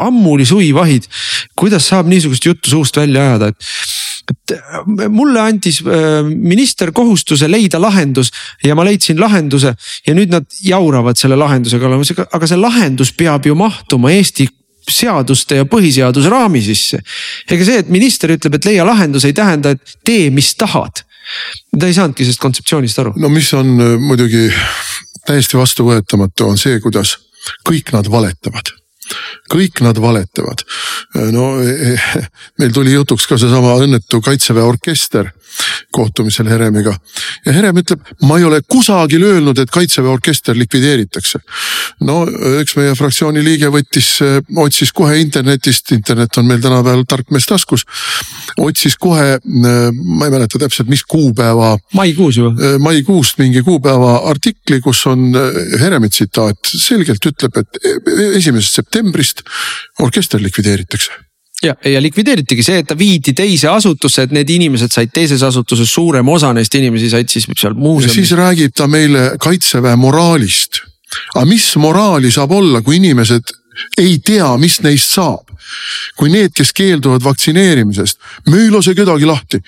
ammu 0.00 0.36
oli 0.36 0.46
suvi 0.48 0.70
vahid. 0.74 1.08
kuidas 1.56 1.88
saab 1.88 2.10
niisugust 2.10 2.46
juttu 2.46 2.70
suust 2.70 2.96
välja 2.96 3.22
ajada, 3.22 3.48
et 3.48 3.70
et 4.30 4.54
äh, 4.54 5.08
mulle 5.08 5.40
andis 5.40 5.80
äh, 5.82 6.22
minister 6.26 6.92
kohustuse 6.94 7.48
leida 7.50 7.80
lahendus 7.82 8.30
ja 8.64 8.76
ma 8.78 8.84
leidsin 8.86 9.20
lahenduse 9.20 9.74
ja 10.06 10.14
nüüd 10.16 10.32
nad 10.32 10.46
jauravad 10.64 11.18
selle 11.18 11.38
lahenduse 11.40 11.80
kallal, 11.82 12.02
aga 12.30 12.48
see 12.48 12.60
lahendus 12.60 13.12
peab 13.16 13.48
ju 13.48 13.56
mahtuma 13.58 14.12
Eesti 14.14 14.48
seaduste 14.90 15.60
ja 15.60 15.66
põhiseaduse 15.68 16.30
raami 16.32 16.62
sisse. 16.64 17.00
ega 17.50 17.66
see, 17.66 17.82
et 17.82 17.92
minister 17.92 18.32
ütleb, 18.34 18.56
et 18.56 18.68
leia 18.70 18.86
lahendus, 18.86 19.26
ei 19.28 19.36
tähenda, 19.36 19.74
et 19.76 19.96
tee, 20.06 20.30
mis 20.34 20.54
tahad. 20.58 21.04
ta 21.78 21.86
ei 21.86 21.94
saanudki 21.94 22.26
sellest 22.26 22.42
kontseptsioonist 22.42 23.02
aru. 23.02 23.14
no 23.20 23.30
mis 23.32 23.52
on 23.54 23.74
äh, 23.78 23.96
muidugi 24.00 24.48
täiesti 25.28 25.58
vastuvõetamatu, 25.60 26.48
on 26.48 26.58
see, 26.58 26.80
kuidas 26.82 27.18
kõik 27.68 27.92
nad 27.94 28.08
valetavad 28.10 28.79
kõik 29.50 29.82
nad 29.84 29.98
valetavad. 30.00 30.64
No 31.34 31.52
eh, 31.64 32.10
meil 32.60 32.74
tuli 32.76 32.94
jutuks 32.94 33.26
ka 33.30 33.38
seesama 33.40 33.76
õnnetu 33.82 34.22
kaitseväe 34.24 34.64
orkester 34.66 35.32
kohtumisel 35.90 36.48
Heremiga. 36.48 36.94
ja 37.46 37.52
Herem 37.52 37.76
ütleb, 37.80 38.02
ma 38.22 38.38
ei 38.38 38.44
ole 38.44 38.60
kusagil 38.68 39.22
öelnud, 39.26 39.58
et 39.58 39.70
kaitseväe 39.70 40.10
orkester 40.10 40.56
likvideeritakse. 40.58 41.40
no 42.00 42.22
üks 42.60 42.76
meie 42.76 42.94
fraktsiooni 42.94 43.44
liige 43.44 43.70
võttis, 43.72 44.10
otsis 44.56 44.92
kohe 44.92 45.18
internetist, 45.20 45.92
internet 45.92 46.38
on 46.38 46.46
meil 46.46 46.60
tänapäeval 46.62 47.04
tark 47.08 47.30
mees 47.30 47.46
taskus. 47.46 47.86
otsis 48.58 48.96
kohe, 48.96 49.38
ma 49.44 50.28
ei 50.28 50.34
mäleta 50.36 50.58
täpselt, 50.58 50.88
mis 50.88 51.04
kuupäeva. 51.04 51.76
maikuus 51.94 52.36
ju. 52.36 52.52
maikuust 52.78 53.38
mingi 53.38 53.62
kuupäeva 53.62 54.16
artikli, 54.30 54.80
kus 54.80 55.06
on 55.06 55.30
Heremi 55.80 56.08
tsitaat, 56.08 56.58
selgelt 56.64 57.26
ütleb, 57.26 57.56
et 57.56 57.82
esimesest 58.36 58.82
septembrist 58.82 59.42
orkester 60.00 60.40
likvideeritakse 60.42 61.29
ja, 61.64 61.74
ja 61.84 62.02
likvideeritigi 62.02 62.64
see, 62.64 62.80
et 62.82 62.88
ta 62.90 62.96
viidi 62.98 63.34
teise 63.36 63.68
asutusse, 63.72 64.26
et 64.26 64.34
need 64.34 64.50
inimesed 64.50 64.92
said 64.92 65.12
teises 65.14 65.42
asutuses, 65.46 65.90
suurem 65.92 66.28
osa 66.32 66.52
neist 66.56 66.74
inimesi 66.78 67.10
said 67.12 67.28
siis 67.32 67.48
seal 67.52 67.76
muuseumis. 67.76 68.16
siis 68.16 68.32
räägib 68.38 68.74
ta 68.76 68.88
meile 68.90 69.34
kaitseväe 69.40 69.96
moraalist. 70.00 70.82
aga 71.34 71.46
mis 71.46 71.66
moraali 71.76 72.30
saab 72.30 72.52
olla, 72.54 72.82
kui 72.82 72.96
inimesed 73.00 73.59
ei 73.98 74.18
tea, 74.24 74.56
mis 74.60 74.80
neist 74.84 75.14
saab? 75.14 75.50
kui 76.18 76.30
need, 76.32 76.52
kes 76.56 76.72
keelduvad 76.76 77.22
vaktsineerimisest, 77.24 78.18
me 78.50 78.62
ei 78.64 78.70
lase 78.72 78.94
kedagi 78.96 79.28
lahti. 79.28 79.60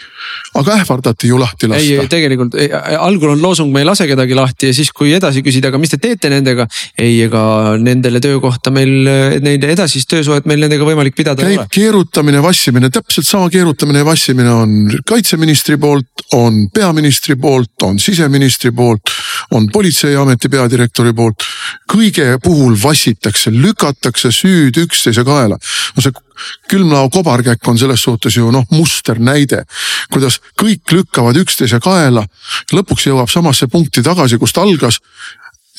aga 0.58 0.74
ähvardati 0.82 1.28
ju 1.28 1.38
lahti 1.40 1.68
lasta. 1.70 1.84
ei, 1.84 2.08
tegelikult 2.10 2.56
ei, 2.60 2.68
algul 2.98 3.34
on 3.34 3.42
loosung, 3.42 3.72
me 3.72 3.82
ei 3.82 3.88
lase 3.88 4.06
kedagi 4.10 4.36
lahti 4.36 4.70
ja 4.70 4.76
siis, 4.76 4.90
kui 4.92 5.12
edasi 5.14 5.42
küsida, 5.44 5.70
aga 5.72 5.80
mis 5.80 5.92
te 5.92 6.00
teete 6.02 6.30
nendega. 6.32 6.66
ei, 6.98 7.20
ega 7.26 7.76
nendele 7.80 8.20
töökohta 8.24 8.72
meil, 8.74 9.08
neile 9.44 9.72
edasist 9.76 10.10
töösuhet 10.10 10.48
meil 10.50 10.64
nendega 10.64 10.86
võimalik 10.88 11.16
pidada 11.16 11.46
ei 11.48 11.58
ole. 11.60 11.68
keerutamine, 11.72 12.42
vassimine, 12.42 12.90
täpselt 12.92 13.28
sama 13.28 13.50
keerutamine 13.52 14.02
ja 14.02 14.08
vassimine 14.08 14.52
on 14.52 14.76
kaitseministri 15.08 15.78
poolt, 15.80 16.26
on 16.38 16.66
peaministri 16.74 17.36
poolt, 17.40 17.74
on 17.86 18.00
siseministri 18.02 18.72
poolt, 18.76 19.12
on 19.50 19.68
politseiameti 19.72 20.48
peadirektori 20.48 21.12
poolt. 21.12 21.42
kõige 21.92 22.38
puhul 22.42 22.76
vassitakse, 22.82 23.50
lükatakse 23.50 24.30
süüd 24.32 24.76
üksteise 24.76 25.24
kaela 25.24 25.58
no 25.96 26.02
see 26.02 26.12
külmlao 26.70 27.10
kobarkäkk 27.12 27.68
on 27.68 27.78
selles 27.78 28.02
suhtes 28.02 28.36
ju 28.36 28.50
noh 28.54 28.66
musternäide, 28.70 29.62
kuidas 30.12 30.40
kõik 30.58 30.94
lükkavad 30.94 31.38
üksteise 31.42 31.80
kaela. 31.80 32.24
lõpuks 32.72 33.06
jõuab 33.06 33.30
samasse 33.30 33.66
punkti 33.66 34.02
tagasi, 34.02 34.38
kust 34.38 34.58
algas 34.58 35.00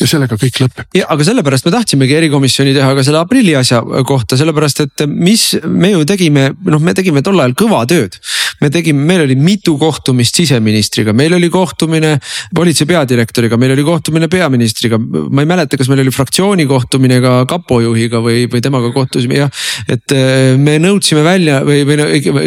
ja 0.02 0.08
sellega 0.10 0.38
kõik 0.40 0.58
lõpeb. 0.64 0.88
ja 0.98 1.08
aga 1.14 1.26
sellepärast 1.28 1.68
me 1.68 1.74
tahtsimegi 1.76 2.16
erikomisjoni 2.18 2.74
teha 2.74 2.94
ka 2.98 3.04
selle 3.06 3.22
aprilli 3.22 3.54
asja 3.58 3.82
kohta, 4.08 4.38
sellepärast 4.40 4.84
et 4.88 5.06
mis 5.10 5.46
me 5.66 5.94
ju 5.94 6.06
tegime, 6.10 6.50
noh, 6.66 6.82
me 6.82 6.96
tegime 6.98 7.22
tol 7.26 7.40
ajal 7.40 7.54
kõva 7.60 7.84
tööd. 7.90 8.18
Me 8.64 8.72
tegime, 8.72 9.04
meil 9.08 9.26
oli 9.26 9.36
mitu 9.40 9.76
kohtumist 9.82 10.40
siseministriga, 10.40 11.14
meil 11.16 11.36
oli 11.36 11.50
kohtumine 11.52 12.16
politsei 12.56 12.88
peadirektoriga, 12.90 13.60
meil 13.60 13.76
oli 13.76 13.86
kohtumine 13.88 14.30
peaministriga. 14.32 15.00
ma 15.00 15.44
ei 15.44 15.50
mäleta, 15.50 15.78
kas 15.80 15.92
meil 15.92 16.04
oli 16.06 16.14
fraktsiooni 16.16 16.68
kohtumine 16.70 17.20
ka 17.24 17.36
kapo 17.50 17.82
juhiga 17.84 18.22
või, 18.24 18.46
või 18.52 18.64
temaga 18.64 18.94
kohtusime 18.96 19.42
jah. 19.42 19.64
et 19.88 20.16
eh, 20.16 20.56
me 20.58 20.78
nõudsime 20.82 21.26
välja 21.26 21.62
või, 21.68 21.84
või 21.88 22.00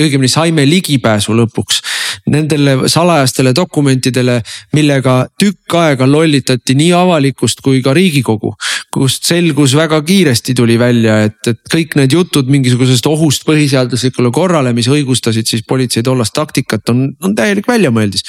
õigemini 0.07 0.33
saime 0.33 0.67
ligipääsu 0.69 1.37
lõpuks 1.37 1.83
nendele 2.33 2.89
salajastele 2.91 3.53
dokumentidele, 3.57 4.41
millega 4.77 5.19
tükk 5.41 5.77
aega 5.81 6.09
lollitati 6.09 6.77
nii 6.79 6.93
avalikkust 6.97 7.63
kui 7.65 7.83
ka 7.85 7.95
riigikogu. 7.97 8.55
kust 8.97 9.27
selgus 9.29 9.75
väga 9.77 9.99
kiiresti 10.03 10.55
tuli 10.57 10.79
välja, 10.81 11.19
et, 11.27 11.37
et 11.51 11.59
kõik 11.73 11.99
need 11.99 12.15
jutud 12.17 12.49
mingisugusest 12.49 13.07
ohust 13.11 13.45
põhiseaduslikule 13.45 14.31
korrale, 14.33 14.73
mis 14.73 14.89
õigustasid 14.89 15.45
siis 15.45 15.67
politsei 15.69 16.03
tollast 16.03 16.33
taktikat, 16.33 16.89
on, 16.89 17.11
on 17.21 17.35
täielik 17.37 17.69
väljamõeldis. 17.69 18.25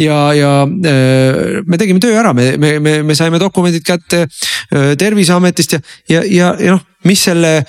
ja, 0.00 0.32
ja 0.36 0.52
äh, 0.64 1.60
me 1.66 1.78
tegime 1.78 2.00
töö 2.00 2.16
ära, 2.16 2.32
me, 2.32 2.54
me, 2.56 2.78
me, 2.80 3.02
me 3.02 3.14
saime 3.18 3.40
dokumendid 3.42 3.84
kätte 3.84 4.24
äh, 4.24 4.94
terviseametist 4.98 5.76
ja, 5.76 5.82
ja, 6.08 6.24
ja, 6.24 6.54
ja 6.60 6.78
noh, 6.78 6.86
mis 7.04 7.26
selle 7.28 7.60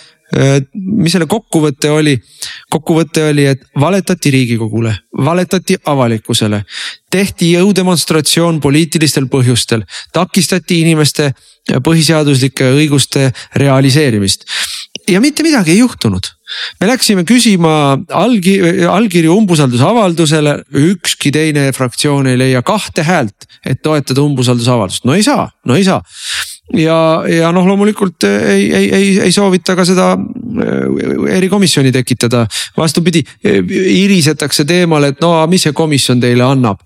mis 0.73 1.13
selle 1.15 1.27
kokkuvõte 1.29 1.91
oli? 1.91 2.17
kokkuvõte 2.69 3.29
oli, 3.29 3.45
et 3.47 3.61
valetati 3.79 4.31
riigikogule, 4.33 4.91
valetati 5.23 5.77
avalikkusele, 5.87 6.63
tehti 7.11 7.53
jõudemonstratsioon 7.53 8.59
poliitilistel 8.61 9.29
põhjustel, 9.31 9.85
takistati 10.13 10.81
inimeste 10.83 11.31
põhiseaduslike 11.83 12.67
õiguste 12.75 13.29
realiseerimist. 13.55 14.43
Ja 15.07 15.21
mitte 15.23 15.43
midagi 15.43 15.71
ei 15.71 15.79
juhtunud. 15.79 16.27
Me 16.81 16.87
läksime 16.89 17.23
küsima 17.27 17.71
allgi, 18.11 18.57
allkirju 18.91 19.35
umbusaldusavaldusele, 19.39 20.57
ükski 20.91 21.31
teine 21.31 21.69
fraktsioon 21.75 22.27
ei 22.27 22.39
leia 22.39 22.61
kahte 22.67 23.03
häält, 23.07 23.47
et 23.67 23.79
toetada 23.83 24.23
umbusaldusavaldust, 24.23 25.07
no 25.07 25.15
ei 25.15 25.23
saa, 25.23 25.47
no 25.67 25.79
ei 25.79 25.87
saa 25.87 26.03
ja, 26.75 26.97
ja 27.31 27.51
noh, 27.55 27.67
loomulikult 27.67 28.25
ei, 28.27 28.67
ei, 28.73 28.87
ei, 28.93 29.11
ei 29.27 29.31
soovita 29.31 29.75
ka 29.77 29.85
seda 29.87 30.09
äh, 30.17 31.35
erikomisjoni 31.37 31.91
tekitada. 31.95 32.45
vastupidi, 32.77 33.23
irisetakse 33.43 34.65
teemal, 34.67 35.07
et 35.09 35.21
no 35.21 35.31
mis 35.49 35.63
see 35.65 35.73
komisjon 35.73 36.19
teile 36.21 36.43
annab. 36.43 36.81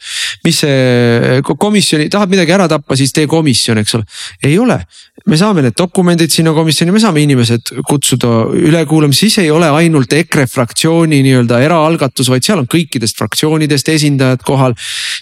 mis 0.46 0.62
see 0.64 1.42
komisjoni, 1.48 2.10
tahad 2.10 2.30
midagi 2.30 2.54
ära 2.54 2.68
tappa, 2.70 2.96
siis 2.96 3.14
tee 3.14 3.28
komisjon, 3.28 3.82
eks 3.82 3.96
ole. 3.98 4.06
ei 4.44 4.58
ole, 4.60 4.78
me 5.26 5.38
saame 5.38 5.66
need 5.66 5.78
dokumendid 5.78 6.32
sinna 6.32 6.54
komisjoni, 6.54 6.94
me 6.94 7.02
saame 7.02 7.24
inimesed 7.26 7.74
kutsuda 7.88 8.46
ülekuulamisse, 8.54 9.28
siis 9.28 9.42
ei 9.44 9.52
ole 9.52 9.70
ainult 9.70 10.14
EKRE 10.14 10.46
fraktsiooni 10.50 11.22
nii-öelda 11.26 11.62
eraalgatus, 11.66 12.30
vaid 12.32 12.46
seal 12.46 12.62
on 12.62 12.70
kõikidest 12.72 13.18
fraktsioonidest 13.18 13.90
esindajad 13.94 14.46
kohal. 14.46 14.78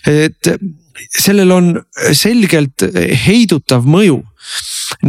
Et 0.07 0.53
sellel 1.19 1.51
on 1.51 1.73
selgelt 2.13 2.85
heidutav 3.25 3.87
mõju 3.87 4.19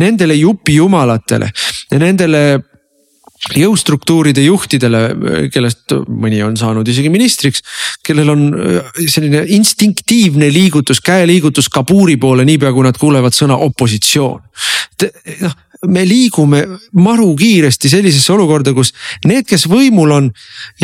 nendele 0.00 0.36
jupijumalatele 0.38 1.50
ja 1.90 1.98
nendele 1.98 2.42
jõustruktuuride 3.56 4.42
juhtidele, 4.44 5.00
kellest 5.52 5.94
mõni 6.08 6.42
on 6.44 6.58
saanud 6.60 6.88
isegi 6.88 7.08
ministriks, 7.12 7.62
kellel 8.04 8.34
on 8.34 8.42
äh, 8.52 8.90
selline 9.08 9.46
instinktiivne 9.56 10.50
liigutus, 10.52 11.00
käeliigutus 11.04 11.70
kabuuri 11.72 12.18
poole, 12.20 12.44
niipea 12.44 12.72
kui 12.76 12.84
nad 12.84 13.00
kuulevad 13.00 13.36
sõna 13.36 13.56
opositsioon. 13.64 14.42
noh, 15.40 15.56
me 15.88 16.02
liigume 16.04 16.60
maru 17.00 17.30
kiiresti 17.36 17.88
sellisesse 17.88 18.32
olukorda, 18.34 18.74
kus 18.76 18.92
need, 19.24 19.46
kes 19.48 19.64
võimul 19.70 20.12
on, 20.12 20.26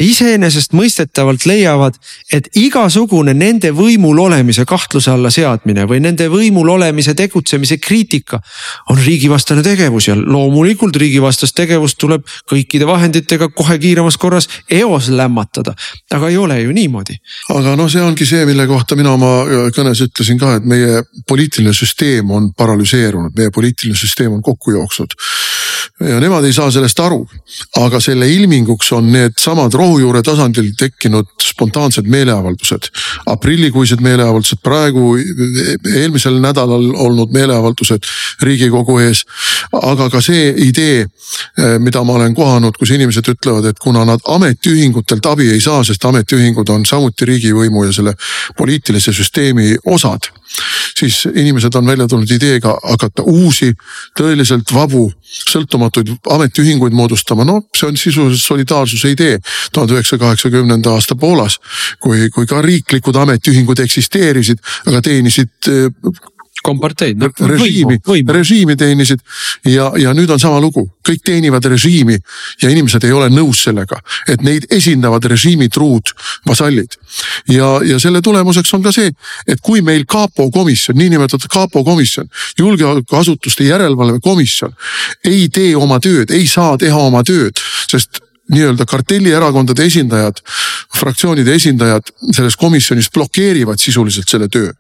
iseenesestmõistetavalt 0.01 1.44
leiavad, 1.49 1.99
et 2.32 2.49
igasugune 2.57 3.34
nende 3.36 3.74
võimul 3.76 4.22
olemise 4.24 4.64
kahtluse 4.68 5.12
alla 5.12 5.30
seadmine 5.32 5.84
või 5.88 6.01
nende 6.05 6.30
võimul 6.32 6.70
olemise 6.72 7.12
tegutsemise 7.18 7.76
kriitika 7.82 8.40
on 8.90 9.01
riigivastane 9.03 9.64
tegevus 9.66 10.09
ja 10.09 10.16
loomulikult 10.16 10.97
riigivastast 10.97 11.57
tegevust 11.57 12.01
tuleb 12.01 12.24
kõikide 12.49 12.88
vahenditega 12.88 13.51
kohe 13.53 13.76
kiiremas 13.82 14.16
korras 14.16 14.49
eos 14.70 15.11
lämmatada. 15.12 15.74
aga 16.11 16.28
ei 16.28 16.36
ole 16.36 16.61
ju 16.62 16.72
niimoodi. 16.72 17.18
aga 17.53 17.76
noh, 17.76 17.90
see 17.92 18.01
ongi 18.01 18.24
see, 18.26 18.47
mille 18.49 18.66
kohta 18.66 18.97
mina 18.97 19.12
oma 19.12 19.32
äh, 19.44 19.68
kõnes 19.76 20.01
ütlesin 20.09 20.40
ka, 20.40 20.57
et 20.57 20.64
meie 20.64 21.03
poliitiline 21.28 21.76
süsteem 21.76 22.30
on 22.30 22.53
paralüseerunud, 22.57 23.36
meie 23.36 23.53
poliitiline 23.53 23.97
süsteem 23.97 24.32
on 24.32 24.42
kokku 24.42 24.72
jooksnud 24.72 24.86
ja 26.01 26.20
nemad 26.20 26.45
ei 26.45 26.53
saa 26.53 26.70
sellest 26.70 27.01
aru. 27.01 27.26
aga 27.80 28.01
selle 28.01 28.28
ilminguks 28.28 28.91
on 28.93 29.09
needsamad 29.12 29.74
rohujuure 29.74 30.22
tasandil 30.22 30.72
tekkinud 30.78 31.26
spontaansed 31.43 32.07
meeleavaldused. 32.07 32.91
aprillikuised 33.26 34.01
meeleavaldused, 34.01 34.61
praegu 34.62 35.16
eelmisel 35.95 36.41
nädalal 36.41 36.91
olnud 36.95 37.32
meeleavaldused 37.32 38.05
riigikogu 38.43 38.99
ees. 38.99 39.24
aga 39.82 40.11
ka 40.11 40.20
see 40.20 40.53
idee, 40.68 41.07
mida 41.78 42.05
ma 42.05 42.20
olen 42.20 42.34
kohanud, 42.34 42.76
kus 42.78 42.91
inimesed 42.91 43.32
ütlevad, 43.32 43.64
et 43.64 43.78
kuna 43.78 44.05
nad 44.05 44.20
ametiühingutelt 44.28 45.26
abi 45.26 45.51
ei 45.53 45.61
saa, 45.61 45.84
sest 45.84 46.05
ametiühingud 46.05 46.68
on 46.68 46.84
samuti 46.87 47.24
riigivõimu 47.24 47.84
ja 47.89 47.93
selle 47.93 48.14
poliitilise 48.57 49.12
süsteemi 49.16 49.76
osad 49.84 50.28
siis 50.99 51.26
inimesed 51.34 51.74
on 51.74 51.86
välja 51.86 52.07
tulnud 52.09 52.30
ideega 52.30 52.76
hakata 52.82 53.22
uusi 53.22 53.72
tõeliselt 54.18 54.72
vabu 54.74 55.09
sõltumatuid 55.22 56.14
ametiühinguid 56.32 56.94
moodustama, 56.97 57.44
no 57.44 57.61
see 57.76 57.88
on 57.88 57.99
sisuliselt 58.01 58.44
solidaarsuse 58.44 59.11
idee. 59.11 59.38
tuhande 59.72 59.94
üheksasaja 59.94 60.20
kaheksakümnenda 60.20 60.94
aasta 60.94 61.14
Poolas, 61.14 61.59
kui, 62.01 62.30
kui 62.30 62.47
ka 62.47 62.62
riiklikud 62.62 63.16
ametiühingud 63.16 63.78
eksisteerisid, 63.84 64.62
aga 64.86 65.03
teenisid 65.03 65.72
komparteid 66.66 67.20
no,. 67.20 67.30
režiimi, 67.52 67.98
režiimi 68.34 68.76
teenisid 68.78 69.22
ja, 69.70 69.90
ja 70.00 70.12
nüüd 70.16 70.30
on 70.34 70.42
sama 70.42 70.58
lugu, 70.62 70.86
kõik 71.06 71.22
teenivad 71.26 71.64
režiimi 71.70 72.18
ja 72.62 72.70
inimesed 72.72 73.04
ei 73.06 73.14
ole 73.14 73.30
nõus 73.32 73.62
sellega, 73.66 74.00
et 74.28 74.42
neid 74.46 74.66
esindavad 74.74 75.24
režiimi 75.30 75.68
truud 75.72 76.12
vasallid. 76.48 76.98
ja, 77.52 77.70
ja 77.86 78.00
selle 78.02 78.22
tulemuseks 78.22 78.74
on 78.76 78.84
ka 78.84 78.92
see, 78.94 79.12
et 79.46 79.62
kui 79.62 79.82
meil 79.86 80.06
kapo 80.08 80.50
komisjon, 80.54 80.98
niinimetatud 80.98 81.50
kapo 81.52 81.84
komisjon, 81.86 82.28
julgeolekuasutuste 82.58 83.68
järelevalve 83.70 84.20
komisjon 84.24 84.74
ei 85.24 85.48
tee 85.48 85.74
oma 85.76 86.00
tööd, 86.02 86.30
ei 86.34 86.46
saa 86.50 86.76
teha 86.80 86.98
oma 87.08 87.22
tööd, 87.26 87.62
sest 87.90 88.25
nii-öelda 88.53 88.86
kartellierakondade 88.86 89.84
esindajad, 89.86 90.38
fraktsioonide 90.97 91.55
esindajad 91.55 92.12
selles 92.30 92.57
komisjonis 92.57 93.09
blokeerivad 93.14 93.80
sisuliselt 93.82 94.28
selle 94.30 94.49
töö. 94.49 94.72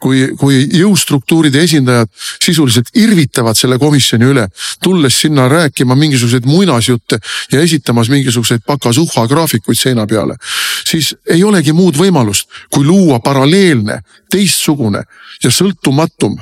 kui, 0.00 0.28
kui 0.38 0.60
jõustruktuuride 0.72 1.62
esindajad 1.64 2.08
sisuliselt 2.44 2.90
irvitavad 2.94 3.56
selle 3.56 3.78
komisjoni 3.78 4.24
üle, 4.24 4.46
tulles 4.82 5.20
sinna 5.20 5.48
rääkima 5.48 5.94
mingisuguseid 5.94 6.46
muinasjutte 6.48 7.18
ja 7.52 7.60
esitamas 7.60 8.08
mingisuguseid 8.08 8.64
pakasuhha 8.66 9.26
graafikuid 9.28 9.78
seina 9.78 10.06
peale, 10.06 10.36
siis 10.84 11.14
ei 11.28 11.44
olegi 11.44 11.72
muud 11.72 11.96
võimalust, 11.96 12.48
kui 12.70 12.84
luua 12.84 13.20
paralleelne, 13.24 14.00
teistsugune 14.30 15.02
ja 15.42 15.50
sõltumatum 15.50 16.38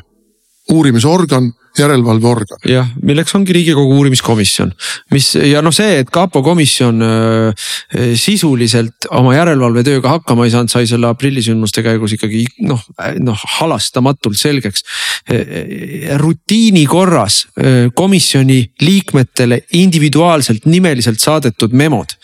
uurimisorgan 0.73 1.53
järelevalveorgan. 1.83 2.62
jah, 2.68 2.89
milleks 3.03 3.35
ongi 3.39 3.55
riigikogu 3.57 3.97
uurimiskomisjon, 3.99 4.72
mis 5.14 5.31
ja 5.39 5.62
noh, 5.64 5.74
see, 5.74 5.99
et 6.03 6.11
kapo 6.14 6.43
komisjon 6.47 7.03
äh, 7.05 7.68
sisuliselt 8.18 9.09
oma 9.14 9.35
järelevalvetööga 9.37 10.16
hakkama 10.16 10.47
ei 10.47 10.55
saanud, 10.55 10.72
sai 10.72 10.89
selle 10.91 11.11
aprillisündmuste 11.11 11.85
käigus 11.87 12.16
ikkagi 12.18 12.45
noh, 12.68 12.83
noh 13.22 13.47
halastamatult 13.59 14.39
selgeks. 14.39 14.85
rutiini 16.20 16.87
korras 16.89 17.43
äh, 17.59 17.89
komisjoni 17.95 18.61
liikmetele 18.81 19.62
individuaalselt 19.79 20.66
nimeliselt 20.66 21.20
saadetud 21.20 21.72
memod 21.76 22.16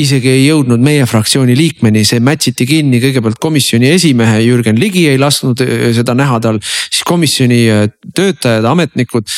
isegi 0.00 0.30
ei 0.30 0.44
jõudnud 0.48 0.82
meie 0.82 1.06
fraktsiooni 1.06 1.54
liikmeni, 1.58 2.02
see 2.06 2.22
match 2.24 2.50
iti 2.50 2.66
kinni 2.66 3.00
kõigepealt 3.02 3.38
komisjoni 3.42 3.92
esimehe 3.94 4.40
Jürgen 4.42 4.78
Ligi 4.80 5.06
ei 5.10 5.20
lasknud 5.20 5.62
äh, 5.62 5.90
seda 5.94 6.16
näha 6.18 6.40
tal. 6.42 6.58
siis 6.62 7.04
komisjoni 7.06 7.60
äh, 7.70 7.86
töötajad, 8.14 8.66
ametnikud 8.70 9.30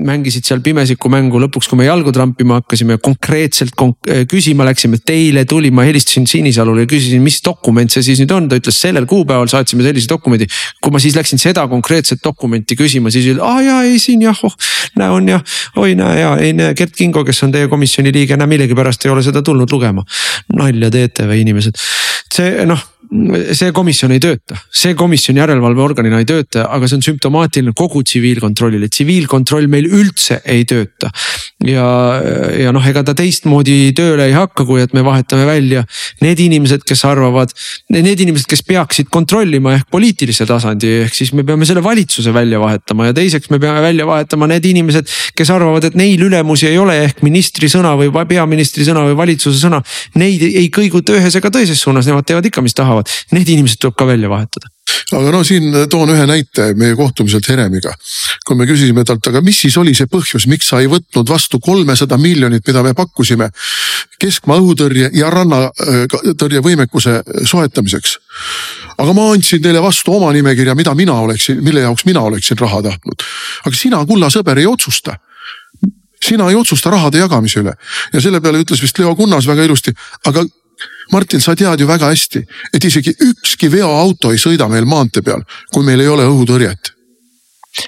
mängisid 0.00 0.46
seal 0.46 0.62
pimesiku 0.64 1.10
mängu, 1.12 1.40
lõpuks, 1.42 1.68
kui 1.70 1.80
me 1.80 1.86
jalgu 1.86 2.12
trampima 2.14 2.60
hakkasime, 2.60 2.98
konkreetselt 3.02 3.74
konk 3.78 4.10
äh, 4.10 4.24
küsima 4.30 4.66
läksime, 4.68 5.00
teile 5.04 5.46
tuli, 5.48 5.72
ma 5.74 5.86
helistasin 5.88 6.28
Sinisalule 6.30 6.84
ja 6.84 6.90
küsisin, 6.90 7.24
mis 7.24 7.40
dokument 7.44 7.92
see 7.92 8.04
siis 8.06 8.20
nüüd 8.22 8.34
on, 8.36 8.50
ta 8.50 8.60
ütles 8.60 8.80
sellel 8.80 9.08
kuupäeval 9.10 9.48
saatsime 9.50 9.84
sellise 9.86 10.10
dokumendi. 10.10 10.48
kui 10.80 10.92
ma 10.92 11.00
siis 11.02 11.16
läksin 11.16 11.40
seda 11.40 11.66
konkreetset 11.68 12.20
dokumenti 12.24 12.76
küsima, 12.76 13.10
siis 13.10 13.32
öeldi, 13.32 13.44
aa 13.44 13.64
jaa, 13.64 13.82
ei 13.88 13.98
siin 14.02 14.28
jah, 14.28 14.44
oh 14.44 14.56
näe 14.98 15.10
on 15.10 15.28
jah, 15.28 15.42
oi 15.76 15.94
näe 15.98 16.20
ja 16.20 16.30
ei 16.40 16.52
näe 16.56 16.74
Gert 16.74 16.94
Kingo, 16.96 17.24
kes 17.24 17.42
on 17.46 17.52
teie 17.54 17.68
komisjoni 17.70 18.12
liige, 18.14 18.36
näe 18.38 18.50
millegipärast 18.50 19.04
ei 19.06 19.12
ole 19.12 19.22
seda 19.26 19.42
tulnud 19.46 19.69
lugema. 19.72 20.04
nalja 20.56 20.90
teete 20.90 21.26
või 21.30 21.44
inimesed, 21.44 21.78
see 22.32 22.64
noh 22.66 22.80
see 23.10 23.72
komisjon 23.74 24.12
ei 24.14 24.20
tööta, 24.22 24.54
see 24.70 24.94
komisjon 24.98 25.38
järelevalveorganina 25.40 26.20
ei 26.22 26.26
tööta, 26.28 26.68
aga 26.70 26.86
see 26.86 27.00
on 27.00 27.04
sümptomaatiline 27.08 27.72
kogu 27.76 28.04
tsiviilkontrollile, 28.06 28.86
tsiviilkontroll 28.86 29.66
meil 29.70 29.88
üldse 29.90 30.38
ei 30.46 30.62
tööta. 30.68 31.10
ja, 31.66 31.86
ja 32.54 32.70
noh, 32.72 32.84
ega 32.86 33.02
ta 33.04 33.14
teistmoodi 33.18 33.90
tööle 33.98 34.28
ei 34.30 34.34
hakka, 34.36 34.64
kui 34.68 34.80
et 34.84 34.94
me 34.94 35.02
vahetame 35.04 35.44
välja 35.48 35.82
need 36.22 36.38
inimesed, 36.40 36.84
kes 36.86 37.02
arvavad, 37.08 37.50
need 37.90 38.22
inimesed, 38.22 38.46
kes 38.48 38.62
peaksid 38.68 39.10
kontrollima 39.10 39.74
ehk 39.74 39.90
poliitilise 39.90 40.46
tasandi, 40.46 40.92
ehk 41.08 41.18
siis 41.18 41.34
me 41.34 41.44
peame 41.46 41.66
selle 41.66 41.82
valitsuse 41.82 42.32
välja 42.34 42.62
vahetama 42.62 43.10
ja 43.10 43.16
teiseks 43.16 43.50
me 43.50 43.58
peame 43.58 43.82
välja 43.82 44.06
vahetama 44.06 44.48
need 44.54 44.70
inimesed, 44.70 45.10
kes 45.34 45.50
arvavad, 45.50 45.90
et 45.90 45.98
neil 45.98 46.22
ülemusi 46.30 46.70
ei 46.70 46.78
ole 46.78 46.94
ehk 47.08 47.26
ministri 47.26 47.68
sõna 47.72 47.96
või 47.98 48.14
peaministri 48.30 48.86
sõna 48.86 49.02
või 49.08 49.18
valitsuse 49.18 49.58
sõna. 49.66 49.82
Neid 50.20 50.46
ei 50.46 50.70
kõiguta 50.70 51.18
ühes 51.18 51.34
ega 51.36 51.50
teises 51.50 51.82
suunas, 51.82 52.06
nemad 52.06 52.28
teevad 52.28 52.46
ikka, 52.46 52.62
mis 52.62 52.76
tahavad 52.78 52.99
tahavad, 53.00 53.32
need 53.36 53.56
inimesed 53.56 53.80
tuleb 53.80 53.98
ka 53.98 54.06
välja 54.08 54.30
vahetada 54.32 54.70
aga 55.16 55.30
no 55.34 55.40
siin 55.46 55.72
toon 55.90 56.12
ühe 56.14 56.26
näite 56.28 56.70
meie 56.78 56.94
kohtumiselt 56.98 57.46
Heremiga. 57.48 57.92
kui 58.46 58.56
me 58.58 58.66
küsisime 58.66 59.04
talt, 59.06 59.26
aga 59.30 59.42
mis 59.44 59.60
siis 59.64 59.76
oli 59.78 59.94
see 59.94 60.08
põhjus, 60.10 60.46
miks 60.50 60.70
sa 60.70 60.80
ei 60.82 60.88
võtnud 60.90 61.28
vastu 61.28 61.60
kolmesada 61.62 62.18
miljonit, 62.18 62.66
mida 62.66 62.82
me 62.82 62.94
pakkusime 62.94 63.50
keskmaa 64.20 64.58
õhutõrje 64.60 65.10
ja 65.16 65.30
rannatõrje 65.30 66.62
võimekuse 66.64 67.20
soetamiseks. 67.46 68.18
aga 68.98 69.12
ma 69.16 69.30
andsin 69.32 69.62
teile 69.62 69.82
vastu 69.82 70.14
oma 70.14 70.32
nimekirja, 70.32 70.74
mida 70.74 70.94
mina 70.94 71.14
oleksin, 71.20 71.62
mille 71.64 71.86
jaoks 71.86 72.04
mina 72.04 72.20
oleksin 72.20 72.58
raha 72.58 72.82
tahtnud. 72.82 73.26
aga 73.64 73.76
sina, 73.76 74.04
kulla 74.06 74.30
sõber, 74.30 74.58
ei 74.58 74.66
otsusta 74.66 75.16
sina 76.20 76.50
ei 76.50 76.54
otsusta 76.54 76.90
rahade 76.92 77.18
jagamise 77.18 77.62
üle 77.62 77.72
ja 78.12 78.20
selle 78.20 78.40
peale 78.44 78.60
ütles 78.60 78.82
vist 78.82 78.98
Leo 78.98 79.14
Kunnas 79.16 79.46
väga 79.48 79.64
ilusti, 79.64 79.94
aga 80.28 80.44
Martin, 81.12 81.42
sa 81.42 81.56
tead 81.58 81.80
ju 81.80 81.88
väga 81.88 82.10
hästi, 82.12 82.44
et 82.74 82.84
isegi 82.84 83.14
ükski 83.26 83.70
veoauto 83.72 84.30
ei 84.30 84.38
sõida 84.38 84.68
meil 84.70 84.86
maantee 84.86 85.24
peal, 85.26 85.42
kui 85.74 85.84
meil 85.86 86.00
ei 86.00 86.08
ole 86.08 86.26
õhutõrjet. 86.28 86.92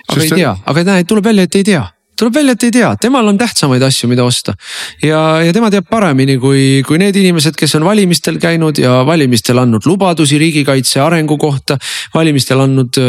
aga 0.09 0.20
Sest 0.20 0.32
ei 0.32 0.43
tea, 0.43 0.57
aga 0.66 0.84
näe, 0.90 1.05
tuleb 1.05 1.24
välja, 1.30 1.47
et 1.47 1.61
ei 1.61 1.66
tea 1.70 1.84
tuleb 2.22 2.36
välja, 2.36 2.55
et 2.55 2.64
ei 2.66 2.72
tea, 2.74 2.90
temal 3.01 3.26
on 3.26 3.38
tähtsamaid 3.40 3.82
asju, 3.82 4.09
mida 4.11 4.24
osta. 4.24 4.55
ja, 5.03 5.18
ja 5.43 5.53
tema 5.55 5.70
teab 5.72 5.88
paremini 5.90 6.36
kui, 6.40 6.82
kui 6.86 7.01
need 7.01 7.16
inimesed, 7.18 7.57
kes 7.59 7.74
on 7.78 7.86
valimistel 7.86 8.38
käinud 8.43 8.78
ja 8.78 9.01
valimistel 9.07 9.59
andnud 9.62 9.86
lubadusi 9.88 10.38
riigikaitse 10.38 11.01
arengu 11.03 11.38
kohta. 11.40 11.78
valimistel 12.14 12.62
andnud, 12.62 13.01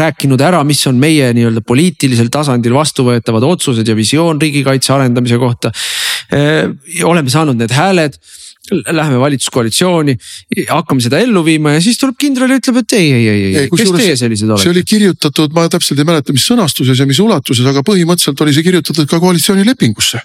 rääkinud 0.00 0.40
ära, 0.42 0.64
mis 0.64 0.82
on 0.90 0.98
meie 1.00 1.30
nii-öelda 1.36 1.62
poliitilisel 1.66 2.32
tasandil 2.32 2.74
vastuvõetavad 2.74 3.46
otsused 3.46 3.88
ja 3.88 3.96
visioon 3.96 4.40
riigikaitse 4.40 4.92
arendamise 4.96 5.38
kohta. 5.38 5.70
oleme 7.04 7.30
saanud 7.30 7.60
need 7.60 7.70
hääled 7.70 8.18
Läheme 8.72 9.18
valitsuskoalitsiooni, 9.20 10.14
hakkame 10.70 11.02
seda 11.04 11.18
ellu 11.20 11.42
viima 11.44 11.74
ja 11.74 11.82
siis 11.84 11.98
tuleb 12.00 12.16
kindral 12.16 12.48
ja 12.48 12.56
ütleb, 12.56 12.78
et 12.80 12.94
ei, 12.96 13.10
ei, 13.12 13.26
ei, 13.28 13.42
ei, 13.60 13.68
kes 13.68 13.90
teie 13.92 14.14
sellised 14.16 14.48
olete? 14.48 14.64
see 14.64 14.72
oli 14.72 14.82
kirjutatud, 14.88 15.52
ma 15.52 15.66
täpselt 15.68 16.00
ei 16.00 16.08
mäleta, 16.08 16.32
mis 16.32 16.46
sõnastuses 16.48 17.02
ja 17.02 17.04
mis 17.04 17.20
ulatuses, 17.20 17.66
aga 17.68 17.84
põhimõtteliselt 17.84 18.40
oli 18.40 18.56
see 18.56 18.64
kirjutatud 18.64 19.10
ka 19.10 19.20
koalitsioonilepingusse. 19.20 20.22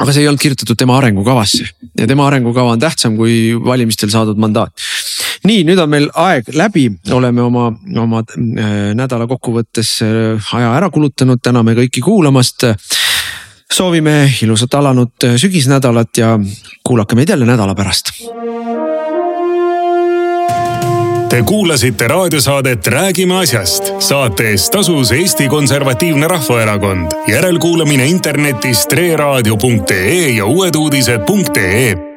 Aga 0.00 0.14
see 0.14 0.22
ei 0.24 0.30
olnud 0.30 0.40
kirjutatud 0.40 0.78
tema 0.80 0.96
arengukavasse. 0.96 1.66
Ja 2.00 2.06
tema 2.08 2.24
arengukava 2.30 2.72
on 2.72 2.80
tähtsam 2.80 3.18
kui 3.18 3.52
valimistel 3.52 4.08
saadud 4.08 4.40
mandaat. 4.40 4.72
nii, 5.44 5.66
nüüd 5.68 5.80
on 5.82 5.90
meil 5.92 6.08
aeg 6.22 6.48
läbi, 6.56 6.86
oleme 7.12 7.42
oma, 7.42 7.66
oma 8.00 8.22
äh, 8.22 8.92
nädala 8.96 9.26
kokkuvõttes 9.28 9.98
äh, 10.06 10.52
aja 10.56 10.72
ära 10.78 10.88
kulutanud, 10.94 11.42
täname 11.44 11.76
kõiki 11.76 12.00
kuulamast 12.00 12.64
soovime 13.72 14.32
ilusat 14.42 14.74
alanud 14.74 15.08
äh, 15.24 15.36
sügisnädalat 15.36 16.16
ja 16.16 16.38
kuulake 16.84 17.14
meid 17.16 17.28
jälle 17.28 17.46
nädala 17.46 17.74
pärast. 17.74 18.12
Te 21.28 21.42
kuulasite 21.42 22.08
raadiosaadet 22.08 22.86
Räägime 22.86 23.38
asjast. 23.38 23.84
saate 23.98 24.50
eest 24.50 24.70
tasus 24.72 25.12
Eesti 25.12 25.48
Konservatiivne 25.48 26.28
Rahvaerakond. 26.28 27.12
järelkuulamine 27.28 28.06
internetis 28.06 28.86
treeraadio.ee 28.86 30.28
ja 30.28 30.44
uueduudised.ee 30.46 32.11